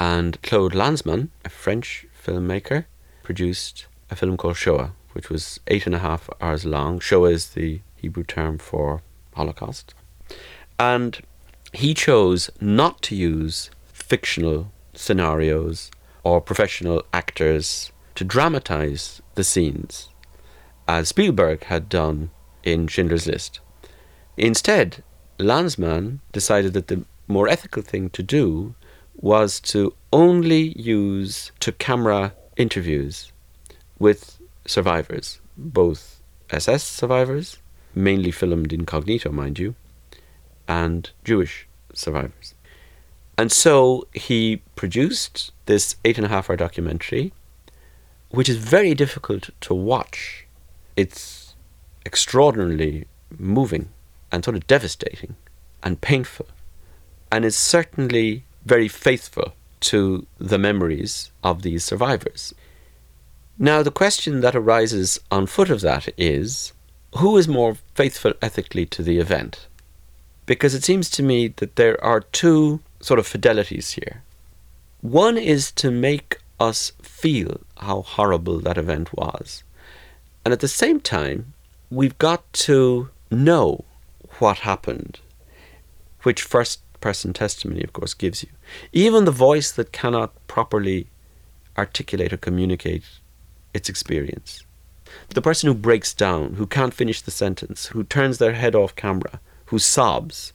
and 0.00 0.42
Claude 0.42 0.72
Lanzmann, 0.72 1.28
a 1.44 1.48
French 1.48 2.04
filmmaker, 2.20 2.86
produced 3.22 3.86
a 4.10 4.16
film 4.16 4.36
called 4.36 4.56
Shoah, 4.56 4.94
which 5.12 5.30
was 5.30 5.60
eight 5.68 5.86
and 5.86 5.94
a 5.94 6.00
half 6.00 6.28
hours 6.40 6.64
long. 6.64 6.98
Shoah 6.98 7.30
is 7.30 7.50
the 7.50 7.82
Hebrew 7.94 8.24
term 8.24 8.58
for 8.58 9.00
Holocaust. 9.34 9.94
And 10.76 11.20
he 11.72 11.94
chose 11.94 12.50
not 12.60 13.00
to 13.02 13.14
use 13.14 13.70
fictional 14.12 14.70
scenarios 14.92 15.90
or 16.22 16.38
professional 16.38 17.02
actors 17.14 17.92
to 18.14 18.22
dramatize 18.24 19.22
the 19.36 19.42
scenes, 19.52 20.10
as 20.86 21.08
Spielberg 21.08 21.64
had 21.64 21.88
done 21.88 22.30
in 22.62 22.86
Schindler's 22.88 23.26
List. 23.26 23.60
Instead, 24.36 25.02
Lanzmann 25.38 26.18
decided 26.30 26.74
that 26.74 26.88
the 26.88 27.06
more 27.26 27.48
ethical 27.48 27.82
thing 27.82 28.10
to 28.10 28.22
do 28.22 28.74
was 29.16 29.58
to 29.72 29.94
only 30.12 30.78
use 30.78 31.50
to 31.60 31.72
camera 31.72 32.34
interviews 32.58 33.32
with 33.98 34.38
survivors, 34.66 35.40
both 35.56 36.20
SS 36.50 36.84
survivors, 36.84 37.56
mainly 37.94 38.30
filmed 38.30 38.74
incognito, 38.74 39.32
mind 39.32 39.58
you, 39.58 39.74
and 40.68 41.08
Jewish 41.24 41.66
survivors. 41.94 42.52
And 43.38 43.50
so 43.50 44.06
he 44.12 44.62
produced 44.76 45.52
this 45.66 45.96
eight 46.04 46.18
and 46.18 46.26
a 46.26 46.28
half 46.28 46.50
hour 46.50 46.56
documentary, 46.56 47.32
which 48.30 48.48
is 48.48 48.56
very 48.56 48.94
difficult 48.94 49.50
to 49.62 49.74
watch. 49.74 50.46
It's 50.96 51.54
extraordinarily 52.04 53.06
moving 53.38 53.88
and 54.30 54.44
sort 54.44 54.56
of 54.56 54.66
devastating 54.66 55.36
and 55.82 56.00
painful, 56.00 56.46
and 57.30 57.44
is 57.44 57.56
certainly 57.56 58.44
very 58.64 58.88
faithful 58.88 59.54
to 59.80 60.26
the 60.38 60.58
memories 60.58 61.30
of 61.42 61.62
these 61.62 61.84
survivors. 61.84 62.54
Now, 63.58 63.82
the 63.82 63.90
question 63.90 64.40
that 64.40 64.56
arises 64.56 65.20
on 65.30 65.46
foot 65.46 65.70
of 65.70 65.80
that 65.82 66.08
is 66.16 66.72
who 67.16 67.36
is 67.36 67.48
more 67.48 67.76
faithful 67.94 68.32
ethically 68.40 68.86
to 68.86 69.02
the 69.02 69.18
event? 69.18 69.66
Because 70.46 70.74
it 70.74 70.84
seems 70.84 71.10
to 71.10 71.22
me 71.22 71.48
that 71.48 71.76
there 71.76 72.02
are 72.02 72.20
two 72.20 72.80
sort 73.02 73.20
of 73.20 73.26
fidelities 73.26 73.92
here. 73.92 74.22
One 75.02 75.36
is 75.36 75.70
to 75.72 75.90
make 75.90 76.38
us 76.58 76.92
feel 77.02 77.60
how 77.78 78.02
horrible 78.02 78.60
that 78.60 78.78
event 78.78 79.12
was. 79.12 79.64
And 80.44 80.52
at 80.52 80.60
the 80.60 80.68
same 80.68 81.00
time, 81.00 81.52
we've 81.90 82.16
got 82.18 82.50
to 82.52 83.10
know 83.30 83.84
what 84.38 84.58
happened, 84.58 85.20
which 86.22 86.42
first 86.42 86.80
person 87.00 87.32
testimony, 87.32 87.82
of 87.82 87.92
course, 87.92 88.14
gives 88.14 88.42
you. 88.44 88.48
Even 88.92 89.24
the 89.24 89.30
voice 89.32 89.72
that 89.72 89.92
cannot 89.92 90.32
properly 90.46 91.08
articulate 91.76 92.32
or 92.32 92.36
communicate 92.36 93.04
its 93.74 93.88
experience. 93.88 94.62
The 95.30 95.42
person 95.42 95.66
who 95.66 95.74
breaks 95.74 96.14
down, 96.14 96.54
who 96.54 96.66
can't 96.66 96.94
finish 96.94 97.20
the 97.20 97.30
sentence, 97.30 97.86
who 97.86 98.04
turns 98.04 98.38
their 98.38 98.52
head 98.52 98.74
off 98.74 98.94
camera, 98.94 99.40
who 99.66 99.78
sobs, 99.78 100.52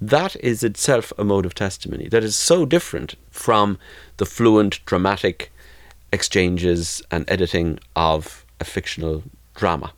that 0.00 0.36
is 0.36 0.62
itself 0.62 1.12
a 1.18 1.24
mode 1.24 1.46
of 1.46 1.54
testimony 1.54 2.08
that 2.08 2.22
is 2.22 2.36
so 2.36 2.64
different 2.64 3.16
from 3.30 3.78
the 4.18 4.26
fluent, 4.26 4.84
dramatic 4.84 5.50
exchanges 6.12 7.02
and 7.10 7.24
editing 7.28 7.78
of 7.96 8.44
a 8.60 8.64
fictional 8.64 9.22
drama. 9.54 9.92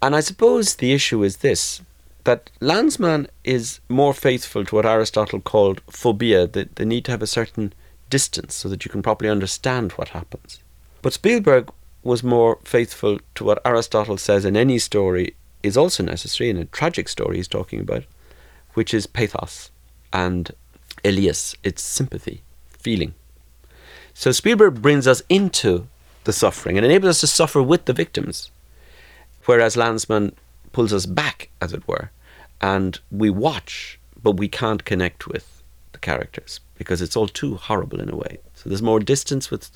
And 0.00 0.16
I 0.16 0.20
suppose 0.20 0.76
the 0.76 0.92
issue 0.92 1.22
is 1.22 1.38
this 1.38 1.82
that 2.24 2.50
Lanzmann 2.60 3.26
is 3.42 3.80
more 3.88 4.14
faithful 4.14 4.64
to 4.64 4.74
what 4.76 4.86
Aristotle 4.86 5.40
called 5.40 5.80
phobia, 5.90 6.46
the, 6.46 6.68
the 6.76 6.84
need 6.84 7.04
to 7.06 7.10
have 7.10 7.22
a 7.22 7.26
certain 7.26 7.72
distance 8.10 8.54
so 8.54 8.68
that 8.68 8.84
you 8.84 8.90
can 8.90 9.02
properly 9.02 9.28
understand 9.28 9.92
what 9.92 10.10
happens. 10.10 10.60
But 11.02 11.14
Spielberg 11.14 11.72
was 12.04 12.22
more 12.22 12.58
faithful 12.64 13.18
to 13.34 13.44
what 13.44 13.60
Aristotle 13.64 14.18
says 14.18 14.44
in 14.44 14.56
any 14.56 14.78
story 14.78 15.34
is 15.62 15.76
also 15.76 16.02
necessary, 16.02 16.50
in 16.50 16.56
a 16.56 16.64
tragic 16.66 17.08
story 17.08 17.36
he's 17.36 17.48
talking 17.48 17.80
about, 17.80 18.04
which 18.74 18.94
is 18.94 19.06
pathos, 19.06 19.70
and 20.12 20.50
eleos, 21.04 21.56
it's 21.62 21.82
sympathy, 21.82 22.42
feeling. 22.68 23.14
So 24.14 24.32
Spielberg 24.32 24.82
brings 24.82 25.06
us 25.06 25.22
into 25.28 25.88
the 26.24 26.32
suffering 26.32 26.76
and 26.76 26.84
enables 26.84 27.10
us 27.10 27.20
to 27.20 27.26
suffer 27.26 27.62
with 27.62 27.86
the 27.86 27.92
victims, 27.92 28.50
whereas 29.46 29.76
Lanzmann 29.76 30.32
pulls 30.72 30.92
us 30.92 31.06
back, 31.06 31.50
as 31.60 31.72
it 31.72 31.86
were, 31.88 32.10
and 32.60 33.00
we 33.10 33.30
watch 33.30 33.98
but 34.22 34.32
we 34.32 34.48
can't 34.48 34.84
connect 34.84 35.26
with 35.26 35.62
the 35.92 35.98
characters 35.98 36.60
because 36.78 37.02
it's 37.02 37.16
all 37.16 37.28
too 37.28 37.56
horrible 37.56 38.00
in 38.00 38.08
a 38.08 38.16
way. 38.16 38.38
So 38.54 38.68
there's 38.68 38.82
more 38.82 39.00
distance 39.00 39.50
with 39.50 39.70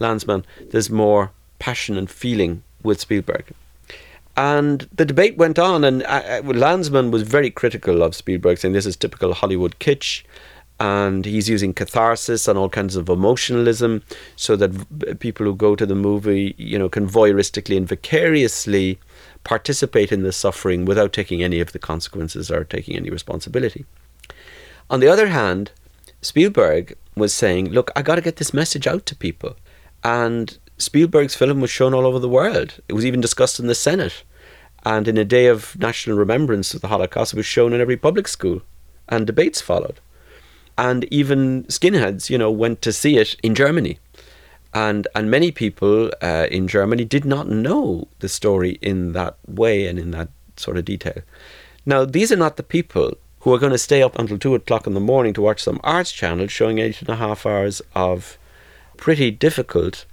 Lanzmann, 0.00 0.44
there's 0.70 0.90
more 0.90 1.32
passion 1.58 1.96
and 1.96 2.10
feeling 2.10 2.62
with 2.82 3.00
Spielberg. 3.00 3.52
And 4.36 4.88
the 4.94 5.04
debate 5.04 5.36
went 5.36 5.58
on, 5.58 5.84
and 5.84 6.02
uh, 6.04 6.22
uh 6.26 6.42
Lanzmann 6.42 7.10
was 7.10 7.22
very 7.22 7.50
critical 7.50 8.02
of 8.02 8.14
Spielberg, 8.14 8.58
saying 8.58 8.72
this 8.72 8.86
is 8.86 8.96
typical 8.96 9.34
Hollywood 9.34 9.78
kitsch 9.78 10.22
and 10.82 11.24
he's 11.24 11.48
using 11.48 11.72
catharsis 11.72 12.48
and 12.48 12.58
all 12.58 12.68
kinds 12.68 12.96
of 12.96 13.08
emotionalism 13.08 14.02
so 14.34 14.56
that 14.56 15.20
people 15.20 15.46
who 15.46 15.54
go 15.54 15.76
to 15.76 15.86
the 15.86 15.94
movie, 15.94 16.56
you 16.58 16.76
know, 16.76 16.88
can 16.88 17.08
voyeuristically 17.08 17.76
and 17.76 17.86
vicariously 17.86 18.98
participate 19.44 20.10
in 20.10 20.24
the 20.24 20.32
suffering 20.32 20.84
without 20.84 21.12
taking 21.12 21.40
any 21.40 21.60
of 21.60 21.70
the 21.70 21.78
consequences 21.78 22.50
or 22.50 22.64
taking 22.64 22.96
any 22.96 23.10
responsibility. 23.10 23.84
On 24.90 24.98
the 24.98 25.06
other 25.06 25.28
hand, 25.28 25.70
Spielberg 26.20 26.96
was 27.14 27.32
saying, 27.32 27.70
look, 27.70 27.92
I 27.94 28.02
got 28.02 28.16
to 28.16 28.20
get 28.20 28.36
this 28.36 28.52
message 28.52 28.88
out 28.88 29.06
to 29.06 29.14
people. 29.14 29.54
And 30.02 30.58
Spielberg's 30.82 31.34
film 31.34 31.60
was 31.60 31.70
shown 31.70 31.94
all 31.94 32.06
over 32.06 32.18
the 32.18 32.28
world. 32.28 32.80
It 32.88 32.92
was 32.92 33.06
even 33.06 33.20
discussed 33.20 33.58
in 33.58 33.66
the 33.66 33.74
Senate. 33.74 34.24
And 34.84 35.06
in 35.06 35.16
a 35.16 35.24
day 35.24 35.46
of 35.46 35.78
national 35.78 36.16
remembrance 36.16 36.74
of 36.74 36.80
the 36.80 36.88
Holocaust, 36.88 37.32
it 37.32 37.36
was 37.36 37.46
shown 37.46 37.72
in 37.72 37.80
every 37.80 37.96
public 37.96 38.26
school. 38.26 38.62
And 39.08 39.26
debates 39.26 39.60
followed 39.60 40.00
and 40.78 41.04
even 41.12 41.64
skinheads, 41.64 42.30
you 42.30 42.38
know, 42.38 42.50
went 42.50 42.82
to 42.82 42.92
see 42.92 43.16
it 43.18 43.36
in 43.42 43.54
Germany. 43.54 43.98
And, 44.74 45.06
and 45.14 45.30
many 45.30 45.50
people 45.50 46.10
uh, 46.22 46.46
in 46.50 46.66
Germany 46.66 47.04
did 47.04 47.24
not 47.24 47.48
know 47.48 48.08
the 48.20 48.28
story 48.28 48.78
in 48.80 49.12
that 49.12 49.36
way 49.46 49.86
and 49.86 49.98
in 49.98 50.12
that 50.12 50.30
sort 50.56 50.78
of 50.78 50.84
detail. 50.84 51.22
Now, 51.84 52.04
these 52.04 52.32
are 52.32 52.36
not 52.36 52.56
the 52.56 52.62
people 52.62 53.16
who 53.40 53.52
are 53.52 53.58
going 53.58 53.72
to 53.72 53.78
stay 53.78 54.02
up 54.02 54.18
until 54.18 54.38
two 54.38 54.54
o'clock 54.54 54.86
in 54.86 54.94
the 54.94 55.00
morning 55.00 55.34
to 55.34 55.42
watch 55.42 55.62
some 55.62 55.80
arts 55.84 56.12
channel 56.12 56.46
showing 56.46 56.78
eight 56.78 57.00
and 57.00 57.08
a 57.08 57.16
half 57.16 57.44
hours 57.44 57.82
of 57.94 58.38
pretty 58.96 59.30
difficult 59.30 60.06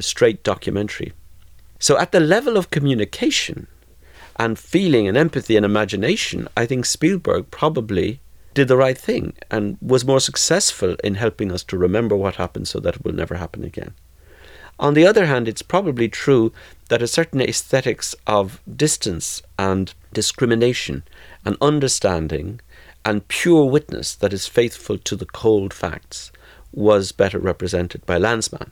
straight 0.00 0.42
documentary. 0.42 1.12
So, 1.78 1.98
at 1.98 2.12
the 2.12 2.20
level 2.20 2.56
of 2.56 2.70
communication 2.70 3.66
and 4.36 4.58
feeling 4.58 5.08
and 5.08 5.16
empathy 5.16 5.56
and 5.56 5.64
imagination, 5.64 6.48
I 6.56 6.66
think 6.66 6.86
Spielberg 6.86 7.50
probably 7.50 8.20
did 8.54 8.68
the 8.68 8.76
right 8.76 8.96
thing 8.96 9.34
and 9.50 9.76
was 9.82 10.04
more 10.04 10.20
successful 10.20 10.96
in 11.04 11.14
helping 11.14 11.52
us 11.52 11.62
to 11.64 11.76
remember 11.76 12.16
what 12.16 12.36
happened 12.36 12.68
so 12.68 12.80
that 12.80 12.96
it 12.96 13.04
will 13.04 13.12
never 13.12 13.36
happen 13.36 13.64
again. 13.64 13.94
On 14.78 14.94
the 14.94 15.06
other 15.06 15.26
hand, 15.26 15.48
it's 15.48 15.62
probably 15.62 16.08
true 16.08 16.52
that 16.88 17.02
a 17.02 17.06
certain 17.06 17.40
aesthetics 17.40 18.14
of 18.26 18.60
distance 18.76 19.42
and 19.58 19.94
discrimination 20.12 21.02
and 21.44 21.56
understanding 21.60 22.60
and 23.04 23.28
pure 23.28 23.64
witness 23.64 24.14
that 24.14 24.32
is 24.32 24.46
faithful 24.46 24.98
to 24.98 25.16
the 25.16 25.26
cold 25.26 25.72
facts 25.72 26.32
was 26.72 27.12
better 27.12 27.38
represented 27.38 28.04
by 28.04 28.18
Lanzmann. 28.18 28.70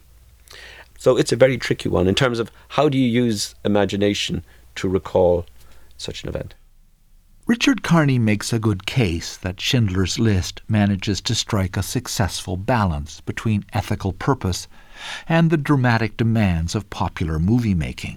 So 1.05 1.18
it's 1.18 1.32
a 1.32 1.36
very 1.36 1.59
tricky 1.59 1.90
one 1.90 2.09
in 2.09 2.14
terms 2.14 2.38
of 2.38 2.50
how 2.68 2.88
do 2.88 2.96
you 2.96 3.07
use 3.07 3.55
imagination 3.62 4.42
to 4.76 4.88
recall 4.88 5.44
such 5.98 6.22
an 6.22 6.30
event. 6.30 6.55
Richard 7.46 7.82
Kearney 7.82 8.18
makes 8.18 8.55
a 8.55 8.59
good 8.59 8.86
case 8.86 9.36
that 9.36 9.61
Schindler's 9.61 10.18
List 10.18 10.62
manages 10.66 11.20
to 11.20 11.34
strike 11.34 11.76
a 11.76 11.82
successful 11.82 12.57
balance 12.57 13.20
between 13.20 13.66
ethical 13.74 14.14
purpose 14.14 14.66
and 15.28 15.50
the 15.50 15.59
dramatic 15.59 16.16
demands 16.16 16.74
of 16.74 16.88
popular 16.88 17.38
movie 17.38 17.74
making. 17.74 18.16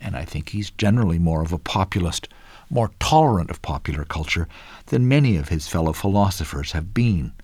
And 0.00 0.16
I 0.16 0.24
think 0.24 0.48
he's 0.48 0.70
generally 0.70 1.18
more 1.18 1.42
of 1.42 1.52
a 1.52 1.58
populist, 1.58 2.28
more 2.70 2.92
tolerant 2.98 3.50
of 3.50 3.60
popular 3.60 4.06
culture 4.06 4.48
than 4.86 5.06
many 5.06 5.36
of 5.36 5.50
his 5.50 5.68
fellow 5.68 5.92
philosophers 5.92 6.72
have 6.72 6.94
been. 6.94 7.34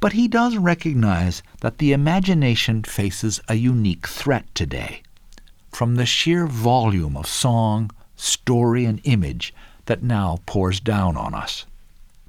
But 0.00 0.12
he 0.12 0.28
does 0.28 0.56
recognize 0.56 1.42
that 1.60 1.78
the 1.78 1.92
imagination 1.92 2.82
faces 2.82 3.40
a 3.48 3.54
unique 3.54 4.06
threat 4.06 4.46
today. 4.54 5.02
From 5.70 5.96
the 5.96 6.06
sheer 6.06 6.46
volume 6.46 7.16
of 7.16 7.26
song, 7.26 7.90
story, 8.16 8.84
and 8.84 9.00
image 9.04 9.54
that 9.86 10.02
now 10.02 10.38
pours 10.46 10.80
down 10.80 11.16
on 11.16 11.34
us? 11.34 11.66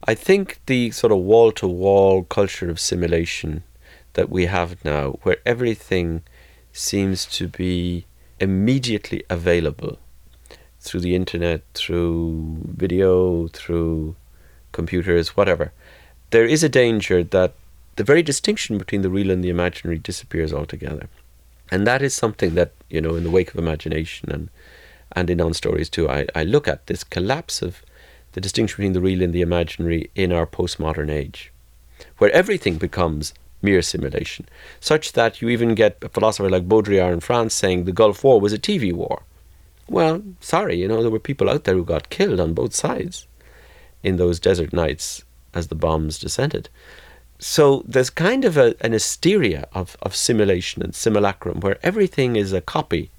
I 0.08 0.16
think 0.16 0.60
the 0.66 0.92
sort 0.92 1.12
of 1.12 1.20
wall 1.20 1.52
to 1.54 1.68
wall 1.68 2.24
culture 2.24 2.70
of 2.70 2.80
simulation 2.80 3.64
that 4.14 4.30
we 4.30 4.46
have 4.46 4.84
now, 4.86 5.20
where 5.24 5.38
everything 5.46 6.24
seems 6.72 7.26
to 7.26 7.48
be 7.48 8.06
immediately 8.40 9.24
available 9.30 9.98
through 10.80 11.00
the 11.00 11.16
internet, 11.16 11.64
through 11.74 12.60
video, 12.66 13.48
through 13.48 14.16
computers, 14.72 15.30
whatever, 15.30 15.72
there 16.36 16.46
is 16.46 16.66
a 16.66 16.76
danger 16.84 17.24
that 17.24 17.54
the 17.96 18.04
very 18.04 18.22
distinction 18.22 18.78
between 18.78 19.04
the 19.04 19.10
real 19.10 19.32
and 19.32 19.42
the 19.42 19.50
imaginary 19.50 19.98
disappears 19.98 20.52
altogether. 20.52 21.08
And 21.72 21.88
that 21.88 22.02
is 22.02 22.14
something 22.14 22.56
that, 22.56 22.74
you 22.90 23.00
know, 23.00 23.16
in 23.16 23.24
the 23.24 23.32
wake 23.32 23.52
of 23.54 23.58
imagination 23.58 24.30
and 24.30 24.50
and 25.14 25.30
in 25.30 25.40
on 25.40 25.54
stories 25.54 25.90
too, 25.90 26.10
I, 26.10 26.28
I 26.36 26.44
look 26.44 26.68
at 26.68 26.88
this 26.88 27.06
collapse 27.06 27.62
of 27.62 27.82
the 28.34 28.42
distinction 28.42 28.76
between 28.76 28.92
the 28.92 29.00
real 29.00 29.22
and 29.22 29.32
the 29.32 29.40
imaginary 29.50 30.10
in 30.14 30.34
our 30.34 30.46
postmodern 30.46 31.10
age, 31.10 31.54
where 32.18 32.32
everything 32.32 32.76
becomes 32.78 33.34
mere 33.62 33.82
simulation, 33.82 34.46
such 34.82 35.14
that 35.14 35.42
you 35.42 35.48
even 35.48 35.74
get 35.74 36.04
a 36.04 36.10
philosopher 36.10 36.50
like 36.50 36.68
Baudrillard 36.68 37.14
in 37.14 37.22
France 37.22 37.54
saying 37.54 37.86
the 37.86 37.94
Gulf 37.94 38.26
War 38.26 38.42
was 38.42 38.52
a 38.52 38.60
TV 38.60 38.92
war. 38.92 39.24
Well, 39.88 40.22
sorry, 40.42 40.76
you 40.82 40.90
know, 40.90 41.02
there 41.02 41.16
were 41.16 41.30
people 41.30 41.50
out 41.50 41.64
there 41.64 41.76
who 41.76 41.86
got 41.86 42.10
killed 42.10 42.42
on 42.42 42.54
both 42.54 42.76
sides 42.76 43.26
in 44.04 44.18
those 44.18 44.42
desert 44.42 44.74
nights 44.74 45.24
as 45.56 45.68
the 45.68 45.76
bombs 45.76 46.20
descended. 46.20 46.70
So 47.40 47.84
there's 47.88 48.10
kind 48.10 48.46
of 48.46 48.58
a, 48.58 48.76
an 48.82 48.92
hysteria 48.94 49.68
of, 49.74 49.98
of 50.02 50.16
simulation 50.16 50.82
and 50.82 50.94
simulacrum 50.94 51.60
where 51.62 51.78
everything 51.84 52.36
is 52.36 52.54
a 52.54 52.62
copy. 52.62 53.12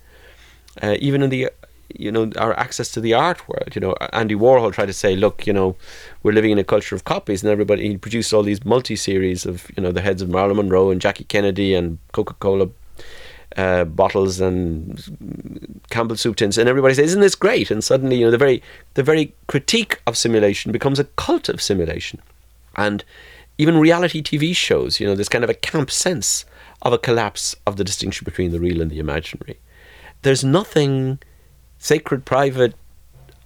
Uh, 0.82 0.96
even 1.00 1.22
in 1.22 1.30
the 1.30 1.50
you 1.94 2.10
know 2.10 2.30
our 2.36 2.58
access 2.58 2.90
to 2.92 3.00
the 3.00 3.14
art 3.14 3.48
world. 3.48 3.74
You 3.74 3.80
know, 3.80 3.94
Andy 4.12 4.34
Warhol 4.34 4.72
tried 4.72 4.86
to 4.86 4.92
say, 4.92 5.16
look, 5.16 5.46
you 5.46 5.52
know, 5.52 5.76
we're 6.22 6.32
living 6.32 6.50
in 6.50 6.58
a 6.58 6.64
culture 6.64 6.94
of 6.94 7.04
copies, 7.04 7.42
and 7.42 7.50
everybody 7.50 7.88
he 7.88 7.96
produced 7.96 8.32
all 8.32 8.42
these 8.42 8.64
multi 8.64 8.96
series 8.96 9.46
of 9.46 9.70
you 9.76 9.82
know 9.82 9.92
the 9.92 10.00
heads 10.00 10.22
of 10.22 10.28
Marilyn 10.28 10.56
Monroe 10.56 10.90
and 10.90 11.00
Jackie 11.00 11.24
Kennedy 11.24 11.74
and 11.74 11.98
Coca 12.12 12.34
Cola. 12.34 12.68
Uh, 13.56 13.84
bottles 13.86 14.38
and 14.38 15.80
Campbell 15.88 16.16
soup 16.16 16.36
tins, 16.36 16.58
and 16.58 16.68
everybody 16.68 16.94
says, 16.94 17.06
"Isn't 17.06 17.22
this 17.22 17.34
great?" 17.34 17.70
And 17.70 17.82
suddenly, 17.82 18.16
you 18.16 18.26
know, 18.26 18.30
the 18.30 18.36
very 18.36 18.62
the 18.94 19.02
very 19.02 19.32
critique 19.46 20.00
of 20.06 20.16
simulation 20.16 20.72
becomes 20.72 20.98
a 20.98 21.04
cult 21.04 21.48
of 21.48 21.62
simulation, 21.62 22.20
and 22.76 23.02
even 23.58 23.78
reality 23.78 24.22
TV 24.22 24.54
shows, 24.54 25.00
you 25.00 25.06
know, 25.06 25.14
there's 25.14 25.30
kind 25.30 25.44
of 25.44 25.50
a 25.50 25.54
camp 25.54 25.90
sense 25.90 26.44
of 26.82 26.92
a 26.92 26.98
collapse 26.98 27.56
of 27.66 27.76
the 27.76 27.84
distinction 27.84 28.24
between 28.24 28.52
the 28.52 28.60
real 28.60 28.82
and 28.82 28.90
the 28.90 28.98
imaginary. 28.98 29.58
There's 30.22 30.44
nothing 30.44 31.18
sacred, 31.78 32.24
private, 32.24 32.74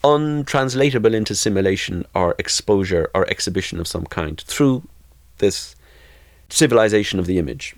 untranslatable 0.03 1.15
into 1.15 1.35
simulation 1.35 2.05
or 2.15 2.35
exposure 2.39 3.11
or 3.15 3.29
exhibition 3.31 3.79
of 3.79 3.87
some 3.87 4.07
kind 4.07 4.41
through 4.41 4.83
this 5.39 5.77
civilization 6.49 7.19
of 7.19 7.27
the 7.27 7.39
image. 7.39 7.77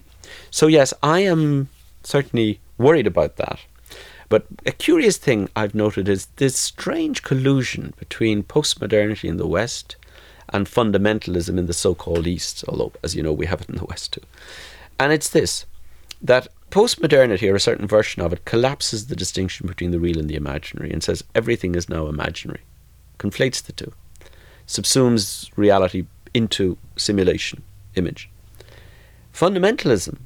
So, 0.50 0.66
yes, 0.66 0.94
I 1.02 1.20
am 1.20 1.68
certainly 2.04 2.60
worried 2.78 3.06
about 3.06 3.36
that. 3.36 3.60
But 4.28 4.46
a 4.64 4.72
curious 4.72 5.18
thing 5.18 5.50
I've 5.54 5.74
noted 5.74 6.08
is 6.08 6.26
this 6.36 6.56
strange 6.56 7.22
collusion 7.22 7.92
between 7.98 8.42
postmodernity 8.42 9.28
in 9.28 9.36
the 9.36 9.46
West 9.46 9.96
and 10.48 10.66
fundamentalism 10.66 11.58
in 11.58 11.66
the 11.66 11.74
so 11.74 11.94
called 11.94 12.26
East, 12.26 12.64
although, 12.66 12.92
as 13.02 13.14
you 13.14 13.22
know, 13.22 13.32
we 13.32 13.46
have 13.46 13.60
it 13.60 13.68
in 13.68 13.76
the 13.76 13.84
West 13.84 14.14
too. 14.14 14.22
And 14.98 15.12
it's 15.12 15.28
this 15.28 15.66
that 16.22 16.48
postmodernity, 16.70 17.50
or 17.50 17.56
a 17.56 17.60
certain 17.60 17.86
version 17.86 18.22
of 18.22 18.32
it, 18.32 18.44
collapses 18.44 19.08
the 19.08 19.16
distinction 19.16 19.66
between 19.66 19.90
the 19.90 20.00
real 20.00 20.18
and 20.18 20.30
the 20.30 20.36
imaginary 20.36 20.90
and 20.92 21.02
says 21.02 21.24
everything 21.34 21.74
is 21.74 21.88
now 21.88 22.06
imaginary, 22.06 22.62
conflates 23.18 23.62
the 23.62 23.72
two, 23.72 23.92
subsumes 24.66 25.50
reality 25.56 26.06
into 26.32 26.78
simulation, 26.96 27.62
image. 27.96 28.30
Fundamentalism 29.34 30.18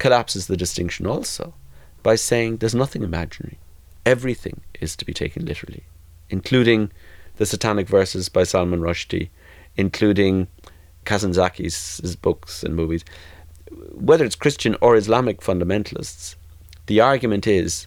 collapses 0.00 0.48
the 0.48 0.56
distinction 0.56 1.06
also 1.06 1.54
by 2.02 2.16
saying 2.16 2.56
there's 2.56 2.74
nothing 2.74 3.04
imaginary. 3.04 3.58
Everything 4.04 4.60
is 4.80 4.96
to 4.96 5.04
be 5.04 5.12
taken 5.12 5.46
literally, 5.46 5.84
including 6.28 6.90
the 7.36 7.46
Satanic 7.46 7.86
Verses 7.86 8.28
by 8.28 8.42
Salman 8.42 8.80
Rushdie, 8.80 9.30
including 9.76 10.48
Kazantzakis' 11.04 12.20
books 12.20 12.64
and 12.64 12.74
movies 12.74 13.04
whether 13.92 14.24
it's 14.24 14.34
Christian 14.34 14.76
or 14.80 14.96
Islamic 14.96 15.40
fundamentalists, 15.40 16.36
the 16.86 17.00
argument 17.00 17.46
is 17.46 17.86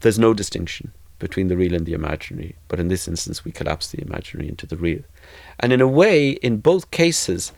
there's 0.00 0.18
no 0.18 0.34
distinction 0.34 0.92
between 1.18 1.48
the 1.48 1.56
real 1.56 1.74
and 1.74 1.84
the 1.84 1.92
imaginary, 1.92 2.56
but 2.68 2.80
in 2.80 2.88
this 2.88 3.06
instance, 3.06 3.44
we 3.44 3.52
collapse 3.52 3.90
the 3.90 4.00
imaginary 4.00 4.48
into 4.48 4.66
the 4.66 4.76
real. 4.76 5.02
And 5.58 5.72
in 5.72 5.80
a 5.80 5.88
way, 5.88 6.30
in 6.30 6.58
both 6.58 6.90
cases, 6.90 7.52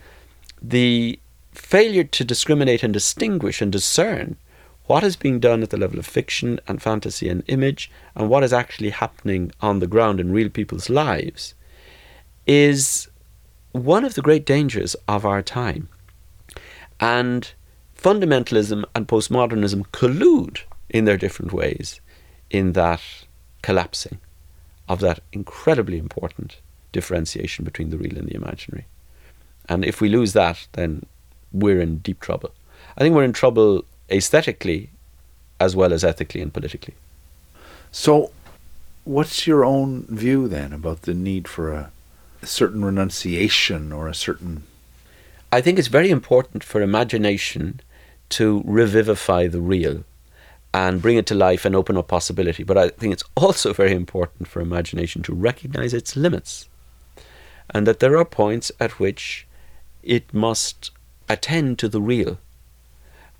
the 0.61 1.19
failure 1.53 2.03
to 2.03 2.23
discriminate 2.23 2.83
and 2.83 2.93
distinguish 2.93 3.61
and 3.61 3.71
discern 3.71 4.37
what 4.85 5.03
is 5.03 5.15
being 5.15 5.39
done 5.39 5.63
at 5.63 5.69
the 5.69 5.77
level 5.77 5.99
of 5.99 6.05
fiction 6.05 6.59
and 6.67 6.81
fantasy 6.81 7.29
and 7.29 7.43
image 7.47 7.89
and 8.15 8.29
what 8.29 8.43
is 8.43 8.51
actually 8.51 8.89
happening 8.89 9.51
on 9.61 9.79
the 9.79 9.87
ground 9.87 10.19
in 10.19 10.33
real 10.33 10.49
people's 10.49 10.89
lives 10.89 11.53
is 12.45 13.07
one 13.71 14.03
of 14.03 14.15
the 14.15 14.21
great 14.21 14.45
dangers 14.45 14.95
of 15.07 15.25
our 15.25 15.41
time. 15.41 15.87
And 16.99 17.51
fundamentalism 17.97 18.83
and 18.93 19.07
postmodernism 19.07 19.85
collude 19.91 20.59
in 20.89 21.05
their 21.05 21.17
different 21.17 21.53
ways 21.53 22.01
in 22.49 22.73
that 22.73 23.01
collapsing 23.61 24.19
of 24.89 24.99
that 24.99 25.21
incredibly 25.31 25.97
important 25.97 26.57
differentiation 26.91 27.63
between 27.63 27.89
the 27.89 27.97
real 27.97 28.17
and 28.17 28.27
the 28.27 28.35
imaginary. 28.35 28.85
And 29.69 29.85
if 29.85 30.01
we 30.01 30.09
lose 30.09 30.33
that, 30.33 30.67
then 30.73 31.05
we're 31.53 31.79
in 31.79 31.99
deep 31.99 32.19
trouble. 32.19 32.51
I 32.97 33.01
think 33.01 33.15
we're 33.15 33.23
in 33.23 33.33
trouble 33.33 33.85
aesthetically 34.09 34.89
as 35.59 35.75
well 35.75 35.93
as 35.93 36.03
ethically 36.03 36.41
and 36.41 36.53
politically. 36.53 36.95
So, 37.91 38.31
what's 39.05 39.47
your 39.47 39.63
own 39.63 40.05
view 40.09 40.47
then 40.47 40.73
about 40.73 41.03
the 41.03 41.13
need 41.13 41.47
for 41.47 41.71
a, 41.71 41.91
a 42.43 42.47
certain 42.47 42.83
renunciation 42.83 43.91
or 43.91 44.07
a 44.07 44.13
certain. 44.13 44.63
I 45.51 45.61
think 45.61 45.79
it's 45.79 45.87
very 45.87 46.09
important 46.09 46.63
for 46.63 46.81
imagination 46.81 47.79
to 48.29 48.61
revivify 48.65 49.47
the 49.47 49.61
real 49.61 50.03
and 50.73 51.01
bring 51.01 51.17
it 51.17 51.25
to 51.27 51.35
life 51.35 51.65
and 51.65 51.75
open 51.75 51.97
up 51.97 52.07
possibility. 52.07 52.63
But 52.63 52.77
I 52.77 52.89
think 52.89 53.13
it's 53.13 53.23
also 53.35 53.73
very 53.73 53.93
important 53.93 54.47
for 54.47 54.61
imagination 54.61 55.23
to 55.23 55.33
recognize 55.33 55.93
its 55.93 56.15
limits 56.15 56.67
and 57.69 57.87
that 57.87 57.99
there 57.99 58.17
are 58.17 58.25
points 58.25 58.71
at 58.79 58.99
which 58.99 59.47
it 60.03 60.33
must 60.33 60.91
attend 61.29 61.79
to 61.79 61.89
the 61.89 62.01
real 62.01 62.37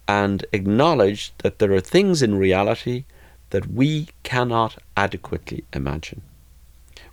and 0.07 0.45
acknowledge 0.51 1.33
that 1.39 1.59
there 1.59 1.73
are 1.73 1.81
things 1.81 2.21
in 2.21 2.35
reality 2.37 3.05
that 3.51 3.71
we 3.71 4.07
cannot 4.23 4.77
adequately 4.97 5.63
imagine. 5.73 6.21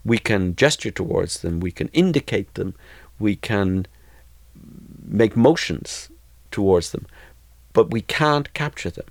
We 0.04 0.18
can 0.18 0.56
gesture 0.56 0.90
towards 0.90 1.42
them, 1.42 1.60
we 1.60 1.70
can 1.70 1.88
indicate 1.88 2.54
them, 2.54 2.74
we 3.18 3.36
can 3.36 3.86
make 5.04 5.36
motions 5.36 6.08
towards 6.50 6.92
them, 6.92 7.06
but 7.72 7.90
we 7.90 8.00
can't 8.00 8.52
capture 8.54 8.90
them. 8.90 9.06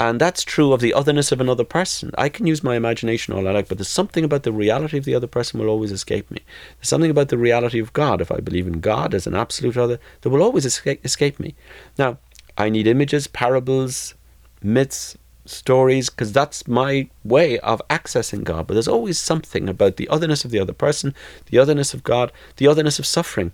And 0.00 0.18
that's 0.18 0.44
true 0.44 0.72
of 0.72 0.80
the 0.80 0.94
otherness 0.94 1.30
of 1.30 1.42
another 1.42 1.62
person. 1.62 2.10
I 2.16 2.30
can 2.30 2.46
use 2.46 2.64
my 2.64 2.74
imagination 2.74 3.34
all 3.34 3.46
I 3.46 3.50
like, 3.50 3.68
but 3.68 3.76
there's 3.76 3.86
something 3.86 4.24
about 4.24 4.44
the 4.44 4.52
reality 4.52 4.96
of 4.96 5.04
the 5.04 5.14
other 5.14 5.26
person 5.26 5.60
will 5.60 5.68
always 5.68 5.92
escape 5.92 6.30
me. 6.30 6.40
There's 6.78 6.88
something 6.88 7.10
about 7.10 7.28
the 7.28 7.36
reality 7.36 7.78
of 7.78 7.92
God. 7.92 8.22
If 8.22 8.32
I 8.32 8.40
believe 8.40 8.66
in 8.66 8.80
God 8.80 9.12
as 9.12 9.26
an 9.26 9.34
absolute 9.34 9.76
other, 9.76 10.00
that 10.22 10.30
will 10.30 10.42
always 10.42 10.64
escape, 10.64 11.04
escape 11.04 11.38
me. 11.38 11.54
Now, 11.98 12.16
I 12.56 12.70
need 12.70 12.86
images, 12.86 13.26
parables, 13.26 14.14
myths, 14.62 15.18
stories, 15.44 16.08
because 16.08 16.32
that's 16.32 16.66
my 16.66 17.10
way 17.22 17.58
of 17.58 17.82
accessing 17.90 18.42
God. 18.42 18.66
But 18.66 18.74
there's 18.74 18.88
always 18.88 19.18
something 19.18 19.68
about 19.68 19.96
the 19.96 20.08
otherness 20.08 20.46
of 20.46 20.50
the 20.50 20.60
other 20.60 20.72
person, 20.72 21.14
the 21.50 21.58
otherness 21.58 21.92
of 21.92 22.04
God, 22.04 22.32
the 22.56 22.68
otherness 22.68 22.98
of 22.98 23.04
suffering 23.04 23.52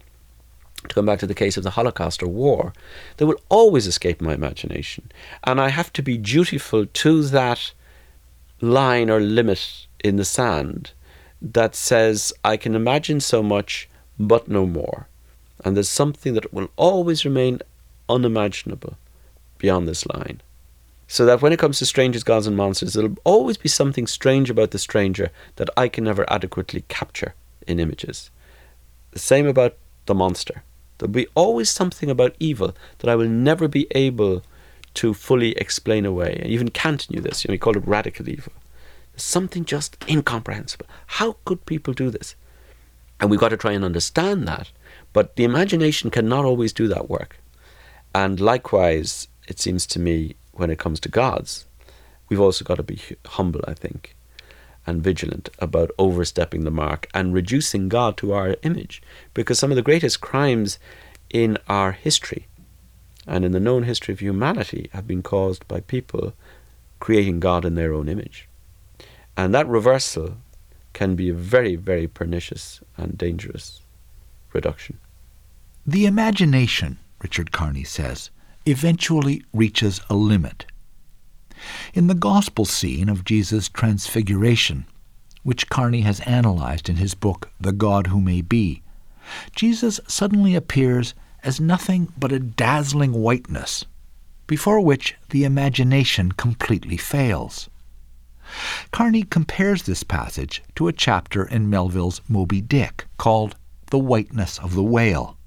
to 0.89 0.95
come 0.95 1.07
back 1.07 1.19
to 1.21 1.27
the 1.27 1.35
case 1.35 1.57
of 1.57 1.63
the 1.63 1.71
Holocaust 1.71 2.23
or 2.23 2.29
war, 2.29 2.73
they 3.17 3.25
will 3.25 3.41
always 3.49 3.87
escape 3.87 4.21
my 4.21 4.35
imagination. 4.35 5.11
And 5.45 5.61
I 5.61 5.69
have 5.69 5.93
to 5.95 6.03
be 6.03 6.19
dutiful 6.19 6.87
to 6.87 7.23
that 7.25 7.73
line 8.61 9.11
or 9.11 9.21
limit 9.21 9.87
in 10.03 10.17
the 10.17 10.25
sand 10.25 10.93
that 11.41 11.75
says 11.75 12.33
I 12.45 12.57
can 12.57 12.75
imagine 12.75 13.21
so 13.21 13.43
much, 13.43 13.89
but 14.19 14.49
no 14.49 14.67
more. 14.67 15.09
And 15.65 15.77
there's 15.77 15.89
something 15.89 16.35
that 16.35 16.53
will 16.53 16.71
always 16.77 17.25
remain 17.25 17.61
unimaginable 18.09 18.97
beyond 19.59 19.89
this 19.89 20.07
line. 20.07 20.41
So 21.09 21.25
that 21.27 21.41
when 21.41 21.53
it 21.53 21.59
comes 21.59 21.79
to 21.79 21.87
strangers, 21.87 22.25
gods, 22.25 22.47
and 22.47 22.57
monsters, 22.57 22.95
there'll 22.95 23.17
always 23.25 23.57
be 23.57 23.69
something 23.69 24.07
strange 24.07 24.51
about 24.51 24.73
the 24.73 24.79
stranger 24.79 25.31
that 25.57 25.71
I 25.77 25.89
can 25.89 26.05
never 26.05 26.31
adequately 26.31 26.85
capture 26.89 27.35
in 27.67 27.79
images. 27.79 28.31
The 29.13 29.19
same 29.21 29.47
about 29.47 29.77
the 30.07 30.15
monster. 30.15 30.63
There'll 30.99 31.13
be 31.13 31.27
always 31.35 31.71
something 31.71 32.11
about 32.11 32.37
evil 32.39 32.75
that 32.99 33.11
I 33.11 33.17
will 33.17 33.29
never 33.29 33.69
be 33.69 33.87
able 33.91 34.43
to 34.95 35.13
fully 35.13 35.53
explain 35.53 36.07
away. 36.07 36.39
And 36.43 36.51
Even 36.51 36.71
Kant 36.71 37.11
knew 37.11 37.21
this. 37.21 37.45
You 37.45 37.49
know, 37.49 37.55
he 37.55 37.59
called 37.59 37.77
it 37.77 37.87
radical 37.87 38.29
evil. 38.29 38.53
Something 39.17 39.65
just 39.65 39.97
incomprehensible. 40.09 40.87
How 41.07 41.37
could 41.45 41.67
people 41.67 41.95
do 41.95 42.11
this? 42.11 42.35
And 43.21 43.31
we've 43.31 43.41
got 43.41 43.51
to 43.51 43.57
try 43.57 43.73
and 43.73 43.85
understand 43.85 44.47
that. 44.49 44.71
But 45.13 45.37
the 45.37 45.45
imagination 45.45 46.11
cannot 46.11 46.45
always 46.45 46.73
do 46.73 46.89
that 46.89 47.09
work. 47.09 47.39
And 48.15 48.41
likewise, 48.41 49.29
it 49.49 49.61
seems 49.61 49.87
to 49.89 49.99
me, 49.99 50.37
when 50.53 50.71
it 50.71 50.79
comes 50.79 51.01
to 51.01 51.09
gods, 51.09 51.67
we've 52.29 52.41
also 52.41 52.65
got 52.65 52.77
to 52.77 52.83
be 52.83 53.01
humble, 53.27 53.61
I 53.69 53.75
think 53.75 54.16
and 54.87 55.03
vigilant 55.03 55.49
about 55.59 55.91
overstepping 55.99 56.65
the 56.65 56.71
mark 56.71 57.09
and 57.13 57.35
reducing 57.35 57.89
God 57.89 58.17
to 58.19 58.33
our 58.33 58.57
image. 58.63 59.03
Because 59.35 59.59
some 59.59 59.73
of 59.73 59.77
the 59.77 59.83
greatest 59.83 60.21
crimes 60.21 60.79
in 61.31 61.59
our 61.69 61.93
history 61.93 62.47
and 63.27 63.45
in 63.45 63.53
the 63.53 63.61
known 63.61 63.83
history 63.83 64.15
of 64.15 64.21
humanity 64.21 64.89
have 64.93 65.07
been 65.07 65.23
caused 65.23 65.67
by 65.67 65.81
people 65.81 66.33
creating 67.01 67.41
God 67.41 67.65
in 67.65 67.75
their 67.75 67.93
own 67.93 68.09
image. 68.09 68.49
And 69.37 69.55
that 69.55 69.67
reversal 69.67 70.37
can 70.93 71.15
be 71.15 71.29
a 71.29 71.35
very, 71.35 71.77
very 71.77 72.07
pernicious 72.07 72.81
and 72.97 73.19
dangerous 73.19 73.83
reduction. 74.53 74.99
The 75.87 76.07
imagination, 76.07 76.99
Richard 77.23 77.53
Kearney 77.53 77.85
says, 77.85 78.31
eventually 78.65 79.45
reaches 79.53 80.01
a 80.09 80.15
limit 80.15 80.67
in 81.97 82.09
the 82.09 82.15
gospel 82.15 82.67
scene 82.67 83.09
of 83.09 83.25
Jesus' 83.25 83.71
transfiguration, 83.71 84.85
which 85.45 85.71
Kearney 85.71 86.03
has 86.03 86.21
analyzed 86.21 86.91
in 86.91 86.97
his 86.97 87.15
book 87.15 87.49
The 87.59 87.73
God 87.73 88.09
Who 88.09 88.21
May 88.21 88.43
Be, 88.43 88.83
Jesus 89.55 89.99
suddenly 90.07 90.55
appears 90.55 91.15
as 91.43 91.59
nothing 91.59 92.13
but 92.19 92.33
a 92.33 92.39
dazzling 92.39 93.15
whiteness, 93.15 93.87
before 94.47 94.79
which 94.79 95.15
the 95.31 95.45
imagination 95.45 96.33
completely 96.33 96.99
fails. 96.99 97.71
Kearney 98.93 99.23
compares 99.23 99.85
this 99.85 100.03
passage 100.03 100.63
to 100.75 100.89
a 100.89 100.93
chapter 100.93 101.47
in 101.47 101.71
Melville's 101.71 102.21
Moby 102.29 102.61
Dick 102.61 103.07
called 103.17 103.57
The 103.91 103.99
Whiteness 103.99 104.59
of 104.59 104.75
the 104.75 104.83
Whale. 104.83 105.39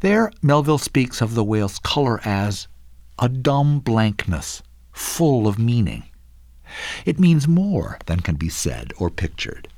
There, 0.00 0.30
Melville 0.40 0.78
speaks 0.78 1.20
of 1.20 1.34
the 1.34 1.42
whale's 1.42 1.80
color 1.80 2.20
as 2.24 2.68
a 3.18 3.28
dumb 3.28 3.80
blankness, 3.80 4.62
full 4.98 5.46
of 5.46 5.58
meaning. 5.58 6.02
It 7.06 7.20
means 7.20 7.46
more 7.46 7.98
than 8.06 8.20
can 8.20 8.34
be 8.34 8.48
said 8.48 8.92
or 8.98 9.10
pictured. 9.10 9.68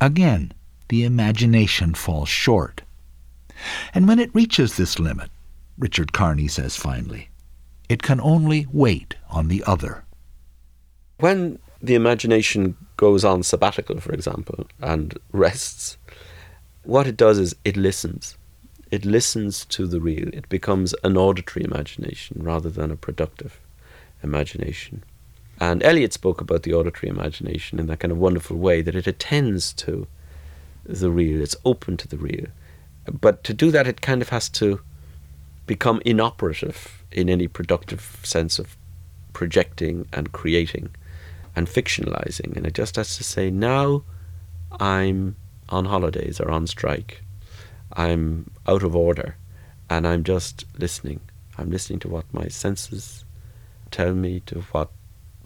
Again, 0.00 0.52
the 0.88 1.04
imagination 1.04 1.94
falls 1.94 2.28
short. 2.28 2.82
And 3.94 4.06
when 4.06 4.18
it 4.18 4.34
reaches 4.34 4.76
this 4.76 4.98
limit, 4.98 5.30
Richard 5.78 6.12
Kearney 6.12 6.46
says 6.46 6.76
finally, 6.76 7.30
it 7.88 8.02
can 8.02 8.20
only 8.20 8.66
wait 8.70 9.16
on 9.30 9.48
the 9.48 9.64
other. 9.64 10.04
When 11.18 11.58
the 11.80 11.94
imagination 11.94 12.76
goes 12.96 13.24
on 13.24 13.42
sabbatical, 13.42 13.98
for 14.00 14.12
example, 14.12 14.66
and 14.80 15.18
rests, 15.32 15.96
what 16.84 17.06
it 17.06 17.16
does 17.16 17.38
is 17.38 17.56
it 17.64 17.76
listens. 17.76 18.36
It 18.90 19.04
listens 19.04 19.64
to 19.66 19.86
the 19.86 20.00
real. 20.00 20.28
It 20.32 20.48
becomes 20.48 20.94
an 21.02 21.16
auditory 21.16 21.64
imagination 21.64 22.42
rather 22.42 22.70
than 22.70 22.90
a 22.90 22.96
productive 22.96 23.58
imagination. 24.22 25.02
And 25.60 25.82
Eliot 25.82 26.12
spoke 26.12 26.40
about 26.40 26.62
the 26.62 26.74
auditory 26.74 27.10
imagination 27.10 27.80
in 27.80 27.86
that 27.86 28.00
kind 28.00 28.12
of 28.12 28.18
wonderful 28.18 28.56
way 28.56 28.80
that 28.82 28.94
it 28.94 29.06
attends 29.06 29.72
to 29.74 30.06
the 30.84 31.10
real, 31.10 31.40
it's 31.42 31.56
open 31.64 31.96
to 31.98 32.08
the 32.08 32.16
real. 32.16 32.46
But 33.20 33.42
to 33.44 33.54
do 33.54 33.70
that, 33.70 33.86
it 33.86 34.00
kind 34.00 34.22
of 34.22 34.28
has 34.28 34.48
to 34.50 34.80
become 35.66 36.00
inoperative 36.04 37.02
in 37.12 37.28
any 37.28 37.48
productive 37.48 38.20
sense 38.22 38.58
of 38.58 38.76
projecting 39.32 40.06
and 40.12 40.32
creating 40.32 40.90
and 41.56 41.66
fictionalizing. 41.66 42.56
And 42.56 42.66
it 42.66 42.74
just 42.74 42.96
has 42.96 43.16
to 43.16 43.24
say, 43.24 43.50
now 43.50 44.02
I'm 44.80 45.36
on 45.68 45.86
holidays 45.86 46.40
or 46.40 46.50
on 46.50 46.66
strike. 46.66 47.22
I'm 47.92 48.50
out 48.66 48.82
of 48.82 48.94
order 48.94 49.36
and 49.90 50.06
I'm 50.06 50.24
just 50.24 50.64
listening. 50.78 51.20
I'm 51.56 51.70
listening 51.70 51.98
to 52.00 52.08
what 52.08 52.32
my 52.32 52.48
senses 52.48 53.24
tell 53.90 54.14
me, 54.14 54.40
to 54.46 54.60
what 54.72 54.90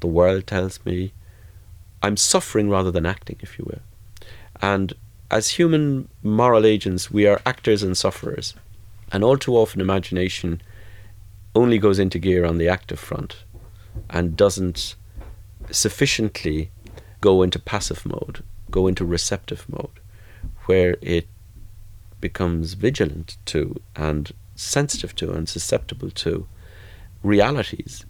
the 0.00 0.06
world 0.06 0.46
tells 0.46 0.84
me. 0.84 1.12
I'm 2.02 2.16
suffering 2.16 2.68
rather 2.68 2.90
than 2.90 3.06
acting, 3.06 3.36
if 3.40 3.58
you 3.58 3.64
will. 3.66 3.82
And 4.60 4.92
as 5.30 5.50
human 5.50 6.08
moral 6.22 6.66
agents, 6.66 7.10
we 7.10 7.26
are 7.26 7.40
actors 7.46 7.82
and 7.82 7.96
sufferers. 7.96 8.54
And 9.10 9.24
all 9.24 9.38
too 9.38 9.56
often, 9.56 9.80
imagination 9.80 10.60
only 11.54 11.78
goes 11.78 11.98
into 11.98 12.18
gear 12.18 12.44
on 12.44 12.58
the 12.58 12.68
active 12.68 12.98
front 12.98 13.44
and 14.10 14.36
doesn't 14.36 14.94
sufficiently 15.70 16.70
go 17.20 17.42
into 17.42 17.58
passive 17.58 18.04
mode, 18.04 18.42
go 18.70 18.86
into 18.86 19.04
receptive 19.04 19.66
mode, 19.68 20.00
where 20.66 20.96
it 21.00 21.26
becomes 22.20 22.74
vigilant 22.74 23.36
to 23.46 23.80
and 23.96 24.32
sensitive 24.54 25.14
to 25.16 25.32
and 25.32 25.48
susceptible 25.48 26.10
to 26.10 26.46
realities 27.22 28.04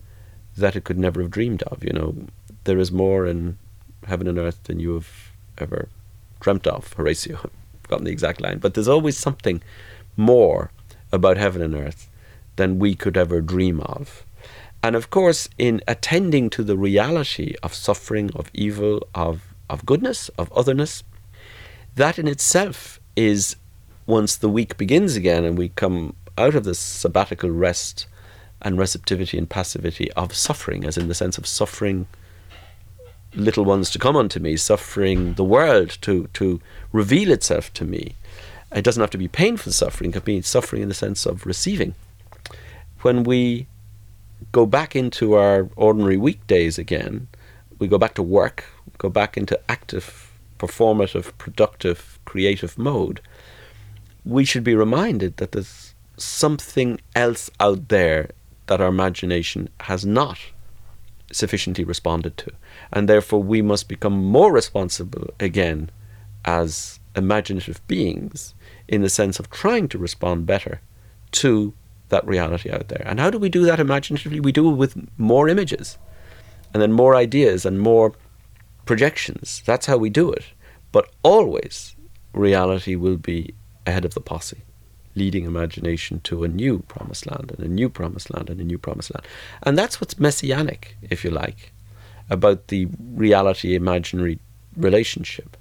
that 0.57 0.77
it 0.77 0.85
could 0.85 0.99
never 0.99 1.23
have 1.23 1.31
dreamed 1.31 1.63
of. 1.65 1.85
You 1.85 1.93
know, 1.93 2.15
there 2.65 2.79
is 2.79 2.93
more 2.93 3.27
in 3.27 3.59
heaven 4.07 4.27
and 4.27 4.39
earth 4.39 4.63
than 4.65 4.81
you 4.81 4.95
have 4.95 5.33
ever 5.59 5.89
dreamt 6.41 6.67
of, 6.67 6.93
Horatio. 6.93 7.39
I've 7.45 7.51
forgotten 7.83 8.05
the 8.05 8.13
exact 8.13 8.41
line, 8.41 8.59
but 8.59 8.75
there's 8.75 8.89
always 8.89 9.17
something 9.17 9.63
more 10.17 10.71
about 11.11 11.37
heaven 11.37 11.63
and 11.63 11.75
earth 11.75 12.09
than 12.57 12.79
we 12.79 12.95
could 12.95 13.17
ever 13.17 13.41
dream 13.41 13.81
of. 13.81 14.25
And 14.83 14.97
of 14.97 15.11
course, 15.11 15.49
in 15.59 15.81
attending 15.87 16.51
to 16.51 16.65
the 16.65 16.77
reality 16.77 17.55
of 17.63 17.73
suffering, 17.73 18.31
of 18.35 18.51
evil, 18.53 19.07
of, 19.15 19.55
of 19.71 19.87
goodness, 19.87 20.29
of 20.31 20.53
otherness, 20.53 21.05
that 21.95 22.19
in 22.19 22.27
itself 22.27 22.99
is, 23.15 23.57
once 24.07 24.37
the 24.37 24.49
week 24.49 24.77
begins 24.77 25.15
again 25.15 25.45
and 25.45 25.57
we 25.57 25.69
come 25.69 26.17
out 26.37 26.55
of 26.55 26.65
this 26.65 26.79
sabbatical 26.79 27.51
rest 27.51 28.07
and 28.63 28.79
receptivity 28.79 29.37
and 29.37 29.49
passivity 29.49 30.11
of 30.13 30.35
suffering, 30.35 30.85
as 30.85 30.97
in 30.97 31.09
the 31.09 31.15
sense 31.15 31.39
of 31.39 31.47
suffering 31.47 32.07
little 33.35 33.65
ones 33.65 33.91
to 33.91 33.99
come 33.99 34.17
unto 34.17 34.41
me, 34.41 34.57
suffering 34.57 35.35
the 35.35 35.45
world 35.45 35.99
to, 36.03 36.29
to 36.35 36.61
reveal 36.93 37.31
itself 37.31 37.73
to 37.75 37.85
me. 37.85 38.15
It 38.75 38.83
doesn't 38.83 39.01
have 39.01 39.11
to 39.11 39.19
be 39.19 39.29
painful 39.29 39.73
suffering, 39.73 40.11
it 40.11 40.15
can 40.15 40.23
be 40.23 40.43
suffering 40.43 40.83
in 40.83 40.89
the 40.89 40.95
sense 40.95 41.27
of 41.27 41.47
receiving. 41.47 41.95
When 43.03 43.25
we 43.25 43.67
go 44.51 44.67
back 44.67 44.97
into 44.97 45.35
our 45.35 45.69
ordinary 45.77 46.17
weekdays 46.17 46.79
again, 46.79 47.29
we 47.79 47.89
go 47.89 47.99
back 47.99 48.15
to 48.15 48.23
work, 48.23 48.65
go 48.99 49.09
back 49.09 49.37
into 49.37 49.59
active, 49.69 50.33
performative, 50.59 51.37
productive, 51.39 52.19
creative 52.25 52.79
mode, 52.79 53.21
we 54.25 54.45
should 54.45 54.65
be 54.65 54.75
reminded 54.75 55.37
that 55.39 55.53
there's 55.53 55.95
something 56.17 57.01
else 57.17 57.51
out 57.59 57.89
there 57.89 58.31
that 58.73 58.81
our 58.81 58.89
imagination 58.89 59.69
has 59.81 60.07
not 60.07 60.39
sufficiently 61.31 61.85
responded 61.85 62.39
to. 62.39 62.51
And 62.91 63.07
therefore, 63.07 63.43
we 63.43 63.61
must 63.61 63.87
become 63.87 64.25
more 64.25 64.51
responsible 64.51 65.29
again 65.39 65.91
as 66.47 66.99
imaginative 67.15 67.87
beings 67.87 68.55
in 68.89 69.03
the 69.03 69.11
sense 69.11 69.39
of 69.39 69.51
trying 69.51 69.89
to 69.89 69.99
respond 69.99 70.47
better 70.47 70.81
to 71.33 71.75
that 72.09 72.27
reality 72.27 72.71
out 72.71 72.89
there. 72.89 73.03
And 73.05 73.21
how 73.21 73.29
do 73.29 73.39
we 73.39 73.51
do 73.51 73.67
that 73.67 73.79
imaginatively? 73.79 74.41
We 74.41 74.53
do 74.53 74.71
it 74.71 74.77
with 74.77 74.97
more 75.19 75.51
images 75.51 75.99
and 76.73 76.81
then 76.81 76.93
more 76.93 77.15
ideas 77.15 77.67
and 77.67 77.79
more 77.79 78.15
projections. 78.87 79.63
That's 79.67 79.85
how 79.85 79.99
we 79.99 80.09
do 80.09 80.33
it. 80.33 80.47
But 80.93 81.11
always, 81.23 81.95
reality 82.33 82.97
will 82.97 83.19
be 83.19 83.55
ahead 83.87 84.07
of 84.07 84.15
the 84.15 84.21
posse 84.23 84.63
leading 85.15 85.45
imagination 85.45 86.21
to 86.25 86.45
a 86.45 86.49
new 86.49 86.81
promised 86.89 87.27
land 87.27 87.53
and 87.57 87.65
a 87.65 87.69
new 87.69 87.89
promised 87.89 88.33
land 88.33 88.49
and 88.49 88.61
a 88.61 88.65
new 88.65 88.79
promised 88.79 89.15
land. 89.15 89.27
And 89.63 89.77
that's 89.77 90.01
what's 90.01 90.19
messianic, 90.19 90.97
if 91.03 91.25
you 91.25 91.31
like, 91.31 91.73
about 92.31 92.69
the 92.69 92.89
reality 93.15 93.75
imaginary 93.75 94.39
relationship. 94.77 95.57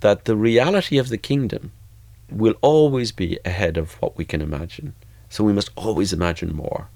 That 0.00 0.24
the 0.24 0.36
reality 0.36 0.98
of 0.98 1.08
the 1.08 1.18
kingdom 1.18 1.72
will 2.30 2.54
always 2.60 3.12
be 3.12 3.38
ahead 3.44 3.76
of 3.76 3.94
what 4.02 4.16
we 4.16 4.24
can 4.24 4.42
imagine. 4.42 4.94
So 5.28 5.44
we 5.44 5.52
must 5.52 5.70
always 5.76 6.12
imagine 6.12 6.54
more, 6.54 6.88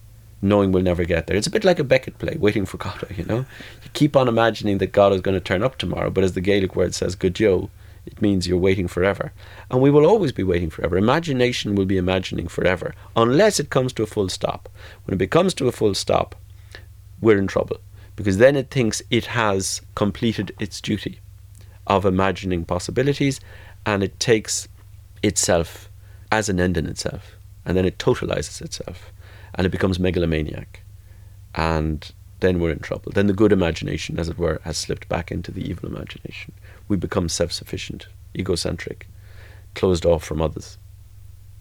knowing 0.42 0.72
we'll 0.72 0.82
never 0.82 1.04
get 1.04 1.26
there. 1.26 1.36
It's 1.36 1.46
a 1.46 1.50
bit 1.50 1.64
like 1.64 1.78
a 1.78 1.84
Beckett 1.84 2.18
play, 2.18 2.36
waiting 2.38 2.66
for 2.66 2.78
Godot, 2.78 3.08
you 3.16 3.24
know? 3.24 3.38
You 3.82 3.90
keep 3.92 4.16
on 4.16 4.28
imagining 4.28 4.78
that 4.78 4.92
God 4.92 5.12
is 5.12 5.20
going 5.20 5.34
to 5.34 5.40
turn 5.40 5.62
up 5.62 5.78
tomorrow, 5.78 6.10
but 6.10 6.24
as 6.24 6.32
the 6.32 6.40
Gaelic 6.40 6.76
word 6.76 6.94
says, 6.94 7.14
go 7.14 7.28
deo, 7.28 7.70
it 8.06 8.20
means 8.22 8.46
you're 8.46 8.58
waiting 8.58 8.88
forever. 8.88 9.32
And 9.70 9.80
we 9.80 9.90
will 9.90 10.06
always 10.06 10.32
be 10.32 10.42
waiting 10.42 10.70
forever. 10.70 10.96
Imagination 10.96 11.74
will 11.74 11.86
be 11.86 11.96
imagining 11.96 12.48
forever, 12.48 12.94
unless 13.16 13.60
it 13.60 13.70
comes 13.70 13.92
to 13.94 14.02
a 14.02 14.06
full 14.06 14.28
stop. 14.28 14.68
When 15.04 15.14
it 15.14 15.18
becomes 15.18 15.54
to 15.54 15.68
a 15.68 15.72
full 15.72 15.94
stop, 15.94 16.34
we're 17.20 17.38
in 17.38 17.46
trouble, 17.46 17.78
because 18.16 18.38
then 18.38 18.56
it 18.56 18.70
thinks 18.70 19.02
it 19.10 19.26
has 19.26 19.82
completed 19.94 20.54
its 20.58 20.80
duty 20.80 21.20
of 21.86 22.04
imagining 22.04 22.64
possibilities, 22.64 23.40
and 23.84 24.02
it 24.02 24.18
takes 24.20 24.68
itself 25.22 25.90
as 26.32 26.48
an 26.48 26.60
end 26.60 26.76
in 26.76 26.86
itself, 26.86 27.36
and 27.64 27.76
then 27.76 27.84
it 27.84 27.98
totalizes 27.98 28.62
itself, 28.62 29.12
and 29.54 29.66
it 29.66 29.70
becomes 29.70 29.98
megalomaniac. 29.98 30.82
And 31.54 32.10
then 32.40 32.60
we're 32.60 32.70
in 32.70 32.78
trouble. 32.80 33.12
Then 33.12 33.26
the 33.26 33.32
good 33.32 33.52
imagination, 33.52 34.18
as 34.18 34.28
it 34.28 34.38
were, 34.38 34.60
has 34.64 34.76
slipped 34.76 35.08
back 35.08 35.30
into 35.30 35.50
the 35.50 35.68
evil 35.68 35.88
imagination 35.88 36.52
we 36.90 36.96
become 36.96 37.28
self 37.28 37.52
sufficient, 37.52 38.08
egocentric, 38.36 39.06
closed 39.76 40.04
off 40.04 40.24
from 40.24 40.42
others, 40.42 40.76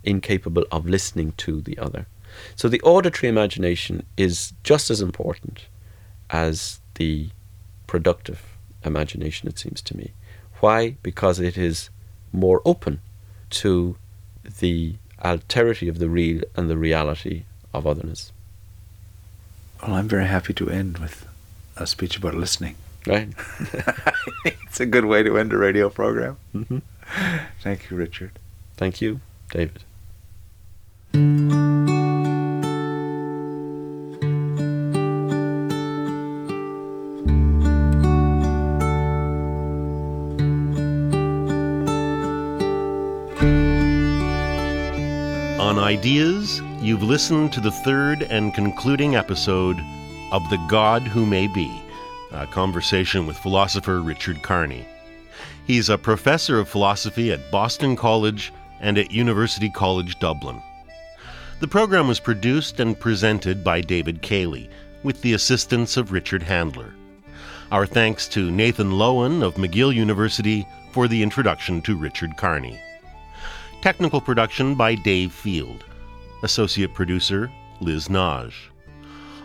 incapable 0.03 0.65
of 0.71 0.87
listening 0.87 1.33
to 1.37 1.61
the 1.61 1.77
other. 1.77 2.07
So 2.55 2.67
the 2.67 2.81
auditory 2.81 3.29
imagination 3.29 4.05
is 4.17 4.53
just 4.63 4.89
as 4.89 5.01
important 5.01 5.67
as 6.31 6.79
the 6.95 7.29
productive 7.85 8.57
imagination, 8.83 9.47
it 9.47 9.59
seems 9.59 9.81
to 9.83 9.95
me. 9.95 10.13
Why? 10.61 10.97
Because 11.03 11.39
it 11.39 11.57
is 11.57 11.91
more 12.33 12.61
open 12.65 12.99
to 13.51 13.97
the 14.59 14.95
alterity 15.23 15.89
of 15.89 15.99
the 15.99 16.09
real 16.09 16.41
and 16.55 16.69
the 16.69 16.77
reality 16.77 17.43
of 17.71 17.85
otherness. 17.85 18.31
Well, 19.81 19.93
I'm 19.93 20.07
very 20.07 20.25
happy 20.25 20.53
to 20.55 20.69
end 20.69 20.97
with 20.97 21.25
a 21.77 21.87
speech 21.87 22.17
about 22.17 22.35
listening. 22.35 22.75
Right. 23.07 23.29
it's 24.45 24.79
a 24.79 24.85
good 24.85 25.05
way 25.05 25.23
to 25.23 25.37
end 25.37 25.53
a 25.53 25.57
radio 25.57 25.89
program. 25.89 26.37
Mm-hmm. 26.53 26.79
Thank 27.61 27.89
you, 27.89 27.97
Richard. 27.97 28.37
Thank 28.77 29.01
you, 29.01 29.21
David. 29.51 29.83
On 45.59 45.77
Ideas, 45.79 46.61
you've 46.81 47.03
listened 47.03 47.51
to 47.53 47.59
the 47.59 47.71
third 47.71 48.23
and 48.23 48.53
concluding 48.53 49.15
episode 49.15 49.79
of 50.31 50.49
The 50.49 50.63
God 50.69 51.03
Who 51.03 51.25
May 51.25 51.47
Be 51.47 51.81
a 52.31 52.45
conversation 52.47 53.25
with 53.25 53.37
philosopher 53.37 54.01
Richard 54.01 54.41
Kearney. 54.43 54.85
He's 55.65 55.89
a 55.89 55.97
professor 55.97 56.59
of 56.59 56.69
philosophy 56.69 57.31
at 57.31 57.51
Boston 57.51 57.95
College 57.95 58.53
and 58.79 58.97
at 58.97 59.11
University 59.11 59.69
College 59.69 60.19
Dublin. 60.19 60.61
The 61.59 61.67
program 61.67 62.07
was 62.07 62.19
produced 62.19 62.79
and 62.79 62.99
presented 62.99 63.63
by 63.63 63.81
David 63.81 64.21
Cayley 64.21 64.69
with 65.03 65.21
the 65.21 65.33
assistance 65.33 65.97
of 65.97 66.11
Richard 66.11 66.43
Handler. 66.43 66.93
Our 67.71 67.85
thanks 67.85 68.27
to 68.29 68.51
Nathan 68.51 68.91
Lowen 68.91 69.43
of 69.43 69.55
McGill 69.55 69.93
University 69.93 70.67
for 70.91 71.07
the 71.07 71.21
introduction 71.21 71.81
to 71.81 71.97
Richard 71.97 72.37
Kearney. 72.37 72.79
Technical 73.81 74.21
production 74.21 74.75
by 74.75 74.95
Dave 74.95 75.31
Field. 75.31 75.83
Associate 76.43 76.93
producer 76.93 77.51
Liz 77.81 78.09
Nagy. 78.09 78.53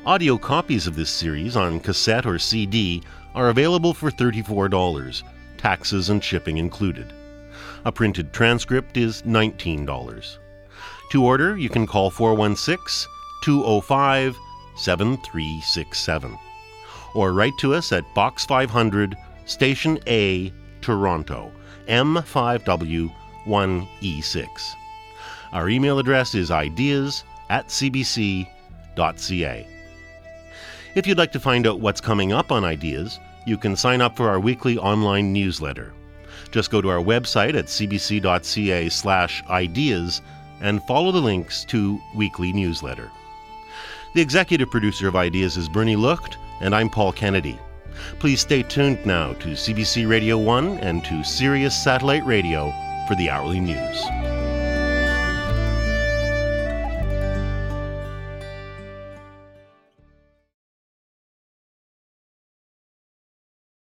Audio 0.06 0.38
copies 0.38 0.86
of 0.86 0.96
this 0.96 1.10
series 1.10 1.56
on 1.56 1.80
cassette 1.80 2.26
or 2.26 2.38
CD 2.38 3.02
are 3.34 3.48
available 3.48 3.94
for 3.94 4.10
$34, 4.10 5.22
taxes 5.56 6.10
and 6.10 6.22
shipping 6.22 6.58
included. 6.58 7.12
A 7.84 7.92
printed 7.92 8.32
transcript 8.32 8.96
is 8.96 9.22
$19. 9.22 10.38
To 11.10 11.24
order, 11.24 11.56
you 11.56 11.68
can 11.68 11.86
call 11.86 12.10
416 12.10 13.10
205 13.42 14.36
7367 14.76 16.38
or 17.14 17.32
write 17.32 17.56
to 17.58 17.74
us 17.74 17.92
at 17.92 18.14
Box 18.14 18.44
500, 18.44 19.16
Station 19.46 19.98
A, 20.06 20.52
Toronto, 20.80 21.50
M5W1E6. 21.88 24.74
Our 25.54 25.68
email 25.68 25.98
address 26.00 26.34
is 26.34 26.50
ideas 26.50 27.22
at 27.48 27.68
cbc.ca. 27.68 28.48
If 30.96 31.06
you'd 31.06 31.18
like 31.18 31.32
to 31.32 31.38
find 31.38 31.68
out 31.68 31.78
what's 31.78 32.00
coming 32.00 32.32
up 32.32 32.50
on 32.50 32.64
Ideas, 32.64 33.20
you 33.46 33.56
can 33.56 33.76
sign 33.76 34.00
up 34.00 34.16
for 34.16 34.28
our 34.28 34.40
weekly 34.40 34.76
online 34.78 35.32
newsletter. 35.32 35.92
Just 36.50 36.72
go 36.72 36.80
to 36.80 36.90
our 36.90 36.98
website 36.98 37.54
at 37.54 37.66
cbc.ca/ideas 37.66 40.22
and 40.60 40.82
follow 40.82 41.12
the 41.12 41.22
links 41.22 41.64
to 41.66 42.00
weekly 42.16 42.52
newsletter. 42.52 43.08
The 44.14 44.22
executive 44.22 44.72
producer 44.72 45.06
of 45.06 45.14
Ideas 45.14 45.56
is 45.56 45.68
Bernie 45.68 45.94
Lucht, 45.94 46.36
and 46.60 46.74
I'm 46.74 46.90
Paul 46.90 47.12
Kennedy. 47.12 47.60
Please 48.18 48.40
stay 48.40 48.64
tuned 48.64 49.06
now 49.06 49.34
to 49.34 49.50
CBC 49.50 50.08
Radio 50.08 50.36
1 50.36 50.78
and 50.78 51.04
to 51.04 51.22
Sirius 51.22 51.80
Satellite 51.80 52.26
Radio 52.26 52.74
for 53.06 53.14
the 53.14 53.30
hourly 53.30 53.60
news. 53.60 54.04